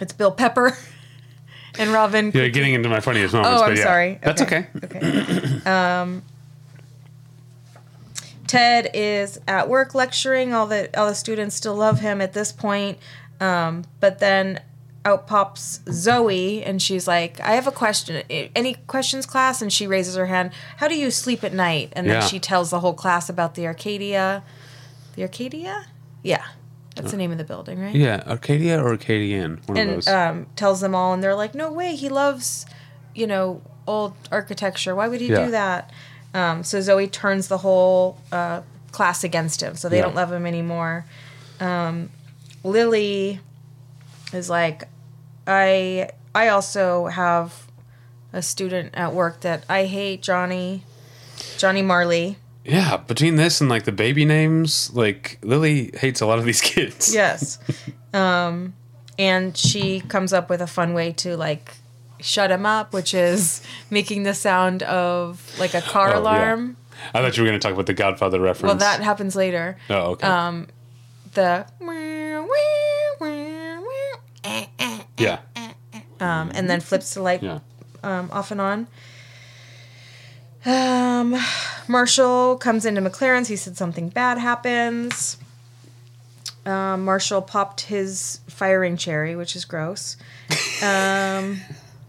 it's 0.00 0.12
Bill 0.12 0.32
Pepper." 0.32 0.76
and 1.78 1.90
Robin 1.92 2.30
Yeah, 2.34 2.48
getting 2.48 2.74
into 2.74 2.88
my 2.88 3.00
funniest 3.00 3.34
moments. 3.34 3.56
Oh, 3.56 3.64
but 3.64 3.70
I'm 3.70 3.76
yeah. 3.76 3.82
sorry. 3.82 4.18
That's 4.22 4.42
okay. 4.42 4.66
Okay. 4.84 5.62
um, 5.66 6.22
Ted 8.46 8.90
is 8.94 9.38
at 9.48 9.68
work 9.68 9.94
lecturing. 9.94 10.52
All 10.54 10.66
the 10.66 10.88
all 10.98 11.06
the 11.08 11.14
students 11.14 11.54
still 11.56 11.74
love 11.74 12.00
him 12.00 12.20
at 12.20 12.32
this 12.32 12.52
point. 12.52 12.98
Um, 13.40 13.84
but 14.00 14.18
then 14.20 14.60
out 15.06 15.26
pops 15.26 15.80
Zoe, 15.90 16.62
and 16.64 16.80
she's 16.80 17.06
like, 17.06 17.38
"I 17.40 17.52
have 17.52 17.66
a 17.66 17.72
question. 17.72 18.22
Any 18.30 18.74
questions, 18.86 19.26
class?" 19.26 19.60
And 19.60 19.72
she 19.72 19.86
raises 19.86 20.16
her 20.16 20.26
hand. 20.26 20.52
How 20.78 20.88
do 20.88 20.96
you 20.96 21.10
sleep 21.10 21.44
at 21.44 21.52
night? 21.52 21.92
And 21.94 22.08
then 22.08 22.20
Yeah. 22.22 22.26
she 22.26 22.38
tells 22.38 22.70
the 22.70 22.80
whole 22.80 22.94
class 22.94 23.28
about 23.28 23.54
the 23.54 23.66
Arcadia. 23.66 24.42
The 25.16 25.22
Arcadia? 25.22 25.84
Yeah, 26.22 26.42
that's 26.96 27.10
the 27.10 27.16
name 27.18 27.32
of 27.32 27.38
the 27.38 27.44
building, 27.44 27.78
right? 27.80 27.94
Yeah, 27.94 28.22
Arcadia 28.26 28.82
or 28.82 28.88
Arcadian, 28.90 29.60
one 29.66 29.76
of 29.76 29.82
and 29.82 29.90
those. 29.96 30.08
um, 30.08 30.46
tells 30.56 30.80
them 30.80 30.94
all, 30.94 31.12
and 31.12 31.22
they're 31.22 31.34
like, 31.34 31.54
"No 31.54 31.70
way, 31.70 31.94
he 31.96 32.08
loves, 32.08 32.64
you 33.14 33.26
know, 33.26 33.60
old 33.86 34.14
architecture. 34.32 34.94
Why 34.94 35.08
would 35.08 35.20
he 35.20 35.28
Yeah. 35.28 35.44
do 35.44 35.50
that?" 35.50 35.90
Um, 36.34 36.64
so 36.64 36.80
Zoe 36.80 37.06
turns 37.06 37.48
the 37.48 37.58
whole 37.58 38.18
uh, 38.32 38.60
class 38.92 39.22
against 39.24 39.62
him, 39.62 39.76
so 39.76 39.88
they 39.88 39.96
Yeah. 39.98 40.02
don't 40.02 40.14
love 40.16 40.32
him 40.32 40.46
anymore. 40.46 41.04
Um, 41.60 42.10
Lily 42.64 43.40
is 44.32 44.50
like, 44.50 44.84
"I, 45.46 46.10
I 46.34 46.48
also 46.48 47.06
have 47.06 47.66
a 48.32 48.42
student 48.42 48.94
at 48.94 49.12
work 49.14 49.40
that 49.42 49.64
I 49.68 49.84
hate, 49.84 50.22
Johnny, 50.22 50.82
Johnny 51.56 51.82
Marley." 51.82 52.36
yeah, 52.64 52.96
between 52.96 53.36
this 53.36 53.60
and 53.60 53.68
like 53.68 53.84
the 53.84 53.92
baby 53.92 54.24
names, 54.24 54.90
like 54.94 55.38
Lily 55.42 55.90
hates 55.98 56.20
a 56.20 56.26
lot 56.26 56.38
of 56.38 56.44
these 56.46 56.60
kids. 56.72 57.14
Yes. 57.14 57.58
um, 58.14 58.72
and 59.18 59.56
she 59.56 60.00
comes 60.00 60.32
up 60.32 60.48
with 60.50 60.60
a 60.62 60.66
fun 60.66 60.94
way 60.94 61.12
to 61.12 61.36
like 61.36 61.76
shut 62.24 62.50
him 62.50 62.64
up, 62.64 62.92
which 62.94 63.12
is 63.14 63.60
making 63.90 64.22
the 64.22 64.32
sound 64.34 64.82
of 64.82 65.54
like 65.58 65.74
a 65.74 65.82
car 65.82 66.08
Oh, 66.08 66.12
yeah. 66.14 66.18
alarm. 66.18 66.76
I 67.12 67.20
thought 67.20 67.36
you 67.36 67.42
were 67.42 67.48
going 67.48 67.60
to 67.60 67.62
talk 67.62 67.74
about 67.74 67.86
the 67.86 67.92
Godfather 67.94 68.40
reference. 68.40 68.62
Well, 68.70 68.76
that 68.76 69.00
happens 69.02 69.36
later. 69.36 69.76
Oh, 69.90 70.12
okay. 70.12 70.26
Um, 70.26 70.68
the 71.34 71.66
yeah. 75.18 75.38
um, 76.20 76.50
and 76.54 76.68
then 76.68 76.80
flips 76.80 77.14
the 77.14 77.22
light 77.22 77.42
Yeah. 77.42 77.60
um, 78.02 78.30
off 78.32 78.50
and 78.50 78.60
on. 78.60 78.86
Um, 80.66 81.36
Marshall 81.88 82.56
comes 82.56 82.86
into 82.86 83.00
McLaren's. 83.02 83.48
He 83.48 83.56
said 83.56 83.76
something 83.76 84.08
bad 84.08 84.38
happens. 84.38 85.36
Um, 86.64 87.04
Marshall 87.04 87.42
popped 87.42 87.82
his 87.82 88.40
firing 88.48 88.96
cherry, 88.96 89.36
which 89.36 89.54
is 89.54 89.66
gross. 89.66 90.16
Um, 90.82 91.60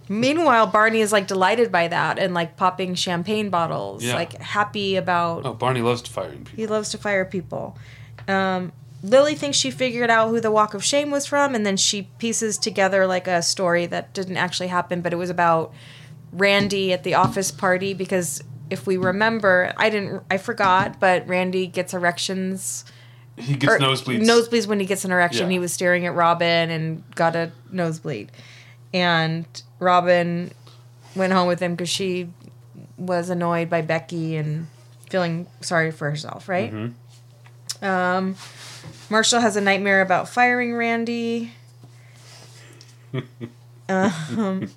meanwhile, 0.10 0.68
Barney 0.68 1.02
is 1.02 1.12
like 1.12 1.28
delighted 1.28 1.72
by 1.72 1.88
that 1.88 2.20
and 2.20 2.34
like 2.34 2.58
popping 2.58 2.96
champagne 2.96 3.50
bottles, 3.50 4.04
Yeah. 4.04 4.16
like 4.16 4.40
happy 4.42 4.96
about 4.96 5.46
Oh, 5.46 5.54
Barney 5.54 5.82
loves 5.82 6.02
firing 6.08 6.40
people. 6.46 6.56
he 6.56 6.68
loves 6.68 6.90
to 6.90 6.98
fire 6.98 7.26
people. 7.26 7.78
Um, 8.28 8.72
Lily 9.04 9.36
thinks 9.36 9.58
she 9.58 9.70
figured 9.70 10.10
out 10.10 10.30
who 10.30 10.40
the 10.42 10.50
Walk 10.50 10.74
of 10.74 10.84
Shame 10.84 11.12
was 11.12 11.28
from, 11.28 11.54
and 11.54 11.64
then 11.66 11.78
she 11.78 12.04
pieces 12.18 12.58
together 12.58 13.06
like 13.06 13.28
a 13.28 13.42
story 13.44 13.86
that 13.88 14.14
didn't 14.14 14.38
actually 14.38 14.68
happen, 14.68 15.02
but 15.02 15.14
it 15.14 15.18
was 15.18 15.30
about 15.30 15.72
Randy 16.32 16.92
at 16.92 17.04
the 17.04 17.14
office 17.14 17.52
party. 17.52 17.94
Because 17.94 18.42
if 18.72 18.88
we 18.88 18.98
remember, 18.98 19.74
I 19.78 19.92
didn't, 19.92 20.24
I 20.32 20.38
forgot, 20.38 21.00
but 21.00 21.28
Randy 21.28 21.68
gets 21.68 21.94
erections. 21.94 22.84
He 23.38 23.54
gets 23.56 23.74
or 23.74 23.78
nosebleeds. 23.78 24.24
Nosebleeds 24.26 24.66
when 24.66 24.80
he 24.80 24.88
gets 24.88 25.06
an 25.06 25.12
erection. 25.12 25.48
Yeah. 25.48 25.52
He 25.54 25.60
was 25.60 25.72
staring 25.72 26.06
at 26.08 26.16
Robin 26.16 26.72
and 26.72 27.04
got 27.14 27.36
a 27.36 27.52
nosebleed, 27.72 28.32
and 28.94 29.46
Robin 29.80 30.52
went 31.16 31.34
home 31.34 31.48
with 31.48 31.60
him 31.60 31.76
because 31.76 31.90
she 31.90 32.30
was 32.98 33.30
annoyed 33.30 33.70
by 33.70 33.82
Becky 33.82 34.36
and 34.36 34.68
feeling 35.10 35.48
sorry 35.62 35.92
for 35.92 36.10
herself, 36.10 36.48
right? 36.50 36.72
Mm-hmm. 36.74 37.86
Um, 37.86 38.36
Marshall 39.10 39.42
has 39.42 39.56
a 39.56 39.62
nightmare 39.62 40.02
about 40.02 40.30
firing 40.30 40.76
Randy. 40.76 41.52
um, 43.90 44.70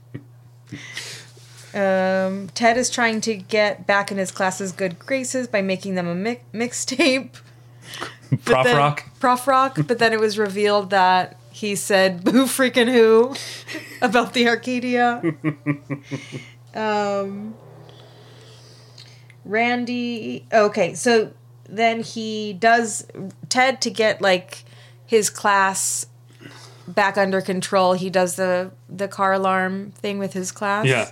um, 1.75 2.49
Ted 2.55 2.77
is 2.77 2.91
trying 2.91 3.21
to 3.23 3.35
get 3.35 3.87
back 3.87 4.11
in 4.11 4.19
his 4.19 4.31
class's 4.31 4.73
good 4.73 4.99
graces 4.99 5.47
by 5.47 5.63
making 5.63 5.95
them 5.95 6.07
a 6.07 6.15
mi- 6.15 6.41
mixtape. 6.53 7.31
Prof 8.45 8.65
then- 8.65 8.77
Rock. 8.77 9.05
Prof 9.21 9.47
Rock, 9.47 9.79
but 9.87 9.99
then 9.99 10.13
it 10.13 10.21
was 10.21 10.39
revealed 10.39 10.91
that 10.91 11.38
he 11.59 11.75
said 11.75 12.23
boo 12.23 12.45
freaking 12.45 12.91
who 12.91 13.35
about 14.07 14.33
the 14.33 14.49
Arcadia. 14.49 15.21
um, 16.75 17.55
Randy. 19.45 20.47
Okay, 20.53 20.95
so 20.95 21.33
then 21.69 22.01
he 22.01 22.53
does 22.53 23.07
Ted 23.49 23.81
to 23.83 23.91
get 23.91 24.23
like 24.23 24.65
his 25.05 25.31
class 25.31 26.07
back 26.87 27.19
under 27.19 27.41
control. 27.41 27.95
He 27.95 28.09
does 28.09 28.37
the 28.37 28.71
the 28.89 29.09
car 29.09 29.33
alarm 29.33 29.91
thing 29.97 30.19
with 30.19 30.35
his 30.35 30.53
class. 30.53 30.87
Yeah. 30.87 31.11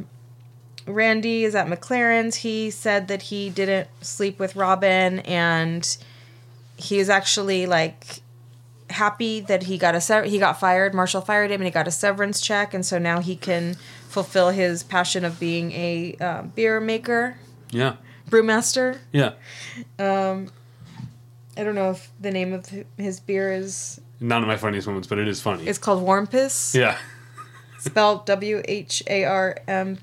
Randy 0.86 1.46
is 1.46 1.56
at 1.56 1.68
McLaren's. 1.68 2.38
He 2.38 2.70
said 2.70 3.08
that 3.08 3.24
he 3.24 3.50
didn't 3.50 3.88
sleep 4.02 4.40
with 4.40 4.56
Robin 4.56 5.20
and 5.20 5.98
he 6.78 7.00
is 7.00 7.10
actually 7.10 7.66
like 7.66 8.22
happy 8.90 9.40
that 9.42 9.64
he 9.64 9.78
got 9.78 9.96
a 9.96 10.02
sever- 10.02 10.26
he 10.28 10.40
got 10.40 10.60
fired. 10.60 10.94
Marshall 10.94 11.22
fired 11.22 11.52
him 11.52 11.62
and 11.62 11.66
he 11.66 11.72
got 11.72 11.88
a 11.88 11.92
severance 11.92 12.42
check 12.42 12.74
and 12.74 12.86
so 12.86 12.98
now 12.98 13.20
he 13.22 13.36
can 13.36 13.76
fulfill 14.08 14.50
his 14.50 14.84
passion 14.84 15.24
of 15.24 15.40
being 15.40 15.72
a 15.74 16.16
uh, 16.20 16.42
beer 16.44 16.80
maker, 16.80 17.38
Yeah. 17.72 17.96
brewmaster. 18.30 18.98
Yeah. 19.12 19.34
Um, 20.00 20.50
I 21.58 21.64
don't 21.64 21.76
know 21.76 21.92
if 21.92 22.10
the 22.20 22.32
name 22.32 22.54
of 22.54 22.68
his 22.98 23.20
beer 23.20 23.52
is 23.54 24.00
None 24.22 24.42
of 24.42 24.48
my 24.48 24.58
funniest 24.58 24.86
moments, 24.88 25.08
but 25.08 25.18
it 25.18 25.28
is 25.28 25.42
funny. 25.42 25.66
it's 25.68 25.78
called 25.80 26.02
Warm 26.04 26.28
Piss. 26.28 26.76
yeah. 26.76 26.98
spelled 27.80 28.26
W 28.26 28.62
H 28.66 29.02
A 29.08 29.24
R 29.24 29.58
M 29.68 30.00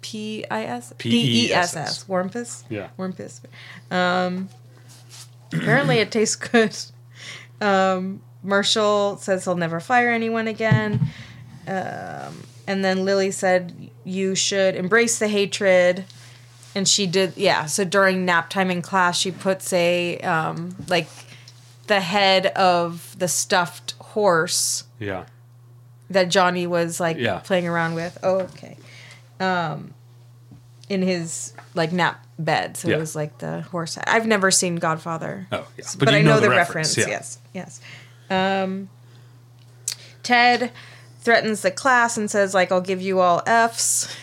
P 0.00 0.44
I 0.50 0.64
S 0.64 0.92
P 0.98 1.48
E 1.48 1.52
S 1.52 1.76
S. 1.76 2.04
Warmpus. 2.04 2.64
Yeah. 2.70 2.88
Warmpus. 2.98 3.40
Um, 3.90 4.48
apparently, 5.52 5.98
it 5.98 6.10
tastes 6.10 6.36
good. 6.36 6.74
Um, 7.60 8.20
Marshall 8.42 9.16
says 9.18 9.44
he'll 9.44 9.56
never 9.56 9.80
fire 9.80 10.10
anyone 10.10 10.48
again. 10.48 11.00
Um, 11.66 12.42
and 12.66 12.84
then 12.84 13.04
Lily 13.04 13.30
said 13.30 13.90
you 14.04 14.34
should 14.34 14.74
embrace 14.76 15.18
the 15.18 15.28
hatred. 15.28 16.04
And 16.74 16.88
she 16.88 17.06
did, 17.06 17.34
yeah. 17.36 17.66
So 17.66 17.84
during 17.84 18.24
nap 18.24 18.50
time 18.50 18.70
in 18.70 18.82
class, 18.82 19.16
she 19.18 19.30
puts 19.30 19.72
a 19.72 20.18
um, 20.18 20.74
like 20.88 21.08
the 21.86 22.00
head 22.00 22.46
of 22.48 23.14
the 23.18 23.28
stuffed 23.28 23.92
horse 24.00 24.84
Yeah. 24.98 25.26
that 26.10 26.30
Johnny 26.30 26.66
was 26.66 26.98
like 26.98 27.16
Yeah. 27.16 27.38
playing 27.38 27.68
around 27.68 27.94
with. 27.94 28.18
Oh, 28.22 28.40
okay. 28.40 28.76
Um, 29.38 29.94
in 30.88 31.02
his 31.02 31.52
like 31.74 31.92
nap 31.92 32.23
bed, 32.38 32.76
so 32.76 32.88
Yeah. 32.88 32.96
it 32.96 32.98
was 32.98 33.14
like 33.16 33.38
the 33.38 33.62
horse. 33.62 33.98
I've 34.06 34.26
never 34.26 34.50
seen 34.50 34.76
Godfather. 34.76 35.46
Oh, 35.52 35.66
yeah. 35.78 35.84
but, 35.98 36.06
But 36.06 36.14
I 36.14 36.22
know 36.22 36.34
know, 36.34 36.40
the 36.40 36.48
the 36.48 36.56
reference, 36.56 36.96
reference. 36.98 37.38
yeah. 37.52 37.60
Yes, 37.60 37.80
yes. 38.30 38.62
Um, 38.62 38.88
Ted 40.22 40.72
threatens 41.20 41.62
the 41.62 41.70
class 41.70 42.16
and 42.16 42.30
says 42.30 42.54
like, 42.54 42.72
"I'll 42.72 42.80
give 42.80 43.00
you 43.02 43.20
all 43.20 43.42
Fs." 43.46 44.14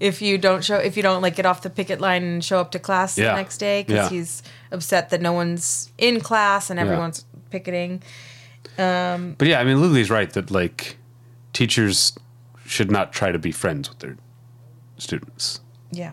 If 0.00 0.22
you 0.22 0.38
don't 0.38 0.62
show, 0.64 0.76
if 0.76 0.96
you 0.96 1.02
don't 1.02 1.22
like 1.22 1.34
get 1.34 1.44
off 1.46 1.62
the 1.62 1.70
picket 1.70 2.00
line 2.00 2.22
and 2.22 2.44
show 2.44 2.60
up 2.60 2.70
to 2.70 2.78
class 2.78 3.16
the 3.16 3.22
next 3.22 3.58
day, 3.58 3.82
because 3.82 4.10
he's 4.10 4.42
upset 4.70 5.10
that 5.10 5.20
no 5.20 5.32
one's 5.32 5.90
in 5.98 6.20
class 6.20 6.70
and 6.70 6.78
everyone's 6.78 7.24
picketing. 7.50 8.02
But 8.76 9.36
yeah, 9.48 9.58
I 9.58 9.64
mean, 9.64 9.80
Lily's 9.80 10.08
right 10.10 10.30
that 10.34 10.50
like 10.52 10.98
teachers 11.52 12.16
should 12.64 12.92
not 12.92 13.12
try 13.12 13.32
to 13.32 13.38
be 13.40 13.50
friends 13.50 13.88
with 13.88 13.98
their 13.98 14.16
students. 14.98 15.60
Yeah, 15.90 16.12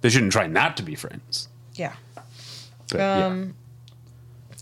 They 0.00 0.10
shouldn't 0.10 0.32
try 0.32 0.46
not 0.46 0.76
to 0.78 0.82
be 0.82 0.94
friends. 0.94 1.48
yeah. 1.74 1.94
But, 2.90 3.00
Um, 3.00 3.54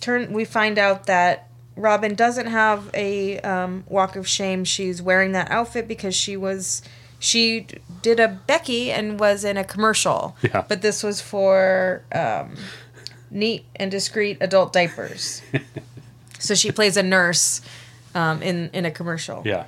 turn 0.01 0.32
we 0.32 0.45
find 0.45 0.78
out 0.78 1.07
that 1.07 1.49
Robin 1.76 2.14
doesn't 2.14 2.47
have 2.47 2.91
a 2.95 3.39
um, 3.41 3.84
walk 3.87 4.16
of 4.16 4.26
shame. 4.26 4.64
She's 4.64 5.01
wearing 5.03 5.32
that 5.32 5.51
outfit 5.51 5.87
because 5.87 6.14
she 6.14 6.37
was 6.37 6.82
she 7.18 7.66
did 8.03 8.18
a 8.20 8.28
Becky 8.28 8.91
and 8.91 9.20
was 9.20 9.45
in 9.45 9.57
a 9.57 9.64
commercial. 9.64 10.37
Yeah. 10.43 10.64
But 10.66 10.82
this 10.82 11.03
was 11.03 11.20
for 11.20 12.03
um, 12.12 12.57
neat 13.30 13.64
and 13.76 13.91
discreet 13.91 14.39
adult 14.41 14.72
diapers. 14.72 15.43
so 16.39 16.55
she 16.55 16.72
plays 16.72 16.97
a 16.97 17.03
nurse 17.03 17.61
um, 18.14 18.43
in 18.43 18.70
in 18.72 18.84
a 18.84 18.91
commercial. 18.91 19.43
yeah. 19.45 19.66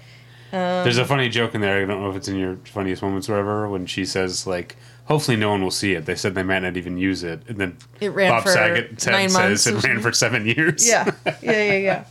Um, 0.50 0.82
There's 0.82 0.96
a 0.98 1.04
funny 1.04 1.28
joke 1.28 1.54
in 1.54 1.60
there. 1.60 1.82
I 1.82 1.84
don't 1.84 2.00
know 2.02 2.10
if 2.10 2.16
it's 2.16 2.28
in 2.28 2.36
your 2.36 2.56
funniest 2.64 3.02
moments 3.02 3.28
or 3.28 3.32
whatever. 3.32 3.68
When 3.68 3.84
she 3.86 4.06
says 4.06 4.46
like, 4.46 4.76
"Hopefully, 5.08 5.36
no 5.36 5.50
one 5.50 5.62
will 5.62 5.70
see 5.70 5.92
it." 5.94 6.06
They 6.06 6.14
said 6.14 6.34
they 6.34 6.42
might 6.42 6.60
not 6.60 6.76
even 6.76 6.96
use 6.96 7.24
it, 7.24 7.42
and 7.48 7.58
then 7.58 7.76
It 8.00 8.10
ran 8.10 8.30
Bob 8.30 8.44
for 8.44 8.50
Saget 8.50 9.06
nine 9.06 9.32
months 9.32 9.62
says 9.62 9.84
it 9.84 9.88
ran 9.88 10.00
for 10.00 10.12
seven 10.12 10.46
years. 10.46 10.86
Yeah, 10.88 11.10
yeah, 11.42 11.62
yeah, 11.74 12.04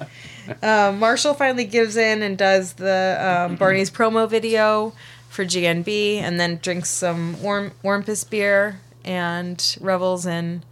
yeah. 0.62 0.88
Um, 0.88 1.00
Marshall 1.00 1.34
finally 1.34 1.66
gives 1.66 1.98
in 1.98 2.22
and 2.22 2.38
does 2.38 2.74
the 2.74 3.18
um, 3.50 3.56
Barney's 3.56 3.92
promo 3.92 4.30
video 4.30 4.94
for 5.30 5.46
GNB, 5.46 6.18
and 6.22 6.40
then 6.40 6.60
drinks 6.62 6.90
some 6.90 7.42
warm 7.42 7.72
Warmpus 7.84 8.30
beer 8.30 8.80
and 9.06 9.78
revels 9.82 10.26
in 10.26 10.64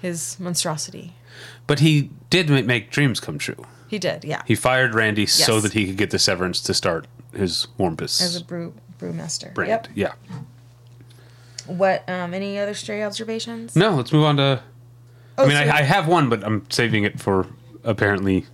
his 0.00 0.38
monstrosity. 0.40 1.14
But 1.66 1.78
he 1.78 2.10
did 2.30 2.48
make 2.50 2.90
dreams 2.90 3.20
come 3.20 3.38
true. 3.38 3.64
He 3.88 3.98
did, 3.98 4.24
yeah, 4.24 4.42
He 4.46 4.54
fired 4.54 4.94
Randy 4.94 5.26
so 5.26 5.60
that 5.60 5.74
he 5.74 5.86
could 5.86 5.98
get 5.98 6.10
the 6.10 6.18
severance 6.18 6.60
to 6.62 6.72
start 6.72 7.06
his 7.34 7.66
Warmpus 7.78 8.22
as 8.22 8.36
a 8.36 8.44
brew 8.44 8.72
brewmaster. 8.98 9.52
brand. 9.52 9.88
Yep. 9.94 10.16
Yeah. 10.30 10.36
What? 11.66 12.08
Um, 12.08 12.34
any 12.34 12.58
other 12.58 12.74
stray 12.74 13.02
observations? 13.02 13.76
No, 13.76 13.90
let's 13.94 14.12
move 14.12 14.24
on 14.24 14.36
to. 14.38 14.62
Oh, 15.38 15.44
I 15.44 15.48
mean, 15.48 15.56
so- 15.56 15.62
I, 15.72 15.78
I 15.78 15.82
have 15.82 16.06
one, 16.08 16.28
but 16.28 16.44
I'm 16.44 16.68
saving 16.70 17.04
it 17.04 17.20
for 17.20 17.46
apparently 17.84 18.46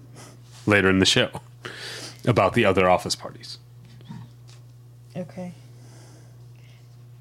later 0.67 0.89
in 0.91 0.99
the 0.99 1.07
show 1.07 1.31
about 2.27 2.55
the 2.55 2.65
other 2.65 2.89
office 2.89 3.15
parties. 3.15 3.59
okay. 5.17 5.53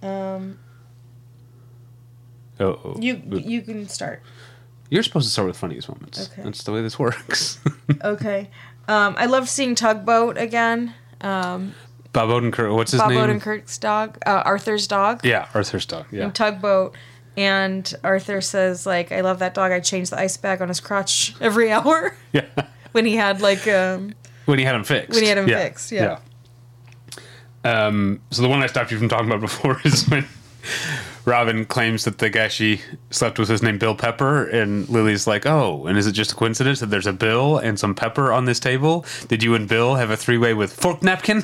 Um, 0.02 0.60
Oh, 2.60 2.98
you 3.00 3.22
you 3.32 3.62
can 3.62 3.88
start. 3.88 4.22
you're 4.90 5.04
supposed 5.04 5.28
to 5.28 5.32
start 5.32 5.48
with 5.48 5.58
funniest 5.58 5.90
moments. 5.90 6.30
Okay. 6.32 6.42
That's 6.44 6.64
the 6.64 6.72
way 6.72 6.82
this 6.82 6.98
works. 7.08 7.60
Okay. 8.04 8.50
Um, 8.88 9.16
I 9.18 9.26
love 9.28 9.48
seeing 9.48 9.76
Tugboat 9.76 10.38
again. 10.38 10.94
Um, 11.22 11.74
Bob 12.14 12.30
Odenkirk. 12.30 12.74
What's 12.76 12.92
his 12.92 13.02
name? 13.02 13.10
Bob 13.20 13.30
name? 13.30 13.40
Odenkirk's 13.40 13.78
dog, 13.78 14.18
uh, 14.26 14.42
Arthur's 14.46 14.88
dog. 14.88 15.26
Yeah, 15.26 15.48
Arthur's 15.54 15.86
dog. 15.86 16.06
Yeah. 16.12 16.26
in 16.26 16.32
Tugboat. 16.32 16.96
And 17.36 17.94
Arthur 18.04 18.42
says, 18.42 18.88
like, 18.88 19.12
I 19.12 19.22
love 19.22 19.40
that 19.40 19.54
dog. 19.54 19.72
I 19.72 19.80
change 19.80 20.10
the 20.10 20.20
ice 20.20 20.38
bag 20.38 20.60
on 20.62 20.70
his 20.70 20.80
crotch 20.80 21.36
every 21.42 21.72
hour 21.72 22.16
yeah. 22.34 22.46
when 22.94 23.06
he 23.06 23.16
had 23.16 23.42
like 23.42 23.68
um 23.68 24.14
When 24.46 24.58
he 24.58 24.66
had 24.66 24.74
him 24.76 24.84
fixed. 24.84 25.12
When 25.14 25.22
he 25.22 25.30
had 25.30 25.38
him 25.38 25.48
Yeah. 25.48 25.60
fixed, 25.64 25.92
yeah. 25.92 26.18
Yeah. 27.64 27.86
Um, 27.86 28.22
so 28.32 28.42
the 28.42 28.48
one 28.48 28.64
I 28.64 28.68
stopped 28.68 28.92
you 28.92 28.98
from 28.98 29.10
talking 29.10 29.28
about 29.28 29.42
before 29.50 29.80
is 29.84 30.08
when 30.10 30.26
Robin 31.26 31.66
claims 31.66 32.06
that 32.06 32.18
the 32.20 32.30
guy 32.30 32.48
she 32.48 32.82
slept 33.12 33.38
with 33.38 33.50
was 33.50 33.62
named 33.62 33.80
Bill 33.82 33.96
Pepper, 33.96 34.46
and 34.48 34.88
Lily's 34.90 35.28
like, 35.28 35.46
"Oh, 35.46 35.86
and 35.86 35.98
is 35.98 36.08
it 36.08 36.14
just 36.14 36.32
a 36.32 36.36
coincidence 36.36 36.80
that 36.80 36.86
there's 36.88 37.08
a 37.08 37.12
Bill 37.14 37.58
and 37.58 37.78
some 37.78 37.94
pepper 37.94 38.32
on 38.32 38.46
this 38.46 38.60
table? 38.60 39.06
Did 39.28 39.44
you 39.44 39.54
and 39.54 39.68
Bill 39.68 39.96
have 39.96 40.10
a 40.10 40.16
three-way 40.18 40.54
with 40.54 40.72
fork 40.74 41.04
napkin?" 41.04 41.44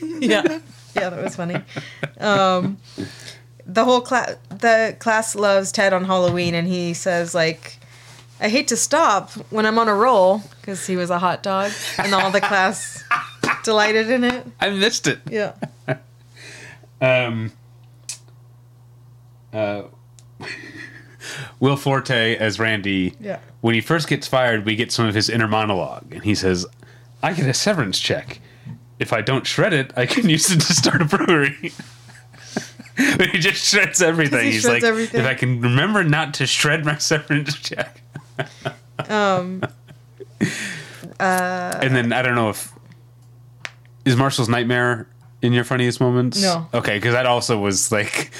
yeah 0.20 0.60
yeah 0.94 1.10
that 1.10 1.22
was 1.22 1.36
funny. 1.36 1.56
Um, 2.18 2.78
the 3.66 3.84
whole 3.84 4.00
class 4.00 4.36
the 4.50 4.96
class 4.98 5.34
loves 5.34 5.72
Ted 5.72 5.92
on 5.92 6.04
Halloween, 6.04 6.54
and 6.54 6.66
he 6.68 6.94
says 6.94 7.34
like. 7.34 7.78
I 8.40 8.48
hate 8.48 8.68
to 8.68 8.76
stop 8.76 9.32
when 9.50 9.66
I'm 9.66 9.80
on 9.80 9.88
a 9.88 9.94
roll 9.96 10.42
because 10.60 10.86
he 10.86 10.94
was 10.94 11.10
a 11.10 11.18
hot 11.18 11.42
dog, 11.42 11.72
and 11.98 12.14
all 12.14 12.30
the 12.30 12.40
class 12.40 13.02
delighted 13.64 14.08
in 14.10 14.22
it. 14.22 14.46
I 14.60 14.70
missed 14.70 15.08
it. 15.08 15.18
Yeah. 15.28 15.54
Um, 17.00 17.52
uh, 19.52 19.82
Will 21.60 21.76
Forte 21.76 22.36
as 22.36 22.58
Randy. 22.58 23.14
Yeah. 23.20 23.40
When 23.60 23.74
he 23.74 23.80
first 23.80 24.08
gets 24.08 24.26
fired, 24.26 24.64
we 24.64 24.76
get 24.76 24.92
some 24.92 25.06
of 25.06 25.14
his 25.14 25.28
inner 25.28 25.48
monologue, 25.48 26.12
and 26.12 26.24
he 26.24 26.34
says, 26.34 26.66
"I 27.22 27.32
get 27.32 27.46
a 27.48 27.54
severance 27.54 27.98
check. 27.98 28.40
If 28.98 29.12
I 29.12 29.20
don't 29.20 29.46
shred 29.46 29.72
it, 29.72 29.92
I 29.96 30.06
can 30.06 30.28
use 30.36 30.50
it 30.50 30.60
to 30.60 30.74
start 30.74 31.02
a 31.02 31.04
brewery." 31.04 31.56
he 32.96 33.38
just 33.38 33.64
shreds 33.64 34.02
everything. 34.02 34.46
he 34.46 34.52
He's 34.52 34.62
shreds 34.62 34.82
like, 34.82 34.88
everything. 34.88 35.20
"If 35.20 35.26
I 35.26 35.34
can 35.34 35.60
remember 35.60 36.02
not 36.02 36.34
to 36.34 36.46
shred 36.46 36.84
my 36.84 36.98
severance 36.98 37.54
check." 37.56 38.02
Um, 39.08 39.62
and 41.20 41.96
then 41.96 42.12
I 42.12 42.22
don't 42.22 42.34
know 42.34 42.50
if 42.50 42.72
is 44.04 44.16
Marshall's 44.16 44.48
nightmare 44.48 45.06
in 45.42 45.52
your 45.52 45.64
funniest 45.64 46.00
moments. 46.00 46.42
No. 46.42 46.68
Okay, 46.74 46.96
because 46.96 47.14
that 47.14 47.26
also 47.26 47.58
was 47.58 47.92
like 47.92 48.30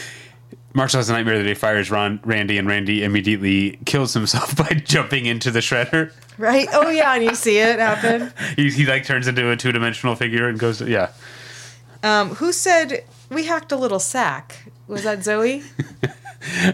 Marshall 0.74 0.98
has 0.98 1.08
a 1.08 1.12
nightmare 1.12 1.38
that 1.38 1.46
he 1.46 1.54
fires 1.54 1.90
Ron, 1.90 2.20
Randy, 2.24 2.58
and 2.58 2.68
Randy 2.68 3.02
immediately 3.02 3.78
kills 3.86 4.14
himself 4.14 4.54
by 4.68 4.68
jumping 4.84 5.26
into 5.26 5.50
the 5.50 5.60
shredder. 5.60 6.12
right? 6.36 6.68
Oh 6.72 6.88
yeah, 6.90 7.14
and 7.14 7.24
you 7.24 7.34
see 7.34 7.58
it 7.58 7.78
happen. 7.78 8.32
He, 8.56 8.70
he 8.70 8.86
like 8.86 9.04
turns 9.04 9.26
into 9.26 9.50
a 9.50 9.56
two 9.56 9.72
dimensional 9.72 10.14
figure 10.14 10.48
and 10.48 10.58
goes. 10.58 10.80
Yeah, 10.80 11.10
Um, 12.02 12.30
who 12.36 12.52
said 12.52 13.04
we 13.30 13.46
hacked 13.46 13.72
a 13.72 13.76
little 13.76 13.98
sack? 14.00 14.70
Was 14.86 15.02
that 15.04 15.22
Zoe? 15.24 15.62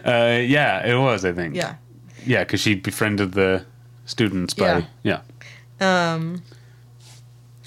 uh, 0.05 0.39
yeah, 0.43 0.87
it 0.87 0.97
was. 0.99 1.25
I 1.25 1.33
think. 1.33 1.55
Yeah. 1.57 1.77
yeah, 2.25 2.45
because 2.45 2.61
she 2.61 2.75
befriended 2.75 3.33
the 3.33 3.65
students 4.07 4.55
by 4.55 4.87
yeah. 5.03 5.21
Um. 5.81 6.43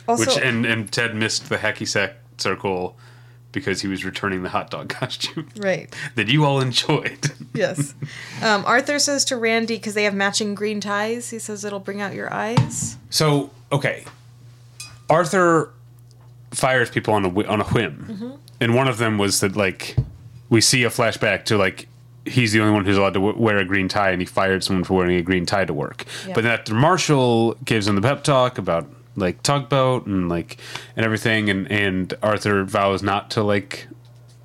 Also, 0.08 0.26
Which 0.26 0.38
and 0.44 0.66
and 0.66 0.92
Ted 0.92 1.16
missed 1.16 1.50
the 1.50 1.58
hacky 1.58 1.88
sack 1.88 2.16
circle 2.38 2.96
because 3.52 3.82
he 3.82 3.88
was 3.88 4.04
returning 4.06 4.44
the 4.44 4.50
hot 4.50 4.70
dog 4.70 4.90
costume 5.00 5.50
right. 5.58 5.94
that 6.16 6.28
you 6.28 6.46
all 6.46 6.60
enjoyed. 6.62 7.32
Yes. 7.54 7.96
Um, 8.44 8.64
Arthur 8.68 9.00
says 9.00 9.26
to 9.26 9.36
Randy 9.36 9.78
because 9.78 9.96
they 9.96 10.04
have 10.04 10.14
matching 10.14 10.54
green 10.54 10.80
ties. 10.80 11.32
He 11.32 11.40
says 11.40 11.66
it'll 11.66 11.80
bring 11.80 12.02
out 12.02 12.14
your 12.14 12.32
eyes. 12.32 12.98
So 13.10 13.50
okay, 13.72 14.06
Arthur 15.10 15.72
fires 16.52 16.90
people 16.92 17.16
on 17.16 17.26
a 17.26 17.44
on 17.48 17.62
a 17.62 17.64
whim, 17.64 18.40
and 18.62 18.76
one 18.76 18.88
of 18.88 19.00
them 19.00 19.18
was 19.18 19.40
that 19.40 19.56
like 19.56 19.96
we 20.50 20.62
see 20.62 20.84
a 20.84 20.90
flashback 20.90 21.46
to 21.46 21.58
like 21.58 21.88
he's 22.26 22.52
the 22.52 22.60
only 22.60 22.74
one 22.74 22.86
who's 22.86 22.98
allowed 22.98 23.14
to 23.16 23.20
w- 23.26 23.42
wear 23.42 23.58
a 23.58 23.66
green 23.66 23.88
tie, 23.88 24.12
and 24.12 24.22
he 24.22 24.26
fired 24.26 24.64
someone 24.64 24.84
for 24.84 24.94
wearing 24.94 25.16
a 25.16 25.22
green 25.24 25.46
tie 25.46 25.66
to 25.66 25.74
work. 25.74 26.06
Yeah. 26.28 26.34
But 26.36 26.44
then 26.44 26.52
after 26.60 26.76
Marshall 26.76 27.56
gives 27.66 27.88
him 27.88 27.96
the 27.96 28.02
pep 28.02 28.24
talk 28.24 28.58
about 28.60 28.88
like 29.18 29.44
tugboat 29.44 30.06
and 30.06 30.30
like 30.30 30.58
and 30.96 31.06
everything, 31.06 31.50
and 31.50 31.70
and 31.72 32.14
Arthur 32.24 32.64
vows 32.64 33.04
not 33.04 33.30
to 33.32 33.44
like 33.44 33.88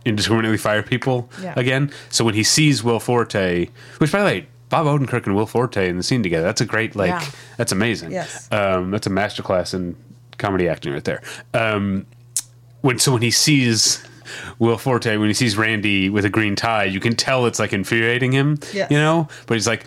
indiscriminately 0.04 0.58
fire 0.58 0.82
people 0.82 1.30
Yeah. 1.40 1.54
again. 1.56 1.92
So 2.10 2.24
when 2.24 2.34
he 2.34 2.42
sees 2.42 2.82
Will 2.82 2.98
Forte, 2.98 3.68
which 3.98 4.10
by 4.10 4.18
the 4.18 4.24
way. 4.24 4.46
Bob 4.68 4.86
Odenkirk 4.86 5.26
and 5.26 5.36
Will 5.36 5.44
Forte 5.44 5.86
in 5.86 5.98
the 5.98 6.02
scene 6.02 6.22
together. 6.22 6.46
That's 6.46 6.62
a 6.62 6.64
great, 6.64 6.96
like, 6.96 7.10
Yeah. 7.10 7.22
that's 7.58 7.72
amazing. 7.72 8.10
Yes. 8.10 8.48
Um, 8.50 8.90
that's 8.90 9.06
a 9.06 9.10
masterclass 9.10 9.74
in 9.74 9.94
comedy 10.38 10.66
acting 10.66 10.94
right 10.94 11.04
there. 11.04 11.20
Um, 11.52 12.06
when 12.80 12.98
so 12.98 13.12
when 13.12 13.20
he 13.20 13.30
sees 13.30 14.02
Will 14.58 14.78
Forte, 14.78 15.14
when 15.18 15.28
he 15.28 15.34
sees 15.34 15.58
Randy 15.58 16.08
with 16.08 16.24
a 16.24 16.30
green 16.30 16.56
tie, 16.56 16.84
you 16.84 17.00
can 17.00 17.14
tell 17.14 17.44
it's 17.44 17.58
like 17.58 17.74
infuriating 17.74 18.32
him. 18.32 18.58
Yes. 18.72 18.90
You 18.90 18.96
know, 18.96 19.28
but 19.46 19.54
he's 19.58 19.66
like. 19.66 19.84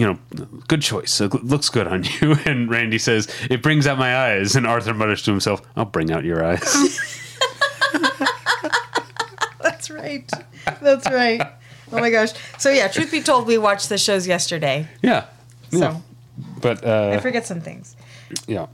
You 0.00 0.06
know, 0.06 0.18
good 0.66 0.80
choice. 0.80 1.20
It 1.20 1.34
looks 1.44 1.68
good 1.68 1.86
on 1.86 2.04
you. 2.20 2.36
And 2.46 2.70
Randy 2.70 2.96
says, 2.98 3.28
"It 3.50 3.62
brings 3.62 3.86
out 3.86 3.98
my 3.98 4.16
eyes." 4.16 4.56
And 4.56 4.66
Arthur 4.66 4.94
mutters 4.94 5.22
to 5.24 5.30
himself, 5.30 5.60
"I'll 5.76 5.84
bring 5.84 6.10
out 6.10 6.24
your 6.24 6.42
eyes." 6.44 6.60
That's 9.62 9.90
right. 9.90 10.30
That's 10.80 11.06
right. 11.10 11.42
Oh 11.92 11.98
my 12.00 12.10
gosh. 12.10 12.30
So 12.58 12.70
yeah, 12.70 12.88
truth 12.88 13.10
be 13.10 13.20
told, 13.20 13.46
we 13.46 13.58
watched 13.58 13.88
the 13.88 13.98
shows 13.98 14.26
yesterday. 14.26 14.88
yeah. 15.02 15.26
So 15.70 15.78
yeah. 15.78 16.00
But 16.60 16.84
uh, 16.84 17.10
I 17.14 17.18
forget 17.20 17.46
some 17.46 17.60
things. 17.60 17.94
yeah, 18.46 18.66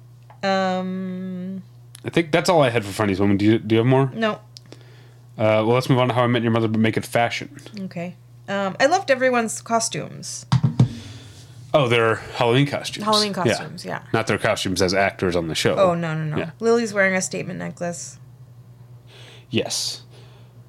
Um, 0.43 1.63
I 2.05 2.11
think 2.11 2.31
that's 2.31 2.49
all 2.49 2.63
I 2.63 2.71
had 2.71 2.85
for 2.85 2.93
funnies. 2.93 3.19
Woman, 3.21 3.37
do 3.37 3.45
you 3.45 3.59
do 3.59 3.75
you 3.75 3.79
have 3.81 3.87
more? 3.87 4.11
no. 4.15 4.41
Uh, 5.39 5.61
well, 5.67 5.75
let's 5.75 5.91
move 5.91 5.99
on 5.99 6.09
to 6.09 6.15
How 6.15 6.23
I 6.23 6.27
Met 6.29 6.41
Your 6.43 6.51
Mother, 6.53 6.69
but 6.69 6.81
make 6.81 6.97
it 6.97 7.05
fashion. 7.05 7.55
Okay. 7.81 8.15
Um, 8.49 8.75
I 8.81 8.87
loved 8.87 9.11
everyone's 9.11 9.61
costumes. 9.61 10.47
Oh, 11.77 11.89
they're 11.89 12.17
Halloween 12.17 12.67
costumes. 12.67 13.05
Halloween 13.05 13.33
costumes, 13.33 13.85
yeah. 13.85 14.03
Not 14.13 14.27
their 14.27 14.39
costumes 14.39 14.81
as 14.81 14.95
actors 14.95 15.37
on 15.37 15.49
the 15.49 15.55
show. 15.55 15.77
Oh 15.77 15.95
no 15.95 16.15
no 16.17 16.25
no. 16.25 16.37
Yeah. 16.39 16.51
Lily's 16.61 16.95
wearing 16.95 17.15
a 17.15 17.21
statement 17.23 17.59
necklace. 17.59 18.19
Yes. 19.51 20.03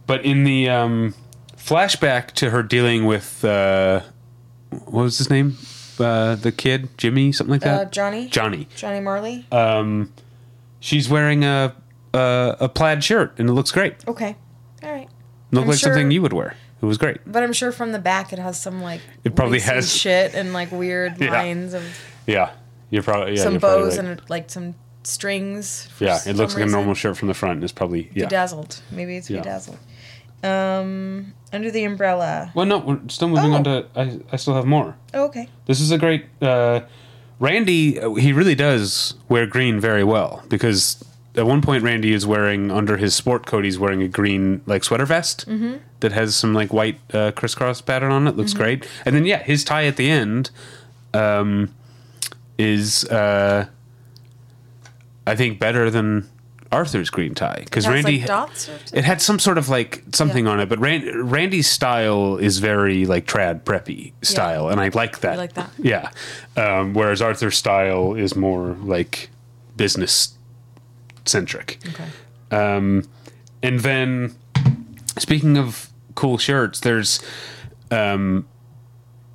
But 0.05 0.23
in 0.25 0.43
the 0.43 0.69
um, 0.69 1.13
flashback 1.55 2.31
to 2.33 2.49
her 2.51 2.63
dealing 2.63 3.05
with, 3.05 3.43
uh, 3.43 4.01
what 4.69 5.03
was 5.03 5.17
his 5.17 5.29
name? 5.29 5.57
Uh, 5.99 6.35
the 6.35 6.51
kid, 6.51 6.89
Jimmy, 6.97 7.31
something 7.31 7.51
like 7.51 7.61
that? 7.61 7.87
Uh, 7.87 7.89
Johnny. 7.89 8.27
Johnny. 8.27 8.67
Johnny 8.75 8.99
Marley. 8.99 9.45
Um, 9.51 10.13
she's 10.79 11.09
wearing 11.09 11.43
a, 11.43 11.75
a, 12.13 12.55
a 12.61 12.69
plaid 12.69 13.03
shirt, 13.03 13.33
and 13.39 13.49
it 13.49 13.53
looks 13.53 13.71
great. 13.71 13.95
Okay. 14.07 14.35
All 14.83 14.91
right. 14.91 15.09
looked 15.51 15.63
I'm 15.63 15.69
like 15.69 15.79
sure- 15.79 15.89
something 15.93 16.11
you 16.11 16.21
would 16.21 16.33
wear. 16.33 16.55
It 16.81 16.85
was 16.85 16.97
great. 16.97 17.17
But 17.25 17.43
I'm 17.43 17.53
sure 17.53 17.71
from 17.71 17.91
the 17.91 17.99
back 17.99 18.31
it 18.33 18.39
has 18.39 18.59
some 18.61 18.81
like 18.81 19.01
It 19.23 19.35
probably 19.35 19.59
has- 19.61 19.93
shit 19.93 20.35
and 20.35 20.53
like 20.53 20.71
weird 20.71 21.17
Yeah. 21.21 21.31
lines 21.31 21.73
of 21.73 21.83
Yeah. 22.27 22.51
You're 22.89 23.03
probably, 23.03 23.35
yeah. 23.35 23.43
some 23.43 23.57
bows 23.57 23.97
right. 23.97 24.05
and 24.07 24.21
like 24.29 24.49
some 24.49 24.75
strings. 25.03 25.87
for 25.87 26.05
Yeah, 26.05 26.19
it 26.25 26.35
looks 26.35 26.53
like 26.55 26.63
a 26.63 26.67
normal 26.67 26.93
shirt 26.93 27.17
from 27.17 27.27
the 27.27 27.33
front. 27.33 27.63
It's 27.63 27.73
probably, 27.73 28.09
yeah. 28.13 28.25
Bedazzled. 28.25 28.81
Maybe 28.91 29.17
it's 29.17 29.29
Yeah. 29.29 29.39
bedazzled. 29.39 29.77
Um, 30.43 31.33
under 31.51 31.71
the 31.71 31.83
umbrella. 31.83 32.51
Well, 32.53 32.65
no, 32.65 32.77
we're 32.77 32.99
still 33.07 33.27
moving 33.27 33.51
Oh. 33.53 33.55
on 33.55 33.63
to, 33.65 33.85
I, 33.95 34.19
I 34.31 34.35
still 34.37 34.53
have 34.53 34.65
more. 34.65 34.95
Oh, 35.13 35.25
okay. 35.25 35.49
This 35.65 35.81
is 35.81 35.91
a 35.91 35.97
great. 35.97 36.25
Uh, 36.41 36.81
Randy, 37.39 37.99
uh, 37.99 38.13
he 38.13 38.33
really 38.33 38.55
does 38.55 39.15
wear 39.29 39.45
green 39.47 39.79
very 39.79 40.03
well 40.03 40.43
because 40.47 41.03
at 41.37 41.45
one 41.45 41.61
point 41.61 41.83
Randy 41.83 42.13
is 42.13 42.25
wearing 42.25 42.71
under 42.71 42.97
his 42.97 43.13
sport 43.15 43.45
coat, 43.45 43.63
he's 43.63 43.77
wearing 43.79 44.01
a 44.01 44.07
green 44.07 44.61
like 44.65 44.83
sweater 44.83 45.05
vest 45.05 45.45
that 45.99 46.11
has 46.11 46.35
some 46.35 46.53
like 46.53 46.73
white 46.73 46.99
uh, 47.13 47.31
crisscross 47.31 47.79
pattern 47.81 48.11
on 48.11 48.27
it. 48.27 48.35
Looks 48.35 48.53
great. 48.53 48.87
And 49.05 49.15
then 49.15 49.25
yeah, 49.25 49.43
his 49.43 49.63
tie 49.63 49.85
at 49.85 49.97
the 49.97 50.09
end 50.09 50.49
um, 51.13 51.73
is 52.57 53.05
uh, 53.05 53.67
I 55.25 55.35
think 55.35 55.59
better 55.59 55.89
than 55.89 56.27
Arthur's 56.71 57.09
green 57.09 57.33
tie 57.33 57.61
because 57.63 57.87
Randy 57.87 58.25
like, 58.25 58.59
it 58.93 59.05
had 59.05 59.21
some 59.21 59.39
sort 59.39 59.57
of 59.57 59.69
like 59.69 60.03
something 60.13 60.45
Yeah. 60.45 60.51
on 60.51 60.59
it, 60.59 60.67
but 60.69 60.79
Ran- 60.79 61.25
Randy's 61.29 61.69
style 61.69 62.37
is 62.37 62.59
very 62.59 63.05
like 63.05 63.25
trad 63.25 63.61
preppy 63.63 64.11
style, 64.21 64.69
and 64.69 64.81
I 64.81 64.89
like 64.89 65.19
that. 65.19 65.33
You 65.33 65.37
like 65.37 65.53
that? 65.53 65.69
Yeah. 65.77 66.09
Um, 66.57 66.93
whereas 66.93 67.21
Arthur's 67.21 67.55
style 67.57 68.15
is 68.15 68.35
more 68.35 68.75
like 68.81 69.29
business 69.77 70.36
centric. 71.27 71.79
Okay. 71.89 72.05
Um, 72.51 73.03
and 73.61 73.79
then 73.81 74.35
speaking 75.17 75.57
of 75.57 75.89
cool 76.15 76.37
shirts, 76.37 76.79
there's 76.79 77.19
um, 77.91 78.47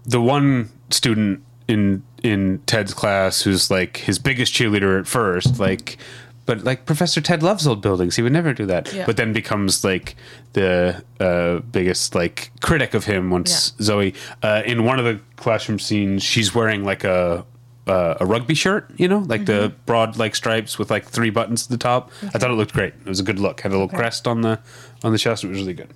the 0.04 0.20
one 0.20 0.70
student 0.90 1.42
in 1.68 2.02
in 2.22 2.60
Ted's 2.66 2.94
class 2.94 3.42
who's 3.42 3.70
like 3.70 3.98
his 3.98 4.18
biggest 4.18 4.54
cheerleader 4.54 4.98
at 4.98 5.06
first, 5.06 5.58
like 5.58 5.98
but 6.44 6.64
like 6.64 6.86
Professor 6.86 7.20
Ted 7.20 7.42
loves 7.42 7.66
old 7.66 7.82
buildings. 7.82 8.16
He 8.16 8.22
would 8.22 8.32
never 8.32 8.52
do 8.52 8.66
that. 8.66 8.92
Yeah. 8.92 9.06
But 9.06 9.16
then 9.16 9.32
becomes 9.32 9.84
like 9.84 10.16
the 10.54 11.02
uh, 11.20 11.60
biggest 11.60 12.14
like 12.14 12.50
critic 12.60 12.94
of 12.94 13.04
him 13.04 13.30
once 13.30 13.72
Zoe 13.80 14.14
uh, 14.42 14.62
in 14.66 14.84
one 14.84 14.98
of 14.98 15.04
the 15.04 15.20
classroom 15.36 15.78
scenes 15.78 16.22
she's 16.22 16.54
wearing 16.54 16.84
like 16.84 17.04
a 17.04 17.44
uh, 17.86 18.14
a 18.20 18.26
rugby 18.26 18.54
shirt, 18.54 18.90
you 18.96 19.08
know, 19.08 19.18
like 19.20 19.46
the 19.46 19.52
Mm-hmm. 19.68 19.76
broad 19.86 20.16
like 20.16 20.34
stripes 20.36 20.78
with 20.78 20.90
like 20.90 21.04
three 21.04 21.30
buttons 21.30 21.64
at 21.64 21.70
the 21.70 21.76
top. 21.78 22.10
I 22.22 22.38
thought 22.38 22.50
it 22.50 22.54
looked 22.54 22.72
great. 22.74 22.94
It 23.04 23.06
was 23.08 23.18
a 23.20 23.24
good 23.24 23.38
look. 23.40 23.60
Had 23.62 23.72
a 23.72 23.74
little 23.74 23.86
Okay. 23.88 23.96
crest 23.96 24.28
on 24.28 24.42
the 24.42 24.60
on 25.02 25.12
the 25.12 25.18
chest. 25.18 25.42
It 25.44 25.48
was 25.48 25.58
really 25.58 25.74
good. 25.74 25.90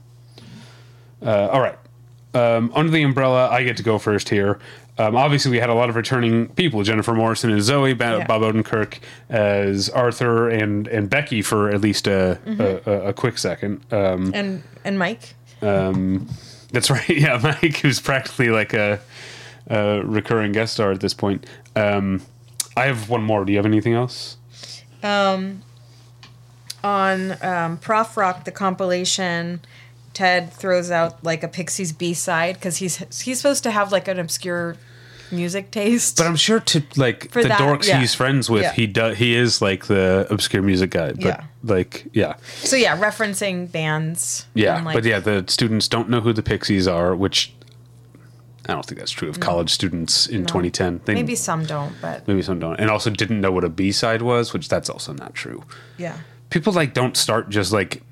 Uh, 1.22 1.48
all 1.50 1.60
right. 1.60 1.78
Um, 2.34 2.70
under 2.74 2.90
the 2.92 3.02
umbrella, 3.02 3.48
I 3.50 3.62
get 3.64 3.76
to 3.78 3.82
go 3.82 3.98
first 3.98 4.28
here. 4.28 4.58
Um, 4.98 5.14
obviously, 5.16 5.50
we 5.50 5.58
had 5.58 5.70
a 5.70 5.74
lot 5.74 5.88
of 5.88 5.96
returning 5.96 6.48
people: 6.48 6.82
Jennifer 6.82 7.14
Morrison 7.14 7.50
as 7.50 7.64
Zoe, 7.64 7.94
ba- 7.94 8.16
Yeah. 8.20 8.26
Bob 8.26 8.42
Odenkirk 8.42 8.98
as 9.28 9.88
Arthur, 9.90 10.48
and 10.48 10.88
and 10.88 11.08
Becky 11.08 11.40
for 11.42 11.70
at 11.70 11.80
least 11.80 12.06
a 12.06 12.38
Mm-hmm. 12.46 12.60
a, 12.90 12.92
a, 12.92 13.00
a 13.08 13.12
quick 13.12 13.38
second. 13.38 13.80
Um, 13.92 14.32
And 14.34 14.62
and 14.84 14.98
Mike. 14.98 15.34
um, 15.62 16.28
that's 16.72 16.90
right. 16.96 17.08
Yeah, 17.08 17.38
Mike, 17.42 17.76
who's 17.78 18.00
practically 18.00 18.50
like 18.50 18.74
a, 18.74 19.00
a 19.68 20.02
recurring 20.04 20.52
guest 20.52 20.74
star 20.74 20.92
at 20.92 21.00
this 21.00 21.14
point. 21.14 21.46
Um, 21.76 22.22
I 22.76 22.86
have 22.86 23.08
one 23.08 23.22
more. 23.22 23.44
Do 23.44 23.52
you 23.52 23.58
have 23.58 23.66
anything 23.66 23.94
else? 23.94 24.36
on 26.82 27.36
um, 27.42 27.78
Prof 27.78 28.16
Rock, 28.16 28.44
the 28.44 28.50
compilation, 28.50 29.60
Ted 30.14 30.52
throws 30.52 30.90
out 30.90 31.22
like 31.22 31.42
a 31.42 31.48
Pixies 31.48 31.92
B 31.92 32.14
side 32.14 32.54
because 32.54 32.78
he's 32.78 32.96
he's 33.22 33.38
supposed 33.38 33.62
to 33.64 33.70
have 33.70 33.92
like 33.92 34.08
an 34.08 34.18
obscure 34.18 34.76
music 35.32 35.70
taste. 35.70 36.16
But 36.16 36.26
I'm 36.26 36.36
sure 36.36 36.60
to 36.60 36.82
like 36.96 37.30
For 37.30 37.42
the 37.42 37.48
that, 37.48 37.58
dorks 37.60 37.88
yeah. 37.88 37.98
he's 38.00 38.14
friends 38.14 38.48
with, 38.48 38.62
Yeah. 38.62 38.72
he 38.72 38.86
does. 38.86 39.18
He 39.18 39.34
is 39.34 39.60
like 39.60 39.86
the 39.86 40.26
obscure 40.30 40.62
music 40.62 40.90
guy. 40.90 41.12
But 41.12 41.24
Yeah. 41.24 41.44
like, 41.64 42.06
yeah, 42.12 42.34
so 42.62 42.76
yeah, 42.76 42.96
referencing 42.96 43.70
bands. 43.70 44.46
yeah. 44.54 44.76
and, 44.76 44.84
like, 44.86 44.94
but 44.94 45.04
yeah, 45.04 45.18
the 45.18 45.44
students 45.48 45.88
don't 45.88 46.08
know 46.08 46.20
who 46.20 46.32
the 46.32 46.42
Pixies 46.44 46.86
are, 46.86 47.14
which 47.14 47.52
I 48.68 48.72
don't 48.72 48.84
think 48.84 48.98
that's 48.98 49.12
true 49.12 49.28
of 49.28 49.38
college 49.40 49.70
students 49.70 50.26
in 50.26 50.44
2010. 50.46 51.02
They, 51.04 51.14
maybe 51.14 51.34
some 51.36 51.64
don't, 51.64 51.94
but 52.02 52.26
maybe 52.26 52.42
some 52.42 52.58
don't, 52.58 52.76
and 52.80 52.90
also 52.90 53.10
didn't 53.10 53.40
know 53.40 53.52
what 53.52 53.64
a 53.64 53.68
B 53.68 53.92
side 53.92 54.22
was, 54.22 54.52
which 54.52 54.68
that's 54.68 54.90
also 54.90 55.12
not 55.12 55.34
true. 55.34 55.62
yeah, 55.98 56.18
People 56.50 56.72
like 56.72 56.92
don't 56.94 57.16
start 57.16 57.48
just 57.48 57.72
like 57.72 58.02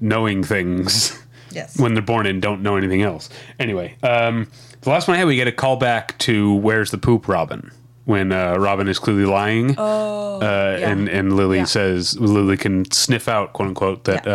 knowing 0.00 0.42
things. 0.42 1.18
yes. 1.50 1.78
when 1.78 1.94
they're 1.94 2.02
born 2.02 2.26
and 2.26 2.40
don't 2.40 2.62
know 2.62 2.76
anything 2.76 3.02
else. 3.02 3.28
Anyway, 3.58 3.96
um, 4.02 4.48
the 4.82 4.90
last 4.90 5.06
one 5.08 5.16
I 5.16 5.18
had, 5.18 5.26
we 5.26 5.36
get 5.36 5.48
a 5.48 5.52
call 5.52 5.76
back 5.76 6.16
to 6.18 6.54
"Where's 6.54 6.90
the 6.90 6.98
poop, 6.98 7.28
Robin?" 7.28 7.70
When 8.04 8.32
uh, 8.32 8.56
Robin 8.56 8.88
is 8.88 8.98
clearly 8.98 9.26
lying, 9.26 9.76
oh, 9.78 10.40
uh, 10.40 10.76
yeah. 10.80 10.88
and 10.90 11.08
and 11.08 11.36
Lily 11.36 11.58
Yeah. 11.58 11.64
says 11.64 12.18
Lily 12.18 12.56
can 12.56 12.90
sniff 12.90 13.28
out, 13.28 13.52
quote 13.52 13.68
unquote, 13.68 14.04
that 14.04 14.26
Yeah. 14.26 14.32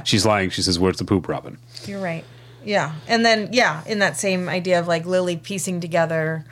uh, 0.00 0.04
she's 0.04 0.24
lying. 0.24 0.48
She 0.50 0.62
says, 0.62 0.78
"Where's 0.78 0.96
the 0.96 1.04
poop, 1.04 1.28
Robin?" 1.28 1.58
You're 1.86 2.00
right. 2.00 2.24
Yeah, 2.64 2.94
and 3.08 3.24
then 3.24 3.48
yeah, 3.52 3.82
in 3.86 3.98
that 4.00 4.16
same 4.16 4.48
idea 4.48 4.78
of 4.80 4.86
like 4.88 5.06
Lily 5.06 5.36
piecing 5.36 5.80
together 5.80 6.44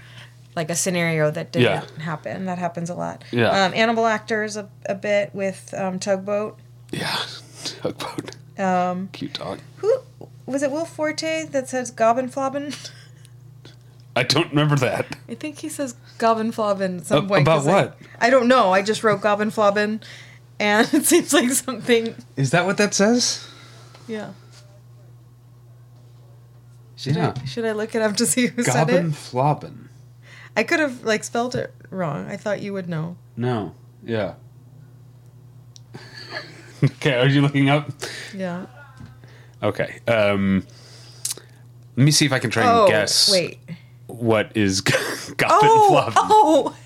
like 0.57 0.71
a 0.71 0.75
scenario 0.75 1.31
that 1.31 1.53
didn't 1.53 1.65
Yeah. 1.99 2.03
happen. 2.05 2.47
That 2.47 2.59
happens 2.59 2.91
a 2.91 2.95
lot. 2.95 3.23
Yeah. 3.31 3.49
Um, 3.67 3.75
animal 3.75 4.07
actors 4.07 4.57
a, 4.57 4.69
a 4.87 4.95
bit 4.95 5.35
with 5.35 5.73
um, 5.77 5.99
tugboat. 5.99 6.59
Yeah, 6.91 7.17
tugboat. 7.83 8.37
Um, 8.59 9.09
Cute 9.13 9.35
dog. 9.35 9.61
Who 9.77 10.01
was 10.47 10.63
it? 10.63 10.71
Will 10.71 10.85
Forte 10.87 11.45
that 11.47 11.69
says 11.69 11.91
Gobbin 11.91 12.29
Flobbin? 12.29 12.73
I 14.17 14.25
don't 14.25 14.51
remember 14.51 14.75
that. 14.77 15.17
I 15.29 15.35
think 15.35 15.59
he 15.59 15.69
says 15.69 15.95
Gobbin 16.19 16.51
Flobbin 16.51 16.99
at 16.99 17.07
some 17.07 17.27
A- 17.27 17.29
point. 17.29 17.43
about 17.43 17.59
'cause 17.59 17.69
I- 17.69 17.73
what? 17.83 17.99
I, 18.21 18.31
don't 18.31 18.49
know. 18.49 18.73
I 18.73 18.83
just 18.83 19.05
wrote 19.05 19.21
Gobbin 19.21 19.51
Flobbin, 19.51 20.01
and 20.59 20.89
it 20.93 21.05
seems 21.07 21.33
like 21.33 21.51
something. 21.51 22.17
Is 22.37 22.51
that 22.51 22.65
what 22.67 22.79
that 22.79 22.95
says? 22.95 23.47
Yeah. 24.09 24.31
Should, 26.99 27.15
Yeah. 27.17 27.33
I, 27.41 27.45
should 27.47 27.65
I 27.65 27.73
look 27.73 27.95
it 27.95 28.03
up 28.03 28.17
to 28.17 28.27
see 28.27 28.49
who 28.49 28.63
said 28.65 28.89
Gobbin 28.89 29.07
it? 29.11 29.15
flobbin. 29.15 29.89
I 30.57 30.65
could 30.65 30.81
have 30.81 31.05
like 31.05 31.23
spelled 31.25 31.55
it 31.55 31.73
wrong. 31.91 32.27
I 32.29 32.37
thought 32.37 32.61
you 32.61 32.73
would 32.73 32.89
know. 32.89 33.17
No. 33.37 33.75
Yeah. 34.05 34.35
okay, 36.85 37.15
are 37.19 37.27
you 37.27 37.41
looking 37.41 37.69
up? 37.71 37.91
Yeah. 38.35 38.67
Okay. 39.63 40.01
Um, 40.09 40.67
let 41.97 42.05
me 42.05 42.11
see 42.11 42.27
if 42.27 42.33
I 42.33 42.39
can 42.39 42.51
try 42.51 42.63
and 42.65 42.73
Oh, 42.73 42.89
guess. 42.89 43.31
wait. 43.31 43.59
what 44.07 44.57
is 44.57 44.81
Gobbin 44.81 45.37
Oh, 45.51 45.89
Flobbin? 45.91 46.15
oh. 46.17 46.77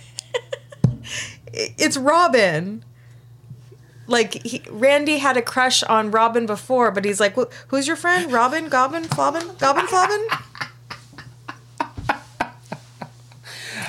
It's 1.54 1.98
Robin. 1.98 2.82
Like 4.06 4.42
he, 4.44 4.62
Randy 4.70 5.18
had 5.18 5.36
a 5.36 5.42
crush 5.42 5.82
on 5.84 6.10
Robin 6.10 6.44
before, 6.46 6.90
but 6.90 7.04
he's 7.04 7.20
like, 7.20 7.34
"Wh- 7.36 7.50
"Who's 7.68 7.86
your 7.86 7.96
friend? 7.96 8.32
Robin? 8.32 8.68
Gobbin? 8.68 9.04
Flobbin? 9.04 9.44
Gobbin? 9.58 9.86
Flobbin?" 9.86 10.26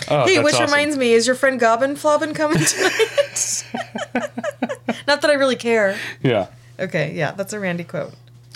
Oh, 0.09 0.25
Hey, 0.25 0.39
which 0.43 0.53
awesome. 0.55 0.65
reminds 0.65 0.97
me, 0.97 1.13
is 1.13 1.25
your 1.27 1.35
friend 1.35 1.59
Gobbin 1.59 1.95
Flobbin 1.95 2.33
coming 2.33 2.63
tonight? 2.63 3.63
Not 5.07 5.21
that 5.21 5.29
I 5.29 5.33
really 5.33 5.55
care. 5.55 5.97
Yeah. 6.21 6.47
Okay, 6.79 7.13
yeah, 7.13 7.31
that's 7.31 7.53
a 7.53 7.59
Randy 7.59 7.83
quote. 7.83 8.13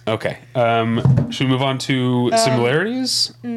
Okay. 0.07 0.37
Um, 0.55 1.31
should 1.31 1.47
we 1.47 1.51
move 1.51 1.61
on 1.61 1.77
to 1.79 2.31
similarities? 2.37 3.31
or 3.43 3.47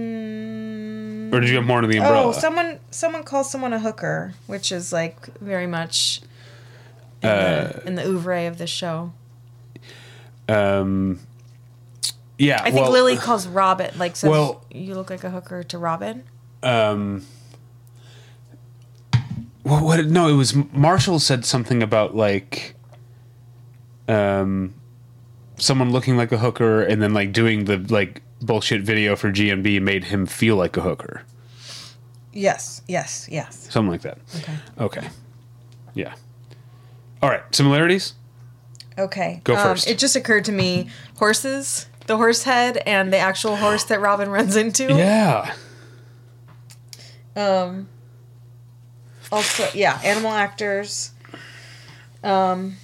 did 1.41 1.49
you 1.49 1.57
have 1.57 1.65
more 1.65 1.79
under 1.79 1.89
the 1.89 1.99
umbrella? 1.99 2.27
Oh, 2.29 2.33
someone 2.33 2.79
someone 2.91 3.23
calls 3.25 3.51
someone 3.51 3.73
a 3.73 3.79
hooker, 3.79 4.35
which 4.47 4.73
is 4.73 4.93
like 4.93 5.27
very 5.39 5.67
much 5.67 6.21
in, 7.23 7.29
Uh, 7.29 7.73
the, 7.83 7.87
in 7.87 7.95
the 7.97 8.05
oeuvre 8.07 8.47
of 8.47 8.59
the 8.59 8.67
show. 8.67 9.13
um, 10.49 11.19
yeah. 12.39 12.61
I 12.63 12.71
think 12.71 12.83
well, 12.85 12.93
Lily 12.93 13.17
calls 13.17 13.47
Robin 13.47 13.91
like 13.99 14.17
says 14.17 14.31
well- 14.31 14.65
you 14.71 14.95
look 14.95 15.11
like 15.11 15.25
a 15.25 15.31
hooker 15.31 15.63
to 15.65 15.79
Robin. 15.79 16.25
Um, 16.63 17.25
well, 19.65 19.85
what? 19.85 20.05
No, 20.07 20.29
it 20.29 20.33
was 20.35 20.55
Marshall 20.73 21.19
said 21.19 21.45
something 21.45 21.83
about 21.83 22.17
like, 22.17 22.75
um, 24.09 24.75
someone 25.59 25.91
looking 25.93 26.17
like 26.17 26.33
a 26.33 26.39
hooker 26.39 26.83
and 26.83 27.03
then 27.03 27.13
like 27.13 27.33
doing 27.33 27.67
the 27.67 27.77
like 27.79 28.23
bullshit 28.41 28.81
video 28.83 29.17
for 29.17 29.31
GNB 29.31 29.81
made 29.83 30.05
him 30.05 30.25
feel 30.27 30.57
like 30.57 30.77
a 30.79 30.81
hooker, 30.81 31.23
Yes, 32.33 32.81
yes, 32.89 33.29
yes. 33.31 33.69
something 33.71 33.91
like 33.93 34.01
that. 34.03 34.19
Okay. 34.37 34.55
Okay. 34.81 35.09
Yeah. 35.95 36.15
All 37.23 37.29
right. 37.29 37.43
Similarities. 37.55 38.15
Okay. 38.99 39.41
Go 39.45 39.55
um, 39.57 39.63
first. 39.63 39.89
It 39.89 39.99
just 39.99 40.17
occurred 40.17 40.45
to 40.47 40.53
me 40.53 40.89
horses, 41.17 41.87
the 42.07 42.17
horse 42.17 42.43
head 42.45 42.79
and 42.87 43.13
the 43.13 43.19
actual 43.19 43.57
horse 43.57 43.85
that 43.85 44.01
Robin 44.01 44.29
runs 44.39 44.57
into. 44.57 44.95
Yeah. 44.95 45.55
Um 47.37 47.89
also 49.31 49.69
yeah, 49.75 50.01
animal 50.03 50.33
actors. 50.33 51.13
Um 52.25 52.77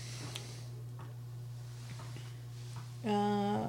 uh, 3.07 3.69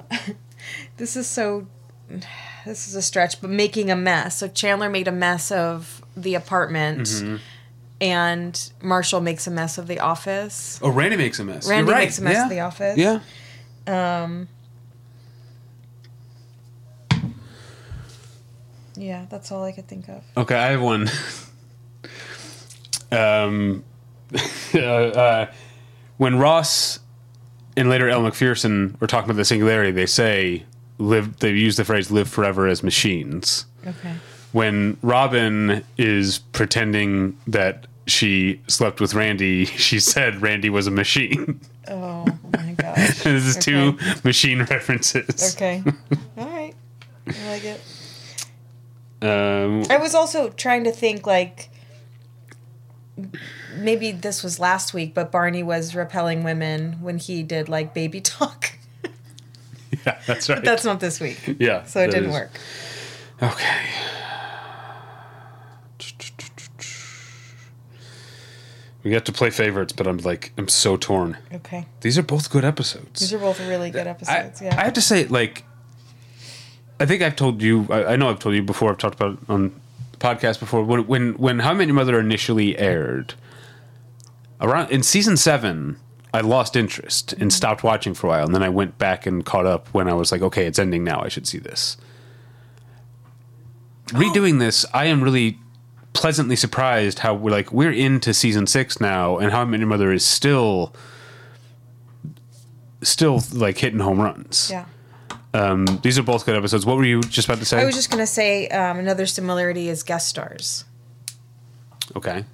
this 0.96 1.16
is 1.16 1.26
so 1.26 1.66
this 2.64 2.88
is 2.88 2.94
a 2.94 3.02
stretch, 3.02 3.40
but 3.40 3.50
making 3.50 3.90
a 3.90 3.96
mess. 3.96 4.38
So 4.38 4.48
Chandler 4.48 4.88
made 4.88 5.08
a 5.08 5.12
mess 5.12 5.50
of 5.50 6.02
the 6.16 6.34
apartment 6.34 7.00
Mm-hmm. 7.00 7.36
And 8.00 8.72
Marshall 8.80 9.20
makes 9.20 9.46
a 9.46 9.50
mess 9.50 9.76
of 9.76 9.88
the 9.88 9.98
office. 9.98 10.78
Oh, 10.82 10.90
Randy 10.90 11.16
makes 11.16 11.40
a 11.40 11.44
mess. 11.44 11.68
Randy 11.68 11.88
You're 11.88 11.96
right. 11.96 12.04
makes 12.04 12.18
a 12.18 12.22
mess 12.22 12.34
yeah. 12.34 12.44
of 12.44 12.50
the 12.50 12.60
office. 12.60 12.98
Yeah. 12.98 13.20
Yeah, 18.98 19.26
that's 19.30 19.52
all 19.52 19.62
I 19.64 19.72
could 19.72 19.86
think 19.86 20.08
of. 20.08 20.24
Okay, 20.36 20.56
I 20.56 20.72
have 20.72 20.82
one. 20.82 21.08
um, 23.12 23.84
uh, 24.74 24.78
uh, 24.78 25.52
when 26.16 26.36
Ross 26.36 26.98
and 27.76 27.88
later 27.88 28.08
Elle 28.08 28.22
Macpherson 28.22 28.96
were 28.98 29.06
talking 29.06 29.30
about 29.30 29.36
the 29.36 29.44
singularity, 29.44 29.92
they 29.92 30.06
say 30.06 30.64
live. 30.98 31.38
They 31.38 31.50
use 31.50 31.76
the 31.76 31.84
phrase 31.84 32.10
"live 32.10 32.28
forever 32.28 32.66
as 32.66 32.82
machines." 32.82 33.66
Okay. 33.86 34.14
When 34.52 34.96
Robin 35.02 35.84
is 35.98 36.38
pretending 36.38 37.36
that 37.46 37.86
she 38.06 38.60
slept 38.66 39.00
with 39.00 39.12
Randy, 39.14 39.64
she 39.86 40.00
said 40.00 40.40
Randy 40.42 40.70
was 40.70 40.86
a 40.86 40.90
machine. 40.92 41.60
Oh 41.90 42.26
my 42.52 42.72
gosh. 42.72 43.18
this 43.22 43.46
is 43.46 43.56
two 43.56 43.96
machine 44.22 44.58
references. 44.58 45.56
Okay. 45.56 45.82
All 46.36 46.46
right. 46.46 46.74
I 47.26 47.48
like 47.48 47.64
it. 47.64 47.80
Um, 49.22 49.84
I 49.90 49.96
was 49.96 50.14
also 50.14 50.50
trying 50.50 50.84
to 50.84 50.92
think 50.92 51.26
like 51.26 51.70
maybe 53.74 54.12
this 54.12 54.42
was 54.42 54.58
last 54.60 54.92
week, 54.92 55.14
but 55.14 55.32
Barney 55.32 55.62
was 55.62 55.94
repelling 55.94 56.44
women 56.44 56.98
when 57.00 57.16
he 57.16 57.42
did 57.42 57.70
like 57.70 57.94
baby 57.94 58.20
talk. 58.20 58.72
yeah, 60.04 60.18
that's 60.26 60.50
right. 60.50 60.62
That's 60.62 60.84
not 60.84 61.00
this 61.00 61.20
week. 61.20 61.56
yeah. 61.58 61.84
So 61.84 62.00
it 62.00 62.10
didn't 62.10 62.28
is- 62.28 62.34
work. 62.34 62.50
Okay. 63.42 63.86
We 69.08 69.14
got 69.14 69.24
to 69.24 69.32
play 69.32 69.48
favorites, 69.48 69.94
but 69.94 70.06
I'm 70.06 70.18
like, 70.18 70.52
I'm 70.58 70.68
so 70.68 70.98
torn. 70.98 71.38
Okay. 71.50 71.86
These 72.02 72.18
are 72.18 72.22
both 72.22 72.50
good 72.50 72.62
episodes. 72.62 73.20
These 73.20 73.32
are 73.32 73.38
both 73.38 73.58
really 73.66 73.90
good 73.90 74.06
episodes. 74.06 74.60
I 74.60 74.66
yeah. 74.66 74.78
I 74.78 74.84
have 74.84 74.92
to 74.92 75.00
say, 75.00 75.24
like, 75.28 75.64
I 77.00 77.06
think 77.06 77.22
I've 77.22 77.34
told 77.34 77.62
you, 77.62 77.86
I, 77.88 78.04
I 78.04 78.16
know 78.16 78.28
I've 78.28 78.38
told 78.38 78.54
you 78.54 78.62
before, 78.62 78.90
I've 78.90 78.98
talked 78.98 79.14
about 79.14 79.38
it 79.38 79.38
on 79.48 79.80
the 80.12 80.18
podcast 80.18 80.60
before. 80.60 80.84
When, 80.84 81.06
when, 81.06 81.32
when 81.38 81.60
How 81.60 81.70
I 81.70 81.72
Met 81.72 81.86
Your 81.86 81.94
Mother 81.94 82.20
initially 82.20 82.76
aired, 82.76 83.32
around 84.60 84.90
in 84.90 85.02
season 85.02 85.38
seven, 85.38 85.98
I 86.34 86.42
lost 86.42 86.76
interest 86.76 87.32
and 87.32 87.40
mm-hmm. 87.40 87.48
stopped 87.48 87.82
watching 87.82 88.12
for 88.12 88.26
a 88.26 88.28
while. 88.28 88.44
And 88.44 88.54
then 88.54 88.62
I 88.62 88.68
went 88.68 88.98
back 88.98 89.24
and 89.24 89.42
caught 89.42 89.64
up 89.64 89.88
when 89.94 90.06
I 90.06 90.12
was 90.12 90.30
like, 90.30 90.42
okay, 90.42 90.66
it's 90.66 90.78
ending 90.78 91.02
now. 91.02 91.22
I 91.22 91.28
should 91.28 91.48
see 91.48 91.56
this. 91.56 91.96
Oh. 94.12 94.18
Redoing 94.18 94.58
this, 94.58 94.84
I 94.92 95.06
am 95.06 95.24
really 95.24 95.60
pleasantly 96.12 96.56
surprised 96.56 97.20
how 97.20 97.34
we're 97.34 97.50
like 97.50 97.72
we're 97.72 97.92
into 97.92 98.34
season 98.34 98.66
six 98.66 99.00
now, 99.00 99.38
and 99.38 99.52
How 99.52 99.62
I 99.62 99.64
Met 99.64 99.80
Your 99.80 99.88
Mother 99.88 100.12
is 100.12 100.24
still, 100.24 100.92
still 103.02 103.42
like 103.52 103.78
hitting 103.78 104.00
home 104.00 104.20
runs. 104.20 104.70
yeah. 104.70 104.86
Um, 105.54 105.86
these 106.02 106.18
are 106.18 106.22
both 106.22 106.44
good 106.44 106.56
episodes. 106.56 106.84
What 106.84 106.98
were 106.98 107.04
you 107.06 107.22
just 107.22 107.48
about 107.48 107.58
to 107.58 107.64
say? 107.64 107.80
I 107.80 107.84
was 107.86 107.94
just 107.94 108.10
gonna 108.10 108.26
say 108.26 108.68
um, 108.68 108.98
another 108.98 109.24
similarity 109.26 109.88
is 109.88 110.02
guest 110.02 110.28
stars. 110.28 110.84
okay. 112.16 112.44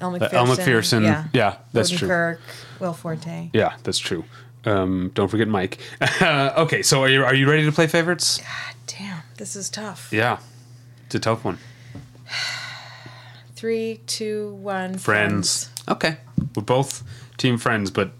Elle 0.00 0.08
Uh, 0.08 0.18
Macpherson. 0.18 0.36
Elle 0.36 0.46
Macpherson. 0.46 1.02
Yeah, 1.04 1.24
Yeah. 1.32 1.56
that's 1.72 1.90
true. 1.90 2.08
Odenkirk, 2.08 2.38
Will 2.80 2.92
Forte. 2.92 3.50
Yeah, 3.52 3.76
that's 3.82 3.98
true. 3.98 4.24
Um, 4.64 5.10
don't 5.14 5.28
forget 5.28 5.48
Mike. 5.48 5.78
okay, 6.22 6.82
so 6.82 7.02
are 7.02 7.08
you 7.08 7.24
are 7.24 7.34
you 7.34 7.48
ready 7.48 7.64
to 7.64 7.72
play 7.72 7.86
favorites? 7.86 8.38
God 8.38 8.74
damn, 8.86 9.22
this 9.36 9.54
is 9.56 9.68
tough. 9.70 10.08
Yeah, 10.12 10.38
it's 11.06 11.14
a 11.14 11.18
tough 11.20 11.44
one. 11.44 11.58
Three, 13.54 14.00
two, 14.06 14.54
one. 14.54 14.98
Friends. 14.98 15.70
Okay, 15.88 16.18
we're 16.54 16.62
both 16.62 17.02
team 17.38 17.56
friends, 17.58 17.90
but 17.90 18.10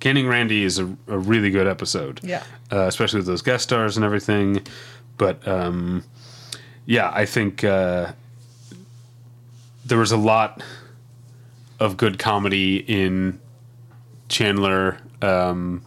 Canning 0.00 0.28
Randy 0.28 0.64
is 0.64 0.78
a, 0.78 0.86
a 1.06 1.18
really 1.18 1.50
good 1.50 1.66
episode. 1.66 2.20
Yeah. 2.22 2.42
uh, 2.72 2.82
especially 2.86 3.18
with 3.18 3.26
those 3.26 3.42
guest 3.42 3.64
stars 3.64 3.96
and 3.96 4.04
everything. 4.04 4.62
But 5.18 5.46
um, 5.46 6.04
yeah, 6.86 7.10
I 7.12 7.26
think 7.26 7.64
uh, 7.64 8.12
there 9.84 9.98
was 9.98 10.12
a 10.12 10.16
lot 10.16 10.62
of 11.80 11.96
good 11.96 12.18
comedy 12.18 12.76
in 12.76 13.40
Chandler 14.28 14.98
um, 15.20 15.82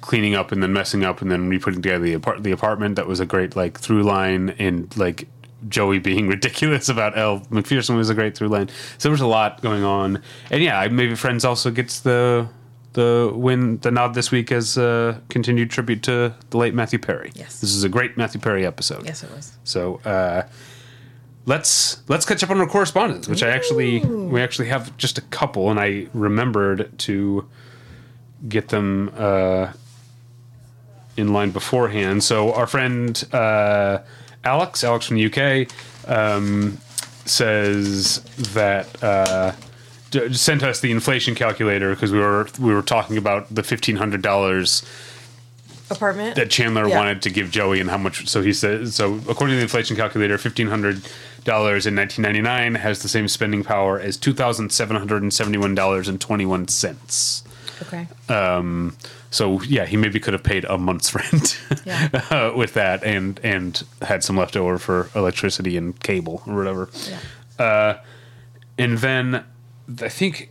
cleaning 0.00 0.34
up 0.34 0.52
and 0.52 0.62
then 0.62 0.72
messing 0.72 1.04
up 1.04 1.20
and 1.22 1.30
then 1.30 1.48
re-putting 1.48 1.82
together 1.82 2.04
the, 2.04 2.14
apart- 2.14 2.42
the 2.42 2.50
apartment. 2.52 2.96
That 2.96 3.06
was 3.06 3.20
a 3.20 3.26
great 3.26 3.54
like 3.56 3.78
through 3.78 4.02
line, 4.02 4.50
and 4.58 4.94
like 4.96 5.28
Joey 5.68 5.98
being 5.98 6.28
ridiculous 6.36 6.88
about 6.88 7.16
Elle 7.16 7.46
Macpherson 7.50 7.96
was 7.96 8.10
a 8.10 8.14
great 8.14 8.36
through 8.36 8.48
line. 8.48 8.68
So 8.98 9.08
there 9.08 9.12
was 9.12 9.20
a 9.20 9.26
lot 9.26 9.62
going 9.62 9.84
on, 9.84 10.22
and 10.50 10.62
yeah, 10.62 10.86
maybe 10.88 11.14
Friends 11.14 11.44
also 11.44 11.70
gets 11.70 12.00
the 12.00 12.48
the 12.94 13.32
win 13.34 13.78
the 13.78 13.90
nod 13.90 14.14
this 14.14 14.30
week 14.30 14.50
as 14.52 14.76
a 14.76 15.20
continued 15.28 15.70
tribute 15.70 16.02
to 16.04 16.32
the 16.50 16.56
late 16.56 16.74
Matthew 16.74 16.98
Perry. 16.98 17.32
Yes. 17.34 17.60
this 17.60 17.74
is 17.74 17.84
a 17.84 17.88
great 17.88 18.16
Matthew 18.16 18.40
Perry 18.40 18.64
episode. 18.64 19.04
Yes, 19.04 19.22
it 19.22 19.30
was. 19.32 19.52
So 19.64 19.96
uh, 20.04 20.46
let's 21.46 22.02
let's 22.08 22.24
catch 22.24 22.42
up 22.42 22.50
on 22.50 22.58
our 22.58 22.66
correspondence, 22.66 23.28
which 23.28 23.42
I 23.42 23.50
actually 23.50 24.00
we 24.00 24.40
actually 24.40 24.68
have 24.68 24.96
just 24.96 25.18
a 25.18 25.22
couple, 25.22 25.70
and 25.70 25.78
I 25.78 26.06
remembered 26.14 26.98
to 27.00 27.46
get 28.48 28.68
them 28.68 29.12
uh, 29.16 29.72
in 31.16 31.32
line 31.32 31.50
beforehand. 31.50 32.22
So 32.22 32.52
our 32.52 32.66
friend 32.66 33.22
uh, 33.32 33.98
Alex, 34.44 34.84
Alex 34.84 35.06
from 35.06 35.16
the 35.16 35.26
UK, 35.26 35.68
um, 36.08 36.78
says 37.24 38.20
that. 38.54 39.02
Uh, 39.02 39.52
d- 40.10 40.32
sent 40.34 40.62
us 40.62 40.80
the 40.80 40.90
inflation 40.92 41.34
calculator 41.34 41.90
because 41.94 42.12
we 42.12 42.18
were 42.18 42.46
we 42.58 42.72
were 42.72 42.82
talking 42.82 43.16
about 43.16 43.52
the 43.54 43.62
fifteen 43.62 43.96
hundred 43.96 44.22
dollars 44.22 44.84
Apartment. 45.90 46.36
that 46.36 46.50
Chandler 46.50 46.88
Yeah. 46.88 46.96
wanted 46.96 47.22
to 47.22 47.30
give 47.30 47.50
Joey 47.50 47.80
and 47.80 47.90
how 47.90 47.98
much. 47.98 48.26
So 48.28 48.40
he 48.42 48.52
says 48.52 48.94
So 48.94 49.14
according 49.28 49.54
to 49.54 49.56
the 49.56 49.62
inflation 49.62 49.96
calculator, 49.96 50.38
fifteen 50.38 50.68
hundred 50.68 51.02
dollars 51.44 51.86
in 51.86 51.94
nineteen 51.94 52.22
ninety 52.22 52.40
nine 52.40 52.74
has 52.76 53.02
the 53.02 53.08
same 53.08 53.26
spending 53.28 53.64
power 53.64 53.98
as 53.98 54.16
two 54.16 54.32
thousand 54.32 54.70
seven 54.72 54.96
hundred 54.96 55.22
and 55.22 55.32
seventy 55.32 55.58
one 55.58 55.74
dollars 55.74 56.06
and 56.08 56.20
twenty 56.20 56.46
one 56.46 56.68
cents. 56.68 57.42
okay. 57.82 58.06
So 59.34 59.60
yeah, 59.62 59.84
he 59.84 59.96
maybe 59.96 60.20
could 60.20 60.32
have 60.32 60.44
paid 60.44 60.64
a 60.66 60.78
month's 60.78 61.12
rent 61.18 61.58
Yeah. 61.84 62.08
uh, 62.30 62.52
with 62.56 62.74
that, 62.74 63.02
and 63.02 63.40
and 63.42 63.82
had 64.02 64.22
some 64.22 64.36
left 64.36 64.56
over 64.56 64.78
for 64.78 65.10
electricity 65.16 65.76
and 65.76 65.98
cable 66.00 66.40
or 66.46 66.54
whatever. 66.54 66.88
yeah. 67.58 67.98
And 68.78 68.98
then 68.98 69.44
I 70.02 70.08
think, 70.08 70.50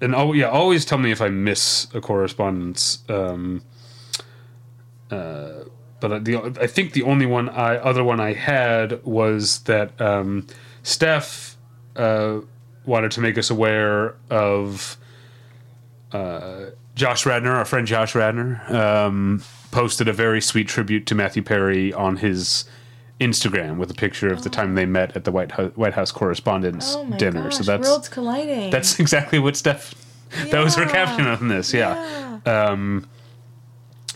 and 0.00 0.14
oh 0.14 0.32
yeah, 0.32 0.48
always 0.48 0.84
tell 0.86 0.98
me 0.98 1.10
if 1.10 1.20
I 1.20 1.28
miss 1.28 1.86
a 1.94 2.00
correspondence. 2.00 3.02
Um, 3.10 3.62
uh, 5.10 5.64
but 6.00 6.24
the 6.24 6.36
I 6.60 6.66
think 6.66 6.92
the 6.92 7.02
only 7.02 7.26
one 7.26 7.48
I 7.50 7.76
other 7.76 8.04
one 8.04 8.20
I 8.20 8.32
had 8.34 9.04
was 9.04 9.60
that 9.64 9.98
um, 10.00 10.46
Steph 10.82 11.56
uh, 11.96 12.40
wanted 12.86 13.10
to 13.12 13.20
make 13.20 13.36
us 13.36 13.50
aware 13.50 14.14
of 14.30 14.96
uh, 16.12 16.66
Josh 16.98 17.24
Radnor, 17.24 17.52
our 17.54 17.64
friend 17.64 17.86
Josh 17.86 18.16
Radnor, 18.16 18.60
um, 18.74 19.40
posted 19.70 20.08
a 20.08 20.12
very 20.12 20.40
sweet 20.40 20.66
tribute 20.66 21.06
to 21.06 21.14
Matthew 21.14 21.42
Perry 21.42 21.92
on 21.92 22.16
his 22.16 22.64
Instagram 23.20 23.76
with 23.78 23.88
a 23.90 23.94
picture 23.94 24.32
of 24.32 24.42
the 24.42 24.50
time 24.50 24.74
they 24.74 24.84
met 24.84 25.14
at 25.16 25.22
the 25.24 25.30
White 25.30 25.52
House, 25.52 25.70
White 25.76 25.94
House 25.94 26.10
Correspondents' 26.10 26.94
Oh 26.96 27.04
dinner. 27.16 27.44
gosh, 27.44 27.56
so 27.58 27.62
that's 27.62 27.86
worlds 27.88 28.08
colliding. 28.08 28.70
that's 28.70 28.98
exactly 29.04 29.38
what 29.38 29.56
Steph. 29.56 29.94
That 30.50 30.62
was 30.62 30.74
her 30.74 30.86
caption 30.86 31.26
on 31.28 31.46
this. 31.48 31.72
Yeah. 31.72 32.40
Um, 32.44 33.08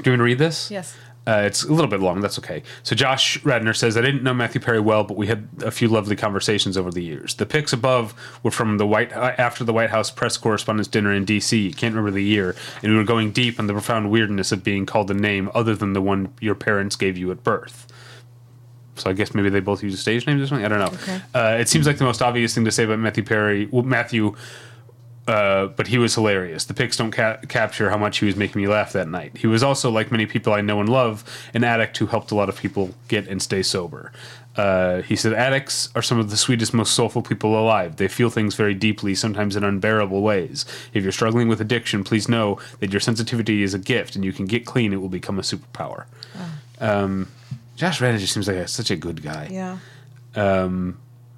do 0.03 0.11
you 0.11 0.13
want 0.13 0.21
to 0.21 0.25
read 0.25 0.39
this? 0.39 0.71
yes. 0.71 0.97
Uh, 1.25 1.43
it's 1.47 1.63
a 1.63 1.73
little 1.73 1.91
bit 1.91 2.01
long. 2.01 2.21
That's 2.21 2.39
okay. 2.41 2.65
So 2.83 2.97
Josh 2.97 3.43
Radnor 3.45 3.75
says, 3.75 3.97
"I 3.97 4.01
didn't 4.01 4.25
know 4.25 4.35
Matthew 4.35 4.61
Perry 4.61 4.81
well, 4.81 5.05
but 5.05 5.17
we 5.17 5.29
had 5.29 5.49
a 5.63 5.71
few 5.71 5.87
lovely 5.87 6.17
conversations 6.17 6.77
over 6.77 6.91
the 6.91 7.03
years. 7.03 7.35
The 7.35 7.47
pics 7.47 7.73
above 7.73 8.13
were 8.43 8.51
from 8.51 8.79
the 8.79 8.87
White 8.87 9.13
after 9.13 9.63
the 9.63 9.73
White 9.73 9.91
House 9.91 10.11
press 10.11 10.37
correspondence 10.37 10.89
dinner 10.89 11.13
in 11.13 11.25
D.C. 11.25 11.73
Can't 11.75 11.95
remember 11.95 12.11
the 12.11 12.25
year, 12.25 12.57
and 12.83 12.93
we 12.93 12.99
were 12.99 13.05
going 13.05 13.31
deep 13.31 13.61
on 13.61 13.69
the 13.69 13.73
profound 13.73 14.11
weirdness 14.11 14.51
of 14.51 14.65
being 14.65 14.85
called 14.85 15.11
a 15.13 15.15
name 15.15 15.49
other 15.55 15.77
than 15.77 15.93
the 15.93 16.03
one 16.03 16.33
your 16.41 16.57
parents 16.57 16.97
gave 16.97 17.17
you 17.17 17.31
at 17.31 17.45
birth." 17.45 17.87
So 18.97 19.09
I 19.09 19.13
guess 19.13 19.33
maybe 19.33 19.49
they 19.49 19.61
both 19.61 19.83
use 19.83 19.99
stage 20.01 20.27
names 20.27 20.43
or 20.43 20.47
something. 20.49 20.65
I 20.65 20.69
don't 20.69 20.79
know. 20.81 20.99
Okay. 21.01 21.21
Uh, 21.35 21.57
it 21.61 21.69
seems 21.69 21.87
like 21.87 21.99
the 21.99 22.05
most 22.05 22.21
obvious 22.21 22.55
thing 22.55 22.65
to 22.65 22.71
say 22.71 22.85
about 22.85 22.99
Matthew 22.99 23.23
Perry. 23.25 23.67
Well, 23.71 23.85
Matthew 23.85 24.35
uh, 25.29 25.67
but 25.69 25.87
he 25.87 25.99
was 25.99 26.15
hilarious. 26.15 26.65
The 26.65 26.75
pics 26.75 26.97
don't 26.97 27.13
ca- 27.13 27.39
capture 27.49 27.91
how 27.91 27.97
much 27.97 28.19
he 28.19 28.27
was 28.27 28.35
making 28.35 28.61
me 28.61 28.69
laugh 28.69 28.93
that 28.93 29.09
night. 29.09 29.37
He 29.37 29.47
was 29.47 29.63
also, 29.63 29.91
like 29.91 30.11
many 30.11 30.27
people 30.27 30.53
I 30.53 30.61
know 30.61 30.81
and 30.81 30.89
love, 30.89 31.25
an 31.55 31.63
addict 31.65 31.99
who 31.99 32.07
helped 32.07 32.31
a 32.31 32.35
lot 32.35 32.49
of 32.49 32.57
people 32.57 32.95
get 33.09 33.29
and 33.29 33.41
stay 33.41 33.63
sober. 33.63 34.13
Uh, 34.57 35.01
he 35.03 35.17
said, 35.17 35.33
Addicts 35.33 35.89
are 35.95 36.03
some 36.03 36.19
of 36.19 36.31
the 36.31 36.37
sweetest, 36.37 36.75
most 36.75 36.93
soulful 36.95 37.23
people 37.23 37.59
alive. 37.59 37.97
They 37.97 38.09
feel 38.09 38.31
things 38.31 38.55
very 38.55 38.75
deeply, 38.75 39.15
sometimes 39.15 39.57
in 39.57 39.65
unbearable 39.65 40.23
ways. 40.23 40.67
If 40.93 41.03
you're 41.05 41.13
struggling 41.13 41.49
with 41.49 41.61
addiction, 41.61 42.05
please 42.05 42.29
know 42.29 42.59
that 42.81 42.93
your 42.93 43.01
sensitivity 43.01 43.63
is 43.63 43.75
a 43.75 43.79
gift 43.79 44.17
and 44.17 44.25
you 44.25 44.33
can 44.33 44.47
get 44.47 44.67
clean, 44.67 44.93
it 44.93 45.01
will 45.01 45.09
become 45.09 45.39
a 45.39 45.43
superpower. 45.43 46.05
Um, 46.81 47.29
Josh 47.77 48.01
Radnor 48.01 48.19
just 48.19 48.35
seems 48.35 48.49
like 48.49 48.57
a, 48.57 48.69
such 48.69 48.91
a 48.91 48.97
good 48.97 49.23
guy. 49.23 49.49
Yeah. 49.51 49.79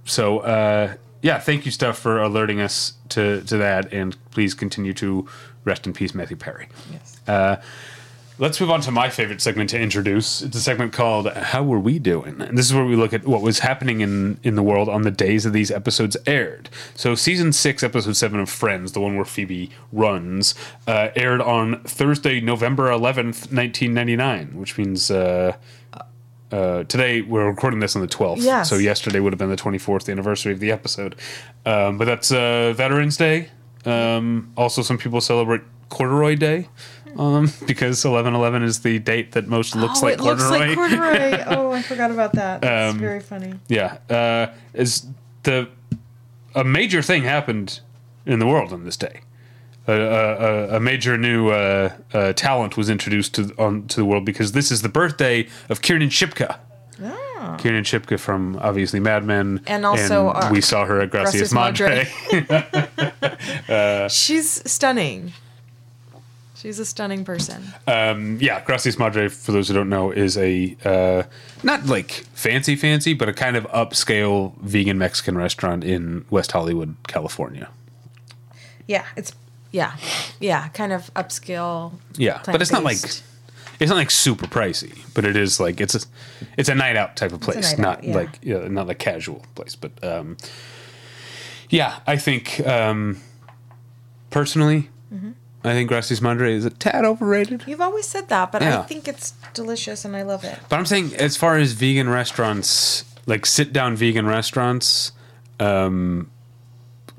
So 0.07 0.41
uh, 0.41 0.95
yeah, 1.25 1.39
thank 1.39 1.65
you, 1.65 1.73
Steph, 1.73 1.99
for 1.99 2.21
alerting 2.21 2.61
us 2.61 2.93
to 3.09 3.43
to 3.43 3.57
that, 3.57 3.93
and 3.93 4.17
please 4.31 4.53
continue 4.55 4.93
to 4.95 5.27
rest 5.65 5.87
in 5.87 5.93
peace, 5.95 6.15
Matthew 6.15 6.37
Perry. 6.37 6.69
Yes. 6.93 7.21
Let's 8.37 8.61
move 8.61 8.71
on 8.73 8.81
to 8.81 8.91
my 8.91 9.11
favorite 9.11 9.41
segment 9.41 9.71
to 9.71 9.79
introduce. 9.79 10.43
It's 10.43 10.57
a 10.57 10.61
segment 10.61 10.93
called 10.93 11.33
"How 11.33 11.63
Were 11.63 11.79
We 11.79 12.01
Doing?" 12.01 12.41
and 12.41 12.59
this 12.59 12.67
is 12.67 12.75
where 12.75 12.85
we 12.85 12.97
look 12.97 13.13
at 13.13 13.25
what 13.25 13.43
was 13.43 13.61
happening 13.61 14.01
in 14.01 14.41
in 14.43 14.57
the 14.57 14.63
world 14.63 14.89
on 14.89 15.03
the 15.03 15.13
days 15.13 15.45
that 15.45 15.51
these 15.51 15.71
episodes 15.71 16.17
aired. 16.27 16.69
So, 16.97 17.15
season 17.15 17.53
six, 17.53 17.85
episode 17.85 18.17
seven 18.17 18.41
of 18.41 18.51
Friends, 18.51 18.91
the 18.91 19.01
one 19.01 19.15
where 19.15 19.25
Phoebe 19.25 19.71
runs, 19.93 20.57
uh, 20.89 21.11
aired 21.15 21.41
on 21.41 21.81
Thursday, 21.85 22.41
November 22.41 22.91
eleventh, 22.91 23.53
nineteen 23.53 23.95
ninety 23.95 24.17
nine, 24.17 24.49
which 24.55 24.77
means. 24.77 25.11
Uh, 25.11 25.57
uh, 26.53 26.85
today 26.85 27.21
we're 27.23 27.47
recording 27.49 27.81
this 27.81 27.97
on 27.97 28.03
the 28.03 28.09
12th 28.09 28.37
Yes. 28.43 28.69
so 28.71 28.77
yesterday 28.77 29.19
would 29.21 29.33
have 29.33 29.39
been 29.39 29.51
the 29.51 29.57
24th 29.57 30.11
anniversary 30.11 30.53
of 30.53 30.61
the 30.61 30.71
episode 30.71 31.17
um, 31.67 31.99
but 31.99 32.05
that's 32.05 32.31
uh, 32.33 32.73
veterans 32.77 33.17
day 33.17 33.49
um, 33.87 34.53
also 34.57 34.83
some 34.83 34.99
people 34.99 35.21
celebrate 35.21 35.63
corduroy 35.89 36.37
day 36.37 36.69
um, 37.19 37.45
because 37.67 38.05
1111 38.05 38.63
is 38.63 38.81
the 38.81 38.99
date 38.99 39.33
that 39.33 39.47
most 39.47 39.75
looks 39.77 40.03
oh, 40.03 40.07
like 40.07 40.15
it 40.15 40.21
looks 40.21 40.43
corduroy 40.43 40.67
like 40.69 40.77
corduroy. 40.77 41.45
oh, 41.47 41.73
I 41.73 41.83
forgot 41.83 42.11
about 42.11 42.33
that. 42.35 42.61
That's 42.61 42.95
Um, 42.95 43.01
very 43.01 43.21
funny. 43.21 43.55
yeah 43.69 43.99
uh, 44.11 44.53
is 44.75 45.07
the 45.45 45.69
a 46.55 46.65
major 46.65 47.03
thing 47.03 47.23
happened 47.25 47.81
in 48.27 48.39
the 48.39 48.47
world 48.47 48.73
on 48.73 48.85
this 48.85 48.97
day 48.97 49.21
a, 49.87 49.93
a, 49.93 50.77
a 50.77 50.81
major 50.81 51.17
new 51.19 51.51
uh, 51.51 51.93
uh, 52.13 52.33
talent 52.33 52.77
was 52.77 52.89
introduced 52.89 53.35
to 53.35 53.55
on 53.59 53.87
to 53.89 53.97
the 53.97 54.05
world 54.05 54.25
because 54.25 54.53
this 54.53 54.71
is 54.71 54.83
the 54.83 54.89
birthday 54.89 55.47
of 55.69 55.83
Kiernan 55.83 56.09
Shipka. 56.09 56.59
Ah. 57.03 57.57
Kiernan 57.61 57.85
Shipka 57.85 58.19
from 58.19 58.57
obviously 58.63 59.01
Mad 59.01 59.25
Men, 59.25 59.61
And 59.67 59.85
also 59.85 60.29
our- 60.29 60.51
we 60.53 60.61
saw 60.61 60.87
her 60.87 61.01
at 61.01 61.11
Gracias, 61.11 61.53
Gracias 61.53 61.53
Madre. 61.53 62.09
Madre. 62.33 64.09
She's 64.09 64.63
stunning. 64.71 65.33
She's 66.57 66.79
a 66.79 66.87
stunning 66.87 67.27
person. 67.27 67.63
um, 67.87 68.39
yeah, 68.41 68.63
Gracias 68.65 68.99
Madre, 68.99 69.29
for 69.29 69.53
those 69.53 69.69
who 69.69 69.75
don't 69.75 69.91
know, 69.91 70.11
is 70.11 70.39
a 70.39 70.75
uh, 70.83 71.25
not 71.63 71.85
like 71.87 72.11
fancy 72.33 72.75
fancy, 72.75 73.13
but 73.13 73.29
a 73.29 73.35
kind 73.35 73.55
of 73.57 73.65
upscale 73.67 74.57
vegan 74.63 74.97
Mexican 74.97 75.37
restaurant 75.37 75.85
in 75.85 76.25
West 76.31 76.53
Hollywood, 76.53 76.97
California. 77.07 77.69
Yeah, 78.87 79.05
it's 79.15 79.33
yeah, 79.75 79.97
yeah, 80.39 80.69
kind 80.69 80.93
of 80.93 81.13
upscale. 81.15 81.93
Yeah, 82.17 82.41
but 82.47 82.63
it's 82.63 82.71
not 82.71 82.85
like 82.85 82.99
it's 83.81 83.91
not 83.91 83.97
like 83.97 84.11
super 84.11 84.47
pricey, 84.47 85.01
but 85.15 85.25
it 85.25 85.37
is 85.37 85.59
like 85.59 85.81
it's 85.81 85.97
a 85.97 86.01
it's 86.57 86.69
a 86.69 86.75
night 86.75 86.97
out 86.97 87.17
type 87.17 87.33
of 87.33 87.41
place, 87.41 87.77
not 87.77 87.99
out, 87.99 88.05
yeah. 88.05 88.15
like 88.15 88.39
yeah, 88.41 88.69
not 88.69 88.89
a 88.89 88.95
casual 88.95 89.45
place. 89.57 89.75
But 89.75 89.93
um, 90.05 90.37
yeah, 91.71 91.99
I 92.07 92.17
think 92.17 92.65
um, 92.67 93.21
personally, 94.31 94.91
Mm-hmm. 95.13 95.31
I 95.63 95.73
think 95.73 95.89
Gracias 95.89 96.21
Madre 96.21 96.53
is 96.55 96.65
a 96.65 96.71
tad 96.71 97.05
overrated. 97.05 97.65
You've 97.67 97.81
always 97.81 98.07
said 98.07 98.29
that, 98.29 98.53
but 98.53 98.63
Yeah. 98.63 98.81
I 98.81 98.83
think 98.83 99.07
it's 99.09 99.33
delicious 99.55 100.05
and 100.05 100.15
I 100.17 100.23
love 100.23 100.45
it. 100.45 100.59
But 100.69 100.79
I'm 100.79 100.87
saying 100.87 101.15
as 101.15 101.37
far 101.37 101.57
as 101.57 101.73
vegan 101.73 102.09
restaurants, 102.09 103.05
like 103.27 103.47
sit 103.47 103.73
down 103.73 103.97
vegan 103.97 104.27
restaurants, 104.27 105.13
um, 105.61 106.31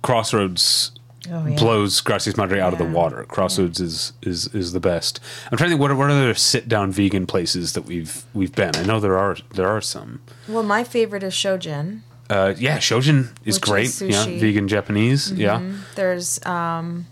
Crossroads 0.03 0.91
Oh, 1.31 1.45
yeah. 1.45 1.57
blows 1.57 2.01
Gracias 2.01 2.37
Madre 2.37 2.59
out 2.59 2.73
of 2.73 2.79
the 2.79 2.85
water. 2.85 3.23
Crossroads 3.25 3.79
is, 3.79 4.13
is 4.21 4.47
is 4.53 4.73
the 4.73 4.79
best. 4.79 5.19
I'm 5.51 5.57
trying 5.57 5.69
to 5.69 5.73
think 5.73 5.81
what 5.81 5.91
are, 5.91 5.95
what 5.95 6.11
other 6.11 6.33
sit 6.35 6.67
down 6.67 6.91
vegan 6.91 7.25
places 7.25 7.73
that 7.73 7.83
we've 7.85 8.23
we've 8.33 8.53
been. 8.53 8.75
I 8.75 8.83
know 8.83 8.99
there 8.99 9.17
are 9.17 9.35
there 9.53 9.67
are 9.67 9.81
some. 9.81 10.21
Well, 10.47 10.63
my 10.63 10.83
favorite 10.83 11.23
is 11.23 11.33
Shojin. 11.33 12.01
Uh, 12.29 12.53
yeah, 12.57 12.77
Shojin 12.79 13.29
is 13.45 13.55
Which 13.57 13.61
great. 13.61 13.85
is 13.85 14.01
yeah. 14.01 14.25
Mm-hmm. 14.25 14.39
vegan 14.39 14.67
Japanese. 14.67 15.31
Yeah, 15.31 15.61
There's 15.95 16.43
um, 16.45 17.05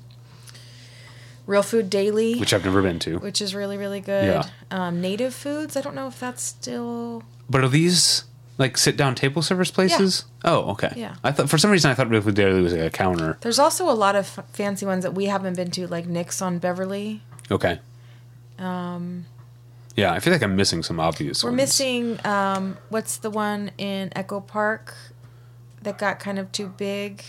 Real 1.45 1.61
Food 1.63 1.89
Daily, 1.89 2.35
which 2.39 2.53
I've 2.53 2.65
never 2.65 2.81
been 2.81 2.99
to. 2.99 3.17
which 3.19 3.41
is 3.41 3.53
really 3.53 3.77
really 3.77 3.99
good. 4.01 4.25
Yeah. 4.25 4.43
Um, 4.71 5.01
Native 5.01 5.33
Foods. 5.33 5.75
I 5.77 5.81
don't 5.81 5.95
know 5.95 6.07
if 6.07 6.19
that's 6.19 6.41
still. 6.43 7.23
But 7.49 7.63
are 7.63 7.67
these 7.69 8.23
like 8.57 8.77
sit 8.77 8.97
down 8.97 9.15
table 9.15 9.41
service 9.41 9.71
places? 9.71 10.25
Oh, 10.43 10.71
okay. 10.71 10.93
Yeah. 10.95 11.15
I 11.23 11.31
thought 11.31 11.49
for 11.49 11.57
some 11.57 11.71
reason 11.71 11.89
I 11.91 11.93
thought 11.93 12.07
Food 12.09 12.35
Daily 12.35 12.61
was 12.61 12.73
like 12.73 12.81
a 12.81 12.89
counter. 12.89 13.37
There's 13.41 13.59
also 13.59 13.89
a 13.89 13.93
lot 13.93 14.15
of 14.15 14.37
f- 14.37 14.45
fancy 14.51 14.85
ones 14.85 15.03
that 15.03 15.13
we 15.13 15.25
haven't 15.25 15.55
been 15.55 15.71
to, 15.71 15.87
like 15.87 16.05
Nic's 16.05 16.41
on 16.41 16.59
Beverly. 16.59 17.21
Okay. 17.49 17.79
Um. 18.59 19.25
Yeah, 19.95 20.11
I 20.11 20.19
feel 20.19 20.33
like 20.33 20.41
I'm 20.41 20.55
missing 20.55 20.81
some 20.81 20.99
obvious. 20.99 21.43
We're 21.43 21.51
ones. 21.51 21.57
missing 21.57 22.19
um, 22.25 22.77
what's 22.89 23.17
the 23.17 23.29
one 23.29 23.71
in 23.77 24.11
Echo 24.15 24.39
Park 24.39 24.95
that 25.83 25.97
got 25.99 26.19
kind 26.19 26.39
of 26.39 26.51
too 26.51 26.67
big? 26.67 27.23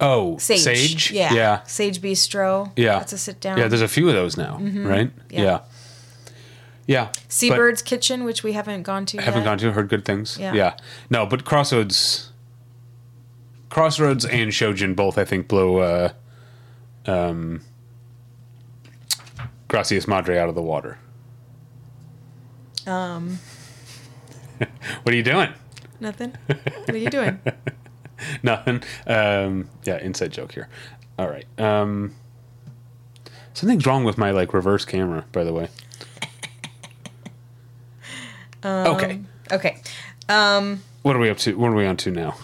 Oh, 0.00 0.38
Sage. 0.38 0.60
Sage. 0.60 1.12
Yeah. 1.12 1.34
Yeah. 1.34 1.62
Sage 1.64 2.00
Bistro. 2.00 2.72
Yeah. 2.76 2.98
That's 2.98 3.12
a 3.12 3.18
sit 3.18 3.40
down. 3.40 3.58
Yeah, 3.58 3.68
there's 3.68 3.82
a 3.82 3.88
few 3.88 4.08
of 4.08 4.14
those 4.14 4.36
now, 4.36 4.58
right? 4.58 5.10
Yeah. 5.28 5.42
Yeah. 5.42 5.60
Yeah. 6.86 7.12
Seabird's 7.28 7.82
Kitchen, 7.82 8.24
which 8.24 8.42
we 8.42 8.52
haven't 8.52 8.82
gone 8.82 9.06
to 9.06 9.20
haven't 9.20 9.40
yet. 9.42 9.44
gone 9.44 9.58
to, 9.58 9.72
heard 9.72 9.88
good 9.88 10.04
things. 10.04 10.36
Yeah. 10.38 10.52
Yeah. 10.54 10.76
No, 11.08 11.24
but 11.26 11.44
Crossroads 11.44 12.32
Crossroads 13.68 14.24
and 14.24 14.50
Shojin 14.50 14.96
both 14.96 15.16
I 15.16 15.24
think 15.24 15.46
blow 15.46 15.78
uh 15.78 16.12
um 17.06 17.62
Gracias 19.68 20.08
Madre 20.08 20.36
out 20.38 20.48
of 20.48 20.54
the 20.56 20.62
water. 20.62 20.98
Um, 22.86 23.38
What 25.04 25.12
are 25.12 25.16
you 25.16 25.22
doing? 25.22 25.50
nothing. 26.00 26.32
what 26.46 26.90
are 26.90 26.96
you 26.96 27.10
doing? 27.10 27.40
Nothing. 28.42 28.82
Um 29.06 29.68
yeah, 29.84 29.98
inside 29.98 30.32
joke 30.32 30.52
here. 30.52 30.68
All 31.18 31.28
right. 31.28 31.46
Um 31.58 32.14
Something's 33.54 33.86
wrong 33.86 34.04
with 34.04 34.16
my 34.18 34.30
like 34.30 34.52
reverse 34.54 34.84
camera, 34.84 35.24
by 35.32 35.44
the 35.44 35.52
way. 35.52 35.68
Okay. 38.64 39.20
Okay. 39.52 39.80
Um, 40.28 40.82
What 41.02 41.16
are 41.16 41.18
we 41.18 41.30
up 41.30 41.38
to? 41.38 41.56
What 41.58 41.68
are 41.70 41.74
we 41.74 41.86
on 41.86 41.96
to 41.98 42.10
now? 42.10 42.36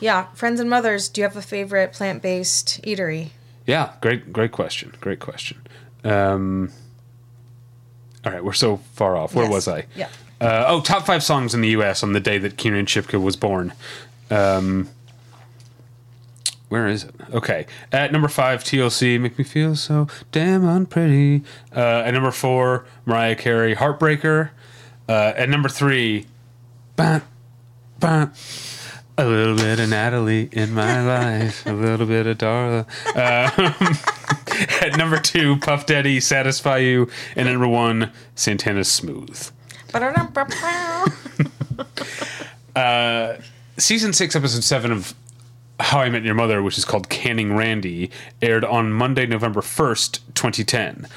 yeah, 0.00 0.26
friends 0.34 0.58
and 0.60 0.68
mothers, 0.68 1.08
do 1.08 1.20
you 1.20 1.24
have 1.26 1.36
a 1.36 1.42
favorite 1.42 1.92
plant 1.92 2.22
based 2.22 2.80
eatery? 2.82 3.30
Yeah, 3.66 3.92
great, 4.00 4.32
great 4.32 4.50
question. 4.52 4.92
Great 5.00 5.20
question. 5.20 5.60
Um, 6.04 6.70
all 8.24 8.32
right, 8.32 8.44
we're 8.44 8.52
so 8.52 8.78
far 8.94 9.16
off. 9.16 9.34
Where 9.34 9.44
Yes. 9.44 9.52
was 9.52 9.68
I? 9.68 9.86
Yeah. 9.96 10.08
Uh, 10.40 10.64
oh, 10.66 10.80
top 10.80 11.06
five 11.06 11.22
songs 11.22 11.54
in 11.54 11.60
the 11.60 11.68
U.S. 11.68 12.02
on 12.02 12.12
the 12.12 12.20
day 12.20 12.38
that 12.38 12.56
Kieran 12.56 12.86
Shipka 12.86 13.20
was 13.22 13.36
born. 13.36 13.72
Um, 14.30 14.88
where 16.68 16.88
is 16.88 17.04
it? 17.04 17.14
Okay, 17.32 17.66
at 17.92 18.10
number 18.12 18.28
five, 18.28 18.64
TLC, 18.64 19.18
"Make 19.20 19.38
Me 19.38 19.44
Feel 19.44 19.76
So 19.76 20.08
Damn 20.32 20.62
Unpretty." 20.64 21.42
Uh, 21.74 22.02
at 22.04 22.10
number 22.12 22.30
four, 22.32 22.86
Mariah 23.04 23.36
Carey, 23.36 23.74
"Heartbreaker." 23.76 24.50
Uh, 25.08 25.32
at 25.36 25.48
number 25.48 25.68
three, 25.68 26.26
bah, 26.96 27.20
bah, 27.98 28.28
A 29.18 29.26
little 29.26 29.56
bit 29.56 29.78
of 29.80 29.88
Natalie 29.90 30.48
in 30.52 30.72
my 30.72 31.02
life, 31.06 31.66
a 31.66 31.72
little 31.72 32.06
bit 32.06 32.26
of 32.26 32.38
Darla. 32.38 32.86
Um, 33.16 33.96
at 34.80 34.96
number 34.96 35.18
two, 35.18 35.56
Puff 35.58 35.86
Daddy, 35.86 36.20
Satisfy 36.20 36.78
You. 36.78 37.08
And 37.36 37.48
number 37.48 37.68
one, 37.68 38.10
Santana's 38.34 38.90
Smooth. 38.90 39.50
Season 43.78 44.12
six, 44.12 44.36
episode 44.36 44.64
seven 44.64 44.92
of 44.92 45.14
How 45.80 45.98
I 46.00 46.08
Met 46.08 46.22
Your 46.22 46.34
Mother, 46.34 46.62
which 46.62 46.78
is 46.78 46.84
called 46.84 47.08
Canning 47.08 47.54
Randy, 47.56 48.10
aired 48.40 48.64
on 48.64 48.92
Monday, 48.92 49.26
November 49.26 49.60
1st, 49.60 50.20
2010. 50.34 51.08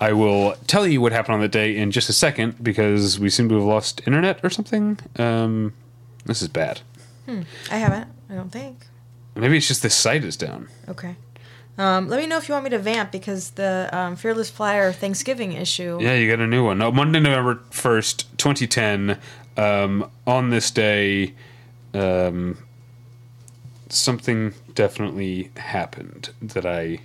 I 0.00 0.12
will 0.12 0.54
tell 0.66 0.86
you 0.86 1.00
what 1.00 1.12
happened 1.12 1.36
on 1.36 1.40
that 1.40 1.52
day 1.52 1.76
in 1.76 1.90
just 1.90 2.08
a 2.08 2.12
second 2.12 2.62
because 2.62 3.18
we 3.18 3.30
seem 3.30 3.48
to 3.48 3.54
have 3.54 3.64
lost 3.64 4.02
internet 4.06 4.40
or 4.44 4.50
something. 4.50 4.98
Um, 5.16 5.72
this 6.24 6.42
is 6.42 6.48
bad. 6.48 6.80
I 7.26 7.76
haven't. 7.76 8.08
I 8.28 8.34
don't 8.34 8.50
think. 8.50 8.86
Maybe 9.34 9.56
it's 9.56 9.68
just 9.68 9.82
this 9.82 9.94
site 9.94 10.24
is 10.24 10.36
down. 10.36 10.68
Okay. 10.88 11.16
Um, 11.76 12.08
let 12.08 12.20
me 12.20 12.26
know 12.26 12.36
if 12.36 12.48
you 12.48 12.52
want 12.52 12.64
me 12.64 12.70
to 12.70 12.78
vamp 12.78 13.10
because 13.10 13.50
the 13.50 13.88
um, 13.92 14.14
Fearless 14.16 14.48
Flyer 14.48 14.92
Thanksgiving 14.92 15.52
issue. 15.52 15.98
Yeah, 16.00 16.14
you 16.14 16.30
got 16.30 16.40
a 16.40 16.46
new 16.46 16.64
one. 16.64 16.78
No, 16.78 16.92
Monday, 16.92 17.18
November 17.20 17.56
1st, 17.70 18.24
2010. 18.36 19.18
Um, 19.56 20.10
on 20.26 20.50
this 20.50 20.70
day, 20.70 21.34
um, 21.92 22.58
something 23.88 24.54
definitely 24.74 25.50
happened 25.56 26.30
that 26.40 26.66
I 26.66 27.00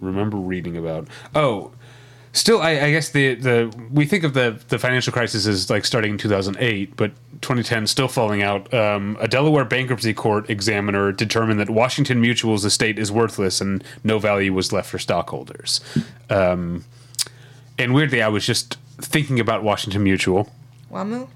remember 0.00 0.36
reading 0.36 0.76
about. 0.76 1.08
Oh, 1.34 1.72
still, 2.32 2.60
I, 2.60 2.70
I 2.70 2.90
guess 2.90 3.10
the, 3.10 3.34
the 3.34 3.74
we 3.92 4.06
think 4.06 4.24
of 4.24 4.34
the, 4.34 4.60
the 4.68 4.78
financial 4.78 5.12
crisis 5.12 5.46
as 5.46 5.70
like 5.70 5.84
starting 5.84 6.12
in 6.12 6.18
2008, 6.18 6.96
but 6.96 7.12
2010 7.42 7.86
still 7.86 8.08
falling 8.08 8.42
out. 8.42 8.72
Um, 8.72 9.16
a 9.20 9.28
Delaware 9.28 9.64
bankruptcy 9.64 10.14
court 10.14 10.48
examiner 10.50 11.12
determined 11.12 11.60
that 11.60 11.70
Washington 11.70 12.20
Mutual's 12.20 12.64
estate 12.64 12.98
is 12.98 13.10
worthless 13.10 13.60
and 13.60 13.82
no 14.04 14.18
value 14.18 14.52
was 14.52 14.72
left 14.72 14.88
for 14.90 14.98
stockholders. 14.98 15.80
Um, 16.28 16.84
and 17.78 17.94
weirdly, 17.94 18.22
I 18.22 18.28
was 18.28 18.44
just 18.44 18.76
thinking 19.00 19.40
about 19.40 19.62
Washington 19.62 20.02
Mutual 20.02 20.50
Wamu? 20.90 21.28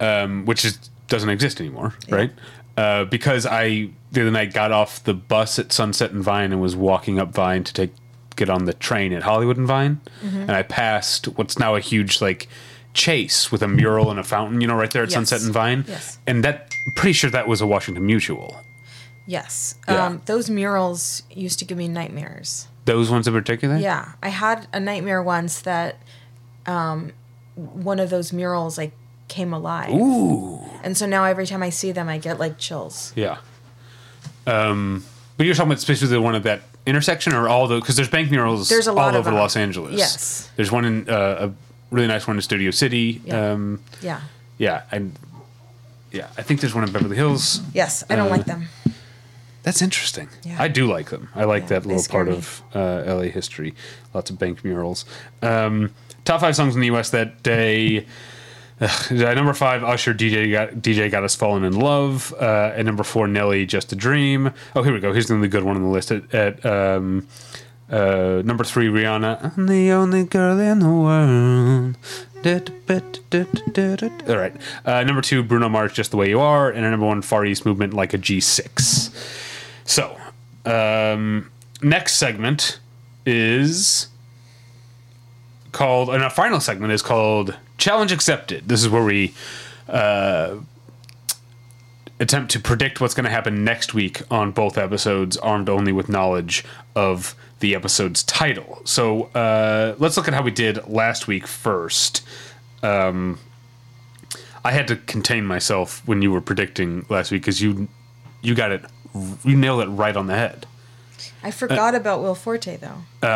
um, 0.00 0.44
which 0.44 0.64
is, 0.64 0.78
doesn't 1.06 1.28
exist 1.28 1.60
anymore, 1.60 1.94
right? 2.08 2.32
Uh, 2.76 3.04
because 3.04 3.46
I 3.46 3.90
the 4.12 4.22
other 4.22 4.30
night 4.30 4.52
got 4.52 4.72
off 4.72 5.02
the 5.04 5.14
bus 5.14 5.58
at 5.58 5.72
Sunset 5.72 6.10
and 6.12 6.22
Vine 6.22 6.52
and 6.52 6.60
was 6.60 6.74
walking 6.76 7.18
up 7.18 7.32
Vine 7.34 7.64
to 7.64 7.72
take 7.72 7.92
get 8.36 8.48
on 8.48 8.64
the 8.66 8.72
train 8.72 9.12
at 9.12 9.24
Hollywood 9.24 9.56
and 9.56 9.66
Vine, 9.66 10.00
and 10.22 10.50
I 10.52 10.62
passed 10.62 11.26
what's 11.26 11.58
now 11.58 11.74
a 11.74 11.80
huge 11.80 12.20
like 12.20 12.48
chase 12.94 13.50
with 13.52 13.62
a 13.62 13.68
mural 13.68 14.10
and 14.10 14.18
a 14.20 14.22
fountain, 14.24 14.60
you 14.60 14.66
know, 14.68 14.76
right 14.76 14.90
there 14.92 15.02
at 15.02 15.08
Yes. 15.10 15.14
Sunset 15.14 15.42
and 15.42 15.52
Vine, 15.52 15.84
Yes. 15.88 16.18
and 16.26 16.44
that 16.44 16.72
pretty 16.96 17.12
sure 17.14 17.30
that 17.30 17.46
was 17.48 17.60
a 17.60 17.66
Washington 17.66 18.06
Mutual. 18.06 18.56
Yes. 19.26 19.74
Yeah. 19.88 20.06
Um, 20.06 20.22
those 20.26 20.48
murals 20.48 21.22
used 21.30 21.58
to 21.58 21.64
give 21.64 21.76
me 21.76 21.86
nightmares. 21.88 22.66
Those 22.86 23.10
ones 23.10 23.28
in 23.28 23.34
particular, 23.34 23.76
Yeah. 23.76 24.12
I 24.22 24.28
had 24.30 24.66
a 24.72 24.80
nightmare 24.80 25.22
once 25.22 25.60
that 25.62 25.96
um, 26.66 27.12
one 27.56 27.98
of 27.98 28.08
those 28.08 28.32
murals 28.32 28.78
like 28.78 28.92
came 29.28 29.52
alive. 29.52 29.90
Ooh, 29.90 30.60
And 30.82 30.96
so 30.96 31.06
now 31.06 31.24
every 31.24 31.46
time 31.46 31.62
I 31.62 31.70
see 31.70 31.92
them, 31.92 32.08
I 32.08 32.18
get 32.18 32.38
like 32.38 32.56
chills. 32.58 33.12
yeah. 33.16 33.38
Um, 34.48 35.04
but 35.36 35.46
you're 35.46 35.54
talking 35.54 35.70
about 35.70 35.80
specifically 35.80 36.16
the 36.16 36.20
one 36.22 36.34
at 36.34 36.42
that 36.44 36.62
intersection, 36.86 37.32
or 37.34 37.48
all 37.48 37.66
the 37.68 37.78
because 37.80 37.96
there's 37.96 38.08
bank 38.08 38.30
murals 38.30 38.68
There's 38.68 38.86
a 38.86 38.92
lot 38.92 39.12
all 39.14 39.20
over 39.20 39.30
them. 39.30 39.38
Los 39.38 39.56
Angeles. 39.56 39.96
Yes. 39.96 40.50
there's 40.56 40.72
one 40.72 40.84
in 40.84 41.08
uh, 41.08 41.48
a 41.50 41.94
really 41.94 42.08
nice 42.08 42.26
one 42.26 42.36
in 42.36 42.42
Studio 42.42 42.70
City. 42.70 43.20
Yeah. 43.24 43.52
Um, 43.52 43.80
Yeah. 44.02 44.20
yeah, 44.58 44.82
and 44.90 45.12
yeah, 46.12 46.26
I 46.38 46.42
think 46.42 46.60
there's 46.60 46.74
one 46.74 46.84
in 46.84 46.92
Beverly 46.92 47.16
Hills. 47.16 47.60
Yes. 47.74 48.02
I 48.10 48.16
don't 48.16 48.28
Uh, 48.28 48.30
like 48.36 48.46
them. 48.46 48.68
That's 49.62 49.82
interesting. 49.82 50.28
Yeah. 50.44 50.56
I 50.58 50.68
do 50.68 50.86
like 50.86 51.10
them. 51.10 51.28
I 51.34 51.44
like 51.44 51.64
Yeah, 51.64 51.68
that 51.80 51.86
little 51.86 52.02
part 52.10 52.28
me. 52.28 52.34
of 52.34 52.62
uh, 52.74 53.02
LA 53.06 53.24
history. 53.24 53.74
Lots 54.14 54.30
of 54.30 54.38
bank 54.38 54.64
murals. 54.64 55.04
Um, 55.42 55.90
top 56.24 56.40
five 56.40 56.56
songs 56.56 56.74
in 56.74 56.80
the 56.80 56.86
U.S. 56.86 57.10
that 57.10 57.42
day. 57.42 58.06
At 58.80 59.10
number 59.10 59.54
five, 59.54 59.82
Usher 59.82 60.14
DJ 60.14 60.52
got 60.52 60.70
DJ 60.74 61.10
got 61.10 61.24
us 61.24 61.34
falling 61.34 61.64
in 61.64 61.78
love. 61.78 62.32
Uh, 62.38 62.72
at 62.76 62.84
number 62.84 63.02
four, 63.02 63.26
Nelly 63.26 63.66
Just 63.66 63.92
a 63.92 63.96
Dream. 63.96 64.52
Oh, 64.76 64.82
here 64.82 64.92
we 64.92 65.00
go. 65.00 65.12
Here's 65.12 65.26
the 65.26 65.34
only 65.34 65.48
good 65.48 65.64
one 65.64 65.76
on 65.76 65.82
the 65.82 65.88
list. 65.88 66.12
At, 66.12 66.32
at 66.32 66.64
um, 66.64 67.26
uh, 67.90 68.42
number 68.44 68.64
three, 68.64 68.88
Rihanna. 68.88 69.56
I'm 69.56 69.66
the 69.66 69.90
only 69.90 70.24
girl 70.24 70.60
in 70.60 70.78
the 70.78 70.88
world. 70.88 71.96
All 74.28 74.36
right. 74.36 74.54
Uh, 74.84 75.02
number 75.02 75.22
two, 75.22 75.42
Bruno 75.42 75.68
Mars, 75.68 75.92
Just 75.92 76.12
the 76.12 76.16
Way 76.16 76.28
You 76.28 76.40
Are, 76.40 76.70
and 76.70 76.84
at 76.84 76.90
number 76.90 77.06
one, 77.06 77.22
Far 77.22 77.44
East 77.44 77.66
Movement, 77.66 77.94
like 77.94 78.14
a 78.14 78.18
G6. 78.18 79.12
So, 79.84 80.16
um, 80.64 81.50
next 81.82 82.14
segment 82.14 82.78
is 83.26 84.08
called, 85.78 86.10
and 86.10 86.24
our 86.24 86.30
final 86.30 86.58
segment 86.58 86.92
is 86.92 87.02
called 87.02 87.56
Challenge 87.76 88.10
Accepted. 88.10 88.66
This 88.66 88.82
is 88.82 88.88
where 88.88 89.04
we 89.04 89.32
uh, 89.88 90.56
attempt 92.18 92.50
to 92.50 92.58
predict 92.58 93.00
what's 93.00 93.14
going 93.14 93.26
to 93.26 93.30
happen 93.30 93.62
next 93.62 93.94
week 93.94 94.22
on 94.28 94.50
both 94.50 94.76
episodes, 94.76 95.36
armed 95.36 95.68
only 95.68 95.92
with 95.92 96.08
knowledge 96.08 96.64
of 96.96 97.36
the 97.60 97.76
episode's 97.76 98.24
title. 98.24 98.82
So 98.84 99.26
uh, 99.36 99.94
let's 99.98 100.16
look 100.16 100.26
at 100.26 100.34
how 100.34 100.42
we 100.42 100.50
did 100.50 100.84
last 100.88 101.28
week 101.28 101.46
first. 101.46 102.26
Um, 102.82 103.38
I 104.64 104.72
had 104.72 104.88
to 104.88 104.96
contain 104.96 105.46
myself 105.46 106.02
when 106.08 106.22
you 106.22 106.32
were 106.32 106.40
predicting 106.40 107.06
last 107.08 107.30
week 107.30 107.42
because 107.42 107.62
you 107.62 107.86
you 108.42 108.56
got 108.56 108.72
it 108.72 108.84
you 109.44 109.56
nailed 109.56 109.82
it 109.82 109.86
right 109.86 110.16
on 110.16 110.26
the 110.26 110.34
head. 110.34 110.66
I 111.42 111.52
forgot 111.52 111.94
about 111.94 112.20
Will 112.20 112.34
Forte 112.34 112.78
though. 112.78 113.28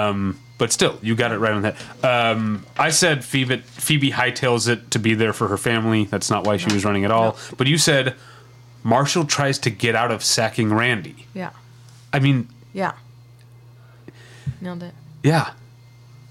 But 0.62 0.70
still, 0.72 0.96
you 1.02 1.16
got 1.16 1.32
it 1.32 1.38
right 1.38 1.54
on 1.54 1.62
that. 1.62 1.76
Um, 2.04 2.64
I 2.78 2.90
said 2.90 3.24
Phoebe, 3.24 3.56
Phoebe 3.56 4.12
hightails 4.12 4.68
it 4.68 4.92
to 4.92 5.00
be 5.00 5.14
there 5.14 5.32
for 5.32 5.48
her 5.48 5.56
family. 5.58 6.04
That's 6.04 6.30
not 6.30 6.46
why 6.46 6.56
she 6.56 6.72
was 6.72 6.84
running 6.84 7.04
at 7.04 7.10
all. 7.10 7.36
But 7.56 7.66
you 7.66 7.76
said 7.78 8.14
Marshall 8.84 9.24
tries 9.24 9.58
to 9.58 9.70
get 9.70 9.96
out 9.96 10.12
of 10.12 10.22
sacking 10.22 10.72
Randy. 10.72 11.26
Yeah. 11.34 11.50
I 12.12 12.20
mean, 12.20 12.46
Yeah. 12.72 12.92
Nailed 14.60 14.84
it. 14.84 14.94
yeah, 15.24 15.54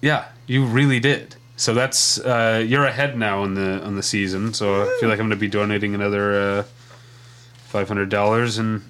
yeah, 0.01 0.29
you 0.47 0.63
really 0.63 1.01
did. 1.01 1.35
So 1.57 1.73
that's 1.73 2.17
uh, 2.17 2.63
you're 2.65 2.85
ahead 2.85 3.17
now 3.17 3.41
on 3.41 3.55
the 3.55 3.83
on 3.83 3.97
the 3.97 4.03
season. 4.03 4.53
So 4.53 4.83
I 4.83 4.97
feel 5.01 5.09
like 5.09 5.19
I'm 5.19 5.27
going 5.27 5.31
to 5.31 5.35
be 5.35 5.49
donating 5.49 5.93
another 5.93 6.33
uh, 6.59 6.63
five 7.65 7.89
hundred 7.89 8.07
dollars 8.07 8.57
in 8.59 8.81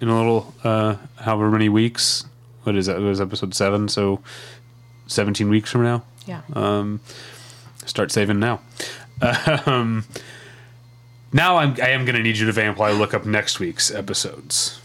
in 0.00 0.08
a 0.08 0.16
little 0.18 0.52
uh, 0.64 0.96
however 1.20 1.48
many 1.48 1.68
weeks. 1.68 2.24
What 2.62 2.76
is 2.76 2.86
that? 2.86 2.96
It 2.96 3.00
was 3.00 3.20
episode 3.20 3.54
seven, 3.54 3.88
so 3.88 4.20
seventeen 5.06 5.48
weeks 5.48 5.70
from 5.70 5.82
now. 5.82 6.04
Yeah. 6.26 6.42
Um, 6.52 7.00
start 7.86 8.12
saving 8.12 8.40
now. 8.40 8.60
Um, 9.66 10.04
now 11.32 11.58
I'm 11.58 11.76
I 11.80 11.90
am 11.90 12.04
going 12.04 12.16
to 12.16 12.22
need 12.22 12.36
you 12.36 12.46
to 12.46 12.52
vamp 12.52 12.78
while 12.78 12.92
I 12.92 12.96
look 12.96 13.14
up 13.14 13.24
next 13.24 13.60
week's 13.60 13.90
episodes. 13.90 14.80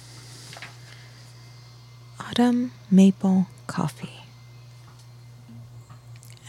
Autumn 2.19 2.71
maple 2.91 3.47
coffee. 3.65 4.21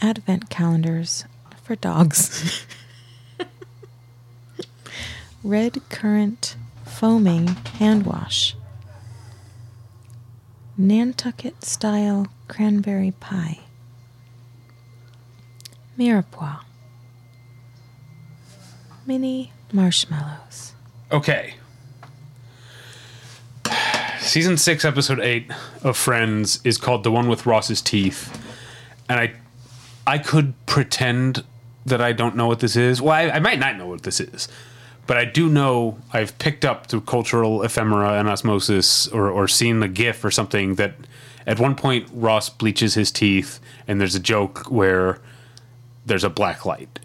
Advent 0.01 0.49
calendars 0.49 1.25
for 1.63 1.75
dogs. 1.75 2.65
Red 5.43 5.81
currant 5.89 6.55
foaming 6.85 7.47
hand 7.47 8.05
wash. 8.05 8.55
Nantucket 10.79 11.65
style 11.65 12.27
cranberry 12.47 13.11
pie. 13.11 13.59
Mirepoix. 15.97 16.61
Mini 19.05 19.51
marshmallows. 19.73 20.71
Okay. 21.11 21.55
Season 24.21 24.55
six, 24.55 24.85
episode 24.85 25.19
eight 25.19 25.51
of 25.83 25.97
Friends 25.97 26.61
is 26.63 26.77
called 26.77 27.03
"The 27.03 27.11
One 27.11 27.27
with 27.27 27.45
Ross's 27.45 27.81
Teeth," 27.81 28.41
and 29.09 29.19
I, 29.19 29.33
I 30.07 30.17
could 30.17 30.53
pretend 30.65 31.43
that 31.85 31.99
I 31.99 32.13
don't 32.13 32.37
know 32.37 32.47
what 32.47 32.61
this 32.61 32.77
is. 32.77 33.01
Well, 33.01 33.11
I, 33.11 33.31
I 33.31 33.39
might 33.39 33.59
not 33.59 33.75
know 33.75 33.87
what 33.87 34.03
this 34.03 34.21
is, 34.21 34.47
but 35.09 35.17
I 35.17 35.25
do 35.25 35.49
know 35.49 35.97
I've 36.13 36.37
picked 36.37 36.63
up 36.63 36.85
through 36.85 37.01
cultural 37.01 37.63
ephemera 37.63 38.19
and 38.19 38.29
osmosis, 38.29 39.07
or 39.07 39.31
or 39.31 39.47
seen 39.47 39.79
the 39.79 39.87
GIF 39.87 40.23
or 40.23 40.29
something 40.29 40.75
that 40.75 40.93
at 41.47 41.59
one 41.59 41.73
point 41.73 42.07
Ross 42.13 42.47
bleaches 42.47 42.93
his 42.93 43.11
teeth, 43.11 43.59
and 43.87 43.99
there's 43.99 44.13
a 44.13 44.19
joke 44.19 44.69
where 44.69 45.19
there's 46.05 46.23
a 46.23 46.29
black 46.29 46.63
light 46.63 46.99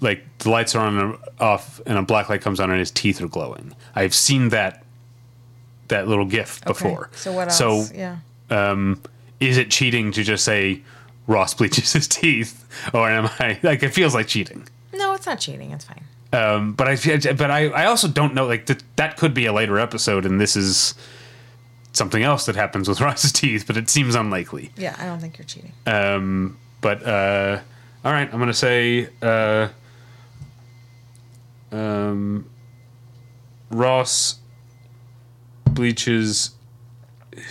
like 0.00 0.24
the 0.38 0.50
lights 0.50 0.74
are 0.74 0.86
on 0.86 0.98
and 0.98 1.18
off 1.38 1.80
and 1.86 1.98
a 1.98 2.02
black 2.02 2.28
light 2.28 2.40
comes 2.40 2.58
on 2.58 2.70
and 2.70 2.78
his 2.78 2.90
teeth 2.90 3.20
are 3.20 3.28
glowing. 3.28 3.74
I've 3.94 4.14
seen 4.14 4.48
that 4.48 4.82
that 5.88 6.08
little 6.08 6.24
gif 6.24 6.64
before. 6.64 7.10
So 7.12 7.32
what 7.32 7.48
else? 7.48 7.58
So 7.58 7.84
yeah. 7.94 8.18
um, 8.48 9.00
is 9.40 9.56
it 9.56 9.70
cheating 9.70 10.12
to 10.12 10.24
just 10.24 10.44
say 10.44 10.82
Ross 11.26 11.54
bleaches 11.60 11.92
his 11.92 12.08
teeth, 12.08 12.66
or 12.92 13.08
am 13.08 13.26
I 13.38 13.58
like 13.62 13.82
it 13.82 13.90
feels 13.90 14.14
like 14.14 14.26
cheating? 14.26 14.66
No, 14.92 15.14
it's 15.14 15.26
not 15.26 15.38
cheating. 15.38 15.70
It's 15.70 15.84
fine. 15.84 16.04
Um, 16.32 16.74
but 16.74 16.86
I, 16.88 17.32
but 17.32 17.50
I, 17.50 17.68
I 17.68 17.86
also 17.86 18.06
don't 18.06 18.34
know. 18.34 18.46
Like 18.46 18.66
that, 18.66 18.82
that 18.96 19.16
could 19.16 19.34
be 19.34 19.46
a 19.46 19.52
later 19.52 19.78
episode, 19.78 20.24
and 20.24 20.40
this 20.40 20.54
is 20.56 20.94
something 21.92 22.22
else 22.22 22.46
that 22.46 22.54
happens 22.54 22.88
with 22.88 23.00
Ross's 23.00 23.32
teeth. 23.32 23.64
But 23.66 23.76
it 23.76 23.88
seems 23.88 24.14
unlikely. 24.14 24.70
Yeah, 24.76 24.94
I 24.98 25.06
don't 25.06 25.20
think 25.20 25.38
you're 25.38 25.44
cheating. 25.44 25.72
Um, 25.86 26.56
but 26.80 27.04
uh, 27.04 27.60
all 28.04 28.12
right, 28.12 28.32
I'm 28.32 28.38
gonna 28.38 28.54
say 28.54 29.08
uh, 29.22 29.68
um, 31.72 32.48
Ross 33.70 34.36
bleaches 35.64 36.50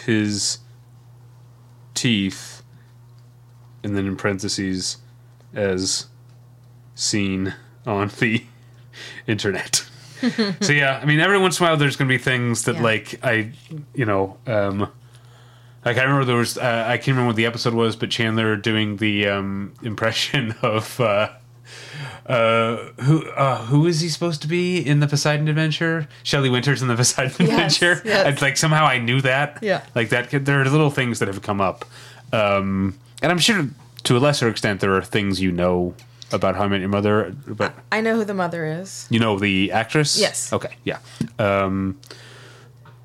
his 0.06 0.60
teeth, 1.96 2.64
and 3.84 3.98
then 3.98 4.06
in 4.06 4.16
parentheses, 4.16 4.98
as 5.54 6.06
seen 6.96 7.54
on 7.86 8.10
the 8.20 8.44
internet. 9.28 9.86
so 10.62 10.74
yeah, 10.74 11.00
I 11.02 11.06
mean, 11.06 11.20
every 11.20 11.38
once 11.40 11.60
in 11.60 11.66
a 11.66 11.70
while, 11.70 11.78
there's 11.78 11.96
gonna 11.96 12.10
be 12.10 12.18
things 12.18 12.64
that 12.66 12.76
Yeah. 12.76 12.82
like 12.84 13.20
I, 13.24 13.52
you 13.96 14.06
know, 14.06 14.38
um, 14.48 14.90
like 15.86 15.98
I 15.98 16.04
remember 16.04 16.26
there 16.26 16.36
was 16.36 16.58
uh, 16.58 16.86
I 16.88 16.98
can't 16.98 17.08
remember 17.10 17.28
what 17.28 17.36
the 17.38 17.46
episode 17.46 17.74
was, 17.74 17.96
but 17.96 18.10
Chandler 18.10 18.56
doing 18.58 18.98
the 18.98 19.28
um, 19.28 19.74
impression 19.82 20.54
of 20.62 21.00
uh, 21.00 21.30
uh, 22.26 22.78
who 23.02 23.26
uh, 23.32 23.66
who 23.66 23.86
is 23.88 24.02
he 24.02 24.10
supposed 24.10 24.42
to 24.42 24.48
be 24.48 24.78
in 24.86 25.00
the 25.00 25.08
Poseidon 25.08 25.48
Adventure? 25.48 26.08
Shelley 26.24 26.50
Winters 26.50 26.82
in 26.82 26.88
the 26.88 26.96
Poseidon 26.96 27.34
Yes, 27.40 27.50
Adventure. 27.82 28.02
yes. 28.08 28.28
It's 28.34 28.42
like 28.42 28.58
somehow 28.58 28.86
I 28.86 29.00
knew 29.00 29.22
that. 29.22 29.60
Yeah. 29.62 29.84
like 29.96 30.10
that. 30.10 30.30
There 30.46 30.62
are 30.62 30.66
little 30.66 30.92
things 30.92 31.20
that 31.20 31.28
have 31.28 31.42
come 31.42 31.62
up, 31.62 31.86
um, 32.34 32.98
and 33.22 33.32
I'm 33.32 33.40
sure 33.40 33.68
to 34.04 34.18
a 34.18 34.20
lesser 34.20 34.48
extent 34.50 34.80
there 34.82 34.94
are 34.96 35.02
things 35.04 35.42
you 35.42 35.52
know 35.52 35.94
about 36.32 36.56
How 36.56 36.64
I 36.64 36.68
Met 36.68 36.80
Your 36.80 36.90
Mother, 36.90 37.36
but 37.48 37.74
I 37.92 38.02
know 38.02 38.16
who 38.16 38.24
the 38.26 38.34
mother 38.34 38.66
is. 38.66 39.08
you 39.10 39.20
know 39.20 39.40
the 39.40 39.72
actress. 39.72 40.20
Yes. 40.20 40.52
Okay. 40.54 40.76
Yeah. 40.84 41.00
Um, 41.38 42.00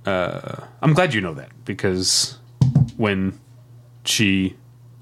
uh, 0.07 0.64
I'm 0.83 0.93
glad 0.95 1.14
you 1.14 1.20
know 1.20 1.35
that 1.35 1.51
because 1.64 2.39
when 2.97 3.39
she, 4.05 4.57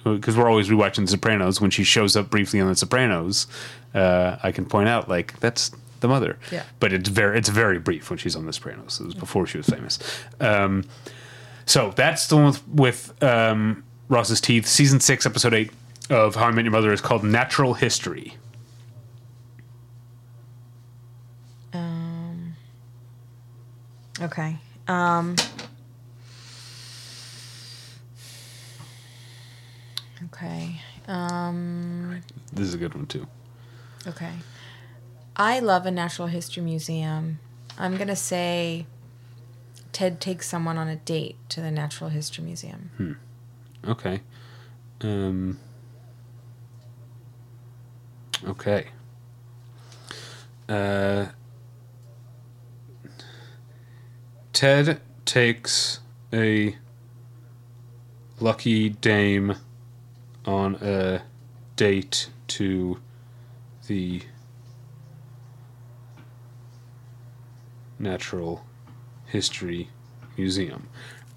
because 0.04 0.36
we're 0.36 0.48
always 0.48 0.68
rewatching 0.68 1.02
The 1.06 1.08
Sopranos, 1.08 1.60
when 1.60 1.70
she 1.70 1.84
shows 1.84 2.16
up 2.16 2.30
briefly 2.30 2.60
on 2.60 2.68
The 2.68 2.76
Sopranos, 2.76 3.46
uh, 3.94 4.36
I 4.42 4.52
can 4.52 4.64
point 4.66 4.88
out 4.88 5.08
like 5.08 5.38
that's 5.40 5.70
the 6.00 6.08
mother. 6.08 6.38
Yeah. 6.50 6.62
But 6.80 6.92
it's 6.92 7.08
very 7.08 7.38
it's 7.38 7.48
very 7.48 7.78
brief 7.78 8.10
when 8.10 8.18
she's 8.18 8.36
on 8.36 8.46
The 8.46 8.52
Sopranos. 8.52 9.00
It 9.00 9.06
was 9.06 9.14
before 9.14 9.46
she 9.46 9.58
was 9.58 9.66
famous. 9.68 9.98
Um, 10.40 10.84
so 11.66 11.92
that's 11.94 12.26
the 12.26 12.36
one 12.36 12.46
with, 12.46 12.68
with 12.68 13.22
um, 13.22 13.84
Ross's 14.08 14.40
teeth. 14.40 14.66
Season 14.66 14.98
six, 15.00 15.26
episode 15.26 15.54
eight 15.54 15.70
of 16.10 16.34
How 16.34 16.46
I 16.46 16.50
Met 16.50 16.64
Your 16.64 16.72
Mother 16.72 16.92
is 16.92 17.00
called 17.00 17.24
Natural 17.24 17.74
History. 17.74 18.36
Okay. 24.22 24.56
Um. 24.86 25.34
Okay. 30.26 30.80
Um. 31.08 32.22
This 32.52 32.68
is 32.68 32.74
a 32.74 32.78
good 32.78 32.94
one 32.94 33.06
too. 33.06 33.26
Okay. 34.06 34.30
I 35.34 35.58
love 35.58 35.86
a 35.86 35.90
natural 35.90 36.28
history 36.28 36.62
museum. 36.62 37.40
I'm 37.76 37.96
gonna 37.96 38.14
say 38.14 38.86
Ted 39.92 40.20
takes 40.20 40.48
someone 40.48 40.78
on 40.78 40.86
a 40.86 40.96
date 40.96 41.36
to 41.48 41.60
the 41.60 41.72
Natural 41.72 42.10
History 42.10 42.44
Museum. 42.44 42.90
Hmm. 42.98 43.12
Okay. 43.90 44.20
Um, 45.00 45.58
okay. 48.46 48.88
Uh, 50.68 51.26
Ted 54.52 55.00
takes 55.24 56.00
a 56.32 56.76
lucky 58.40 58.90
dame 58.90 59.56
on 60.46 60.76
a 60.76 61.22
date 61.76 62.28
to 62.48 63.00
the 63.86 64.22
Natural 67.98 68.64
History 69.26 69.88
Museum. 70.36 70.88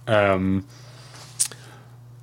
Um, 0.07 0.67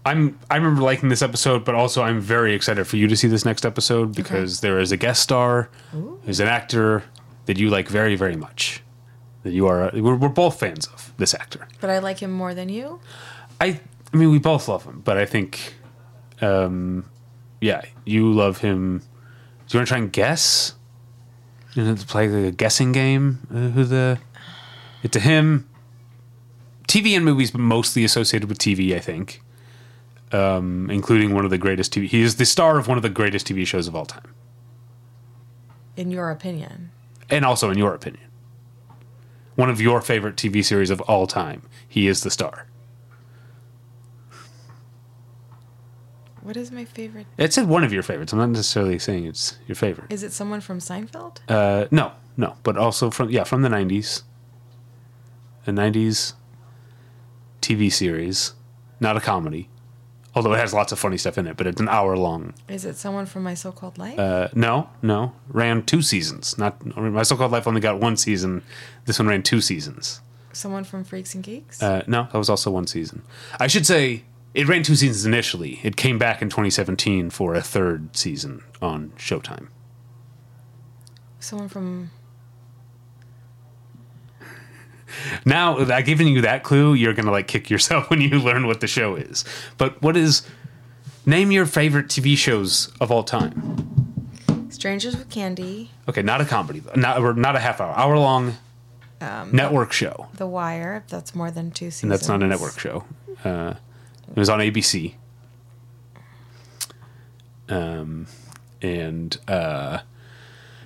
I'm 0.05 0.39
I 0.51 0.57
remember 0.57 0.83
liking 0.83 1.09
this 1.09 1.23
episode, 1.23 1.65
but 1.65 1.75
also 1.75 2.03
I'm 2.03 2.21
very 2.21 2.55
excited 2.55 2.87
for 2.87 2.97
you 2.97 3.07
to 3.07 3.17
see 3.17 3.29
this 3.29 3.45
next 3.45 3.65
episode 3.65 4.15
because 4.15 4.61
there 4.61 4.81
is 4.81 4.91
a 4.91 4.97
guest 4.97 5.23
star, 5.23 5.71
who's 6.25 6.41
an 6.41 6.49
actor 6.49 7.05
that 7.47 7.59
you 7.59 7.71
like 7.71 7.89
very 7.89 8.17
very 8.17 8.37
much. 8.37 8.83
That 9.45 9.53
you 9.53 9.67
are 9.67 9.91
we're, 9.95 10.17
we're 10.17 10.29
both 10.29 10.59
fans 10.59 10.87
of 10.89 11.13
this 11.19 11.35
actor. 11.35 11.69
But 11.81 11.91
I 11.91 11.99
like 11.99 12.19
him 12.19 12.33
more 12.33 12.55
than 12.55 12.69
you. 12.69 13.01
I 13.61 13.81
I 14.13 14.17
mean 14.17 14.31
we 14.31 14.39
both 14.39 14.69
love 14.69 14.85
him, 14.85 15.03
but 15.05 15.17
I 15.17 15.25
think, 15.25 15.75
um, 16.41 17.09
yeah, 17.61 17.83
you 18.05 18.33
love 18.33 18.59
him. 18.59 18.99
Do 18.99 19.77
you 19.77 19.79
want 19.79 19.89
to 19.89 19.95
try 19.95 19.99
and 19.99 20.13
guess? 20.13 20.75
You 21.75 21.85
know, 21.85 21.95
to 21.95 22.07
play 22.07 22.29
like 22.29 22.53
a 22.53 22.57
guessing 22.57 22.93
game. 22.93 23.47
Uh, 23.51 23.69
who 23.69 23.85
the? 23.85 24.19
It's 25.03 25.17
a 25.17 25.21
him. 25.21 25.69
TV 26.89 27.17
and 27.17 27.25
movies, 27.25 27.51
but 27.53 27.61
mostly 27.61 28.05
associated 28.05 28.49
with 28.49 28.59
TV, 28.59 28.95
I 28.95 28.99
think. 28.99 29.42
Um, 30.33 30.89
including 30.91 31.35
one 31.35 31.45
of 31.45 31.51
the 31.51 31.59
greatest 31.59 31.93
TV. 31.93 32.07
He 32.09 32.23
is 32.23 32.37
the 32.37 32.47
star 32.47 32.79
of 32.79 32.89
one 32.89 32.97
of 32.97 33.03
the 33.03 33.11
greatest 33.11 33.47
TV 33.47 33.67
shows 33.67 33.87
of 33.87 33.95
all 33.95 34.07
time, 34.07 34.35
In 35.97 36.11
your 36.11 36.31
opinion. 36.31 36.91
and 37.29 37.45
also 37.45 37.69
in 37.71 37.77
your 37.77 37.93
opinion, 37.95 38.25
one 39.57 39.69
of 39.69 39.79
your 39.81 40.01
favorite 40.01 40.37
TV 40.37 40.65
series 40.65 40.89
of 40.89 41.01
all 41.03 41.27
time. 41.27 41.63
He 41.87 42.07
is 42.07 42.23
the 42.23 42.31
star. 42.31 42.67
What 46.41 46.57
is 46.57 46.73
my 46.73 46.85
favorite? 46.85 47.27
It 47.39 47.53
said 47.53 47.69
one 47.69 47.85
of 47.85 47.93
your 47.93 48.03
favorites. 48.03 48.33
I'm 48.33 48.39
not 48.39 48.49
necessarily 48.49 48.99
saying 48.99 49.27
it's 49.27 49.59
your 49.69 49.77
favorite. 49.77 50.11
Is 50.13 50.23
it 50.23 50.33
someone 50.33 50.61
from 50.61 50.79
Seinfeld? 50.81 51.39
Uh, 51.49 51.87
no, 51.91 52.13
no, 52.37 52.57
but 52.65 52.77
also 52.77 53.11
from 53.11 53.31
yeah 53.31 53.45
from 53.45 53.63
the 53.63 53.69
'90s, 53.69 54.23
a 55.67 55.71
'90s 55.71 56.33
TV 57.61 57.93
series, 57.93 58.55
not 58.99 59.17
a 59.17 59.21
comedy, 59.21 59.69
although 60.35 60.53
it 60.53 60.59
has 60.59 60.73
lots 60.75 60.93
of 60.93 60.99
funny 60.99 61.17
stuff 61.19 61.37
in 61.39 61.47
it. 61.47 61.57
But 61.57 61.67
it's 61.67 61.81
an 61.81 61.89
hour 61.89 62.17
long. 62.17 62.55
Is 62.69 62.85
it 62.85 62.97
someone 62.97 63.27
from 63.27 63.43
My 63.43 63.55
So-Called 63.55 63.99
Life? 63.99 64.19
Uh, 64.19 64.49
no, 64.55 64.89
no, 65.03 65.33
ran 65.49 65.83
two 65.83 66.03
seasons. 66.03 66.57
Not 66.59 66.85
my 66.97 67.23
so-called 67.23 67.53
life 67.53 67.67
only 67.67 67.81
got 67.81 68.01
one 68.01 68.17
season. 68.17 68.63
This 69.07 69.19
one 69.19 69.29
ran 69.29 69.43
two 69.43 69.61
seasons. 69.61 70.21
someone 70.53 70.85
from 70.85 71.05
Freaks 71.05 71.35
and 71.35 71.43
Geeks? 71.45 71.83
Uh, 71.83 72.03
no, 72.07 72.29
that 72.33 72.39
was 72.39 72.49
also 72.51 72.71
one 72.71 72.87
season. 72.87 73.23
I 73.61 73.67
should 73.67 73.87
say 73.87 74.25
it 74.55 74.69
ran 74.69 74.83
two 74.83 74.95
seasons 74.97 75.25
initially. 75.27 75.81
It 75.83 75.97
came 75.97 76.19
back 76.19 76.43
in 76.43 76.49
2017 76.51 77.31
for 77.31 77.55
a 77.55 77.63
third 77.63 78.17
season 78.17 78.63
on 78.83 79.13
Showtime. 79.17 79.69
someone 81.41 81.69
from 81.69 82.11
Now, 85.45 85.79
I've 85.79 86.05
given 86.05 86.27
you 86.29 86.41
that 86.43 86.63
clue, 86.63 86.95
you're 86.95 87.15
going 87.15 87.27
to 87.27 87.33
like 87.33 87.49
kick 87.49 87.71
yourself 87.71 88.09
when 88.11 88.21
you 88.21 88.39
learn 88.39 88.67
what 88.67 88.81
the 88.81 88.87
show 88.87 89.15
is. 89.17 89.45
But 89.79 90.01
what 90.03 90.17
is. 90.17 90.43
Name 91.25 91.53
your 91.53 91.67
favorite 91.67 92.09
TV 92.09 92.37
shows 92.37 92.91
of 93.01 93.13
all 93.13 93.23
time. 93.23 94.67
Strangers 94.71 95.17
with 95.17 95.31
Candy, 95.31 95.91
Okay, 96.09 96.23
not 96.23 96.41
a 96.41 96.45
comedy. 96.45 96.83
Not, 96.97 97.21
or 97.21 97.33
not 97.33 97.55
a 97.55 97.61
half 97.61 97.81
hour, 97.81 97.93
hour 97.97 98.19
long 98.19 98.57
network 99.53 99.93
show. 99.93 100.27
The 100.35 100.49
Wire. 100.49 100.97
If 101.05 101.09
that's 101.11 101.33
more 101.35 101.53
than 101.53 101.71
two 101.71 101.87
seasons. 101.93 102.03
And 102.03 102.11
that's 102.11 102.27
not 102.27 102.43
a 102.43 102.47
network 102.49 102.77
show. 102.79 103.05
Uh, 103.45 103.75
it 104.29 104.37
was 104.37 104.49
on 104.49 104.59
ABC. 104.59 105.15
Um, 107.69 108.27
and 108.81 109.39
uh, 109.47 109.99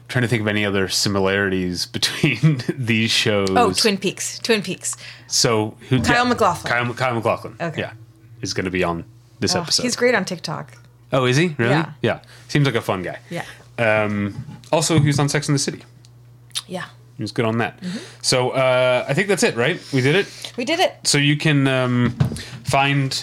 trying 0.09 0.23
to 0.23 0.29
think 0.29 0.43
of 0.43 0.49
any 0.49 0.65
other 0.65 0.89
similarities 0.89 1.87
between 1.87 2.63
these 2.75 3.11
shows. 3.11 3.49
Oh, 3.51 3.73
Twin 3.73 3.99
Peaks. 3.99 4.39
Twin 4.39 4.63
Peaks. 4.63 4.97
So 5.27 5.77
who? 5.89 6.03
Kyle 6.03 6.25
MacLachlan. 6.27 6.73
Kyle, 6.73 6.95
Kyle 6.95 7.15
MacLachlan. 7.15 7.57
Okay. 7.61 7.81
Yeah, 7.83 7.93
is 8.43 8.55
going 8.55 8.65
to 8.67 8.71
be 8.71 8.85
on 8.85 9.05
this 9.41 9.55
Oh, 9.55 9.61
episode. 9.63 9.83
he's 9.83 9.97
great 9.97 10.15
on 10.15 10.25
TikTok. 10.25 10.73
Oh, 11.13 11.25
is 11.25 11.37
he 11.37 11.55
really? 11.59 11.71
Yeah. 11.71 11.93
Yeah. 12.03 12.21
Seems 12.49 12.67
like 12.67 12.75
a 12.75 12.81
fun 12.81 13.03
guy. 13.03 13.19
Yeah. 13.31 13.45
Um, 13.79 14.35
also, 14.73 14.99
he 14.99 15.07
was 15.07 15.19
on 15.19 15.29
Sex 15.29 15.49
in 15.49 15.55
the 15.55 15.59
City. 15.59 15.83
Yeah. 16.67 16.87
He 17.17 17.23
was 17.23 17.33
good 17.33 17.45
on 17.45 17.59
that. 17.59 17.81
Mm-hmm. 17.81 17.99
So 18.23 18.51
uh, 18.51 19.05
I 19.09 19.15
think 19.15 19.29
that's 19.29 19.43
it, 19.43 19.57
right? 19.57 19.81
We 19.93 20.01
did 20.03 20.17
it. 20.17 20.53
We 20.57 20.65
did 20.65 20.81
it. 20.81 20.95
So 21.05 21.17
you 21.19 21.37
can 21.37 21.67
um, 21.67 22.11
find 22.65 23.23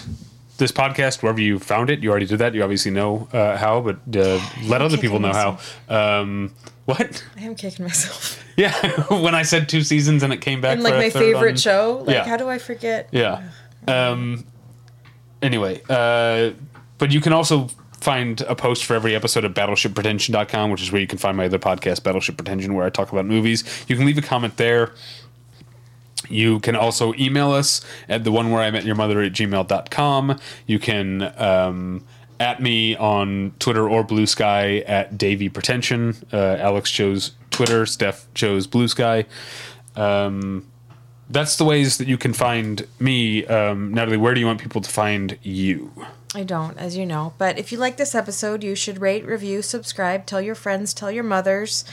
this 0.58 0.72
podcast 0.72 1.22
wherever 1.22 1.40
you 1.40 1.58
found 1.58 1.90
it. 1.90 2.00
You 2.00 2.10
already 2.10 2.26
did 2.26 2.38
that. 2.38 2.54
You 2.54 2.62
obviously 2.62 2.90
know 2.90 3.28
uh, 3.32 3.56
how, 3.56 3.80
but 3.80 3.96
uh, 4.16 4.40
let 4.64 4.82
other 4.82 4.96
people 4.98 5.18
know 5.18 5.32
how. 5.32 5.58
Um, 5.88 6.52
what? 6.84 7.24
I 7.36 7.42
am 7.42 7.54
kicking 7.54 7.84
myself. 7.84 8.40
Yeah, 8.56 8.72
when 9.10 9.34
I 9.34 9.42
said 9.42 9.68
two 9.68 9.82
seasons 9.82 10.22
and 10.22 10.32
it 10.32 10.36
came 10.36 10.60
back. 10.60 10.74
And 10.74 10.84
like 10.84 10.94
my 10.94 11.10
favorite 11.10 11.50
on- 11.50 11.56
show. 11.56 12.04
Like 12.06 12.14
Yeah. 12.14 12.24
how 12.24 12.36
do 12.36 12.48
I 12.48 12.58
forget? 12.58 13.08
Yeah. 13.10 13.42
Um, 13.88 14.44
anyway, 15.42 15.82
uh, 15.88 16.50
but 16.98 17.10
you 17.10 17.20
can 17.20 17.32
also 17.32 17.66
find 18.00 18.42
a 18.42 18.54
post 18.54 18.84
for 18.84 18.94
every 18.94 19.16
episode 19.16 19.44
at 19.44 19.54
battleshippretension.com, 19.54 20.70
which 20.70 20.82
is 20.82 20.92
where 20.92 21.00
you 21.00 21.06
can 21.08 21.18
find 21.18 21.36
my 21.36 21.46
other 21.46 21.58
podcast, 21.58 22.04
Battleship 22.04 22.36
Pretension, 22.36 22.74
where 22.74 22.86
I 22.86 22.90
talk 22.90 23.10
about 23.10 23.26
movies. 23.26 23.64
You 23.88 23.96
can 23.96 24.06
leave 24.06 24.18
a 24.18 24.22
comment 24.22 24.56
there. 24.56 24.92
You 26.28 26.60
can 26.60 26.76
also 26.76 27.14
email 27.14 27.52
us 27.52 27.80
at 28.08 28.24
the 28.24 28.32
one 28.32 28.50
where 28.50 28.62
I 28.62 28.70
met 28.70 28.84
your 28.84 28.94
mother 28.94 29.20
at 29.20 29.32
gmail.com. 29.32 30.38
You 30.66 30.78
can 30.78 31.22
um, 31.40 32.04
at 32.40 32.60
me 32.60 32.96
on 32.96 33.54
Twitter 33.58 33.88
or 33.88 34.02
Blue 34.02 34.26
Sky 34.26 34.78
at 34.80 35.16
Davy 35.16 35.48
Pretension. 35.48 36.16
Uh, 36.32 36.56
Alex 36.58 36.90
chose 36.90 37.32
Twitter, 37.50 37.86
Steph 37.86 38.26
chose 38.34 38.66
Blue 38.66 38.88
Sky. 38.88 39.26
Um, 39.96 40.66
that's 41.30 41.56
the 41.56 41.64
ways 41.64 41.98
that 41.98 42.08
you 42.08 42.18
can 42.18 42.32
find 42.32 42.86
me. 42.98 43.46
Um, 43.46 43.94
Natalie, 43.94 44.16
where 44.16 44.34
do 44.34 44.40
you 44.40 44.46
want 44.46 44.60
people 44.60 44.80
to 44.80 44.90
find 44.90 45.38
you? 45.42 45.92
I 46.34 46.42
don't, 46.42 46.76
as 46.78 46.96
you 46.96 47.06
know. 47.06 47.32
But 47.38 47.58
if 47.58 47.70
you 47.70 47.78
like 47.78 47.96
this 47.96 48.14
episode, 48.14 48.64
you 48.64 48.74
should 48.74 49.00
rate, 49.00 49.24
review, 49.24 49.62
subscribe, 49.62 50.26
tell 50.26 50.42
your 50.42 50.56
friends, 50.56 50.92
tell 50.92 51.10
your 51.10 51.24
mothers. 51.24 51.84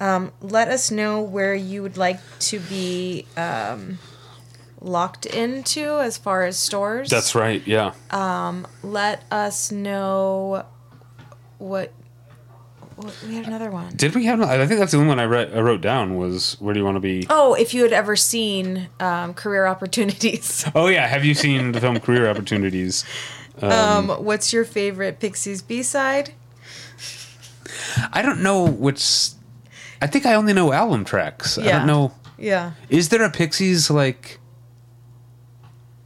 Um, 0.00 0.32
let 0.40 0.68
us 0.68 0.90
know 0.90 1.20
where 1.20 1.54
you 1.54 1.82
would 1.82 1.96
like 1.96 2.20
to 2.40 2.58
be 2.58 3.26
um, 3.36 3.98
locked 4.80 5.26
into 5.26 6.00
as 6.00 6.16
far 6.16 6.44
as 6.44 6.58
stores. 6.58 7.10
That's 7.10 7.34
right, 7.34 7.64
yeah. 7.66 7.92
Let 8.82 9.24
us 9.30 9.70
know 9.70 10.64
what. 11.58 11.92
what 12.96 13.14
we 13.26 13.34
had 13.34 13.46
another 13.46 13.70
one. 13.70 13.94
Did 13.94 14.14
we 14.14 14.24
have? 14.24 14.40
I 14.40 14.66
think 14.66 14.80
that's 14.80 14.92
the 14.92 14.98
only 14.98 15.08
one 15.08 15.18
I, 15.20 15.24
read, 15.24 15.54
I 15.54 15.60
wrote 15.60 15.80
down 15.82 16.16
was 16.16 16.56
where 16.60 16.72
do 16.72 16.80
you 16.80 16.84
want 16.84 16.96
to 16.96 17.00
be? 17.00 17.26
Oh, 17.28 17.54
if 17.54 17.74
you 17.74 17.82
had 17.82 17.92
ever 17.92 18.16
seen 18.16 18.88
um, 19.00 19.34
career 19.34 19.66
opportunities. 19.66 20.64
Oh 20.74 20.86
yeah, 20.88 21.06
have 21.06 21.24
you 21.24 21.34
seen 21.34 21.72
the 21.72 21.80
film 21.80 21.98
Career 22.00 22.28
Opportunities? 22.28 23.04
Um, 23.60 24.08
what's 24.08 24.52
your 24.52 24.64
favorite 24.64 25.18
Pixies 25.20 25.60
B 25.62 25.82
side? 25.82 26.32
I 28.12 28.22
don't 28.22 28.42
know 28.42 28.64
which. 28.66 29.30
I 30.02 30.06
think 30.06 30.26
I 30.26 30.34
only 30.34 30.52
know 30.52 30.72
album 30.72 31.04
tracks. 31.04 31.58
I 31.58 31.64
Yeah. 31.64 31.78
don't 31.78 31.86
know. 31.86 32.12
Yeah. 32.38 32.72
Is 32.88 33.10
there 33.10 33.22
a 33.22 33.30
Pixies 33.30 33.90
like 33.90 34.38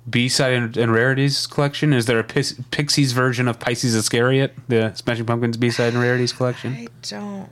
B 0.09 0.29
side 0.29 0.53
and, 0.53 0.77
and 0.77 0.93
rarities 0.93 1.47
collection? 1.47 1.93
Is 1.93 2.07
there 2.07 2.19
a 2.19 2.25
Pis- 2.25 2.61
Pixies 2.71 3.13
version 3.13 3.47
of 3.49 3.59
Pisces 3.61 3.95
Iscariot, 3.95 4.55
the 4.69 4.93
Smashing 4.95 5.27
Pumpkins 5.27 5.57
B 5.57 5.71
side 5.71 5.93
and 5.95 6.03
rarities 6.03 6.33
collection? 6.33 6.75
I 6.75 6.89
don't 7.03 7.49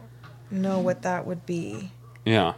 know 0.51 0.79
what 0.81 1.03
that 1.03 1.27
would 1.27 1.47
be. 1.47 1.93
Yeah. 2.25 2.55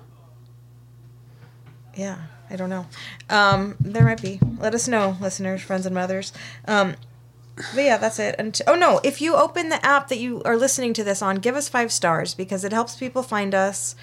Yeah, 1.95 2.17
I 2.51 2.57
don't 2.57 2.71
know. 2.71 2.87
Um, 3.31 3.77
there 3.81 4.03
might 4.05 4.21
be. 4.21 4.41
Let 4.59 4.75
us 4.75 4.89
know, 4.89 5.17
listeners, 5.21 5.63
friends, 5.63 5.87
and 5.87 5.95
mothers. 5.95 6.33
Um, 6.67 6.95
but 7.57 7.85
yeah, 7.85 7.97
that's 7.97 8.19
it. 8.19 8.35
And 8.39 8.61
oh 8.67 8.75
no, 8.75 9.01
if 9.05 9.21
you 9.21 9.37
open 9.37 9.69
the 9.69 9.85
app 9.85 10.09
that 10.09 10.19
you 10.19 10.43
are 10.45 10.57
listening 10.57 10.93
to 10.95 11.05
this 11.05 11.23
on, 11.23 11.37
give 11.37 11.55
us 11.55 11.69
five 11.69 11.93
stars 11.93 12.35
because 12.35 12.65
it 12.65 12.73
helps 12.73 12.97
people 12.97 13.23
find 13.23 13.55
us. 13.55 13.95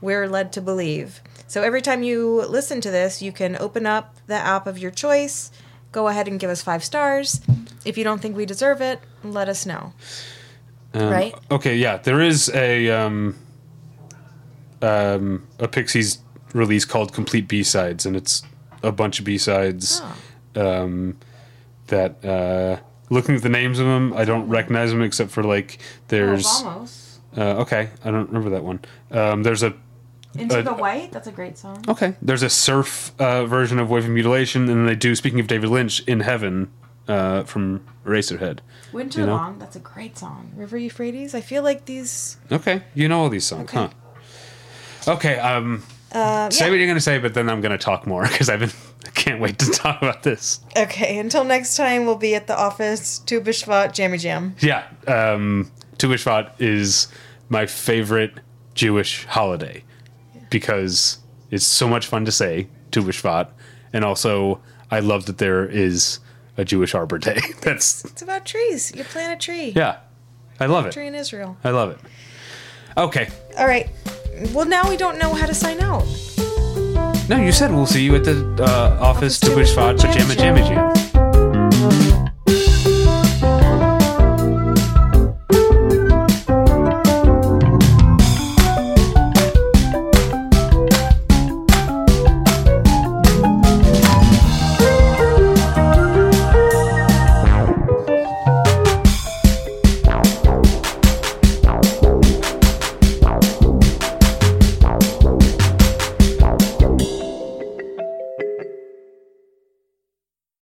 We're 0.00 0.28
led 0.28 0.52
to 0.52 0.60
believe. 0.60 1.22
So 1.46 1.62
every 1.62 1.82
time 1.82 2.02
you 2.02 2.42
listen 2.46 2.80
to 2.82 2.90
this, 2.90 3.22
you 3.22 3.32
can 3.32 3.56
open 3.58 3.86
up 3.86 4.14
the 4.26 4.34
app 4.34 4.66
of 4.66 4.78
your 4.78 4.90
choice. 4.90 5.50
Go 5.90 6.08
ahead 6.08 6.28
and 6.28 6.38
give 6.38 6.50
us 6.50 6.62
five 6.62 6.84
stars. 6.84 7.40
If 7.84 7.96
you 7.96 8.04
don't 8.04 8.20
think 8.20 8.36
we 8.36 8.44
deserve 8.44 8.80
it, 8.82 9.00
let 9.24 9.48
us 9.48 9.64
know. 9.64 9.94
Um, 10.94 11.08
Right. 11.08 11.34
Okay. 11.50 11.76
Yeah. 11.76 11.96
There 11.96 12.20
is 12.20 12.50
a 12.50 12.90
um, 12.90 13.36
um, 14.82 15.46
a 15.58 15.68
Pixies 15.68 16.18
release 16.52 16.84
called 16.84 17.12
Complete 17.12 17.48
B 17.48 17.62
Sides, 17.62 18.06
and 18.06 18.16
it's 18.16 18.42
a 18.82 18.92
bunch 18.92 19.18
of 19.18 19.24
B 19.24 19.38
sides. 19.38 20.02
Oh. 20.02 20.84
Um, 20.84 21.18
that 21.86 22.24
uh, 22.24 22.78
looking 23.10 23.34
at 23.36 23.42
the 23.42 23.48
names 23.48 23.78
of 23.78 23.86
them, 23.86 24.12
I 24.14 24.24
don't 24.24 24.48
recognize 24.48 24.90
them 24.90 25.02
except 25.02 25.30
for 25.30 25.42
like 25.42 25.78
there's. 26.08 26.46
almost. 26.46 27.20
Uh, 27.36 27.60
okay, 27.62 27.90
I 28.04 28.10
don't 28.10 28.26
remember 28.28 28.50
that 28.50 28.64
one. 28.64 28.80
Um, 29.10 29.42
there's 29.42 29.62
a 29.62 29.74
Into 30.36 30.58
uh, 30.58 30.62
the 30.62 30.72
White. 30.74 31.12
That's 31.12 31.28
a 31.28 31.32
great 31.32 31.56
song. 31.58 31.84
okay. 31.88 32.14
There's 32.22 32.42
a 32.42 32.48
surf 32.50 33.12
uh, 33.20 33.44
version 33.46 33.78
of 33.78 33.90
Wave 33.90 34.04
of 34.04 34.10
Mutilation, 34.10 34.68
and 34.68 34.88
they 34.88 34.94
do. 34.96 35.14
Speaking 35.14 35.38
of 35.40 35.46
David 35.46 35.68
Lynch, 35.70 36.00
In 36.06 36.20
Heaven 36.20 36.70
uh, 37.06 37.44
from 37.44 37.84
Eraserhead. 38.06 38.58
Winter 38.92 39.20
You 39.20 39.26
know? 39.26 39.34
Long. 39.36 39.58
That's 39.58 39.76
a 39.76 39.80
great 39.80 40.16
song. 40.18 40.50
River 40.56 40.78
Euphrates. 40.78 41.34
I 41.34 41.40
feel 41.42 41.62
like 41.62 41.84
these. 41.84 42.38
Okay, 42.50 42.82
you 42.94 43.08
know 43.08 43.20
all 43.20 43.28
these 43.28 43.44
songs, 43.44 43.70
Okay. 43.70 43.88
huh? 45.04 45.12
Okay. 45.12 45.38
Um, 45.38 45.82
Uh, 46.10 46.48
say 46.50 46.64
yeah. 46.64 46.70
what 46.70 46.78
you're 46.78 46.88
gonna 46.88 47.00
say, 47.00 47.18
but 47.18 47.34
then 47.34 47.48
I'm 47.50 47.60
gonna 47.60 47.76
talk 47.78 48.06
more 48.06 48.22
because 48.28 48.48
I've 48.48 48.60
been. 48.60 48.72
I 49.06 49.10
can't 49.10 49.40
wait 49.40 49.58
to 49.60 49.70
talk 49.72 50.02
about 50.02 50.22
this. 50.22 50.60
Okay, 50.76 51.18
until 51.18 51.44
next 51.44 51.76
time, 51.76 52.04
we'll 52.06 52.16
be 52.16 52.34
at 52.34 52.46
the 52.46 52.56
office. 52.58 53.18
Tu 53.20 53.40
B'Shvat 53.40 53.92
Jammy 53.92 54.18
Jam. 54.18 54.54
Yeah. 54.60 54.86
Um, 55.06 55.70
Tu 55.98 56.08
B'Shvat 56.08 56.52
is 56.60 57.08
my 57.48 57.66
favorite 57.66 58.34
Jewish 58.74 59.24
holiday 59.26 59.82
because 60.50 61.18
it's 61.50 61.64
so 61.66 61.88
much 61.88 62.06
fun 62.06 62.24
to 62.24 62.32
say 62.32 62.68
Tu 62.90 63.02
B'Shvat, 63.02 63.48
and 63.92 64.04
also 64.04 64.60
I 64.90 65.00
love 65.00 65.26
that 65.26 65.38
there 65.38 65.66
is 65.66 66.20
a 66.56 66.64
Jewish 66.64 66.94
Arbor 66.94 67.18
Day. 67.18 67.40
That's 67.62 68.04
It's 68.04 68.22
about 68.22 68.44
trees. 68.46 68.94
You 68.94 69.04
plant 69.04 69.40
a 69.40 69.44
tree. 69.44 69.72
yeah, 69.76 69.98
I 70.60 70.66
love 70.66 70.86
it. 70.86 70.92
Tree 70.92 71.06
in 71.06 71.14
Israel. 71.14 71.56
I 71.64 71.70
love 71.70 71.90
it. 71.92 71.98
Okay. 72.96 73.28
All 73.56 73.66
right. 73.66 73.88
Well, 74.52 74.66
now 74.66 74.88
we 74.88 74.96
don't 74.96 75.18
know 75.18 75.34
how 75.34 75.46
to 75.46 75.54
sign 75.54 75.80
out. 75.80 76.04
No, 77.28 77.36
you 77.36 77.52
said 77.52 77.70
we'll 77.70 77.86
see 77.86 78.02
you 78.02 78.14
at 78.14 78.24
the 78.24 78.56
uh, 78.58 78.98
office 79.00 79.38
Tu 79.38 79.48
B'Shvat 79.48 80.00
Pajama 80.00 80.34
Jamma 80.34 80.66
Jam. 80.66 82.17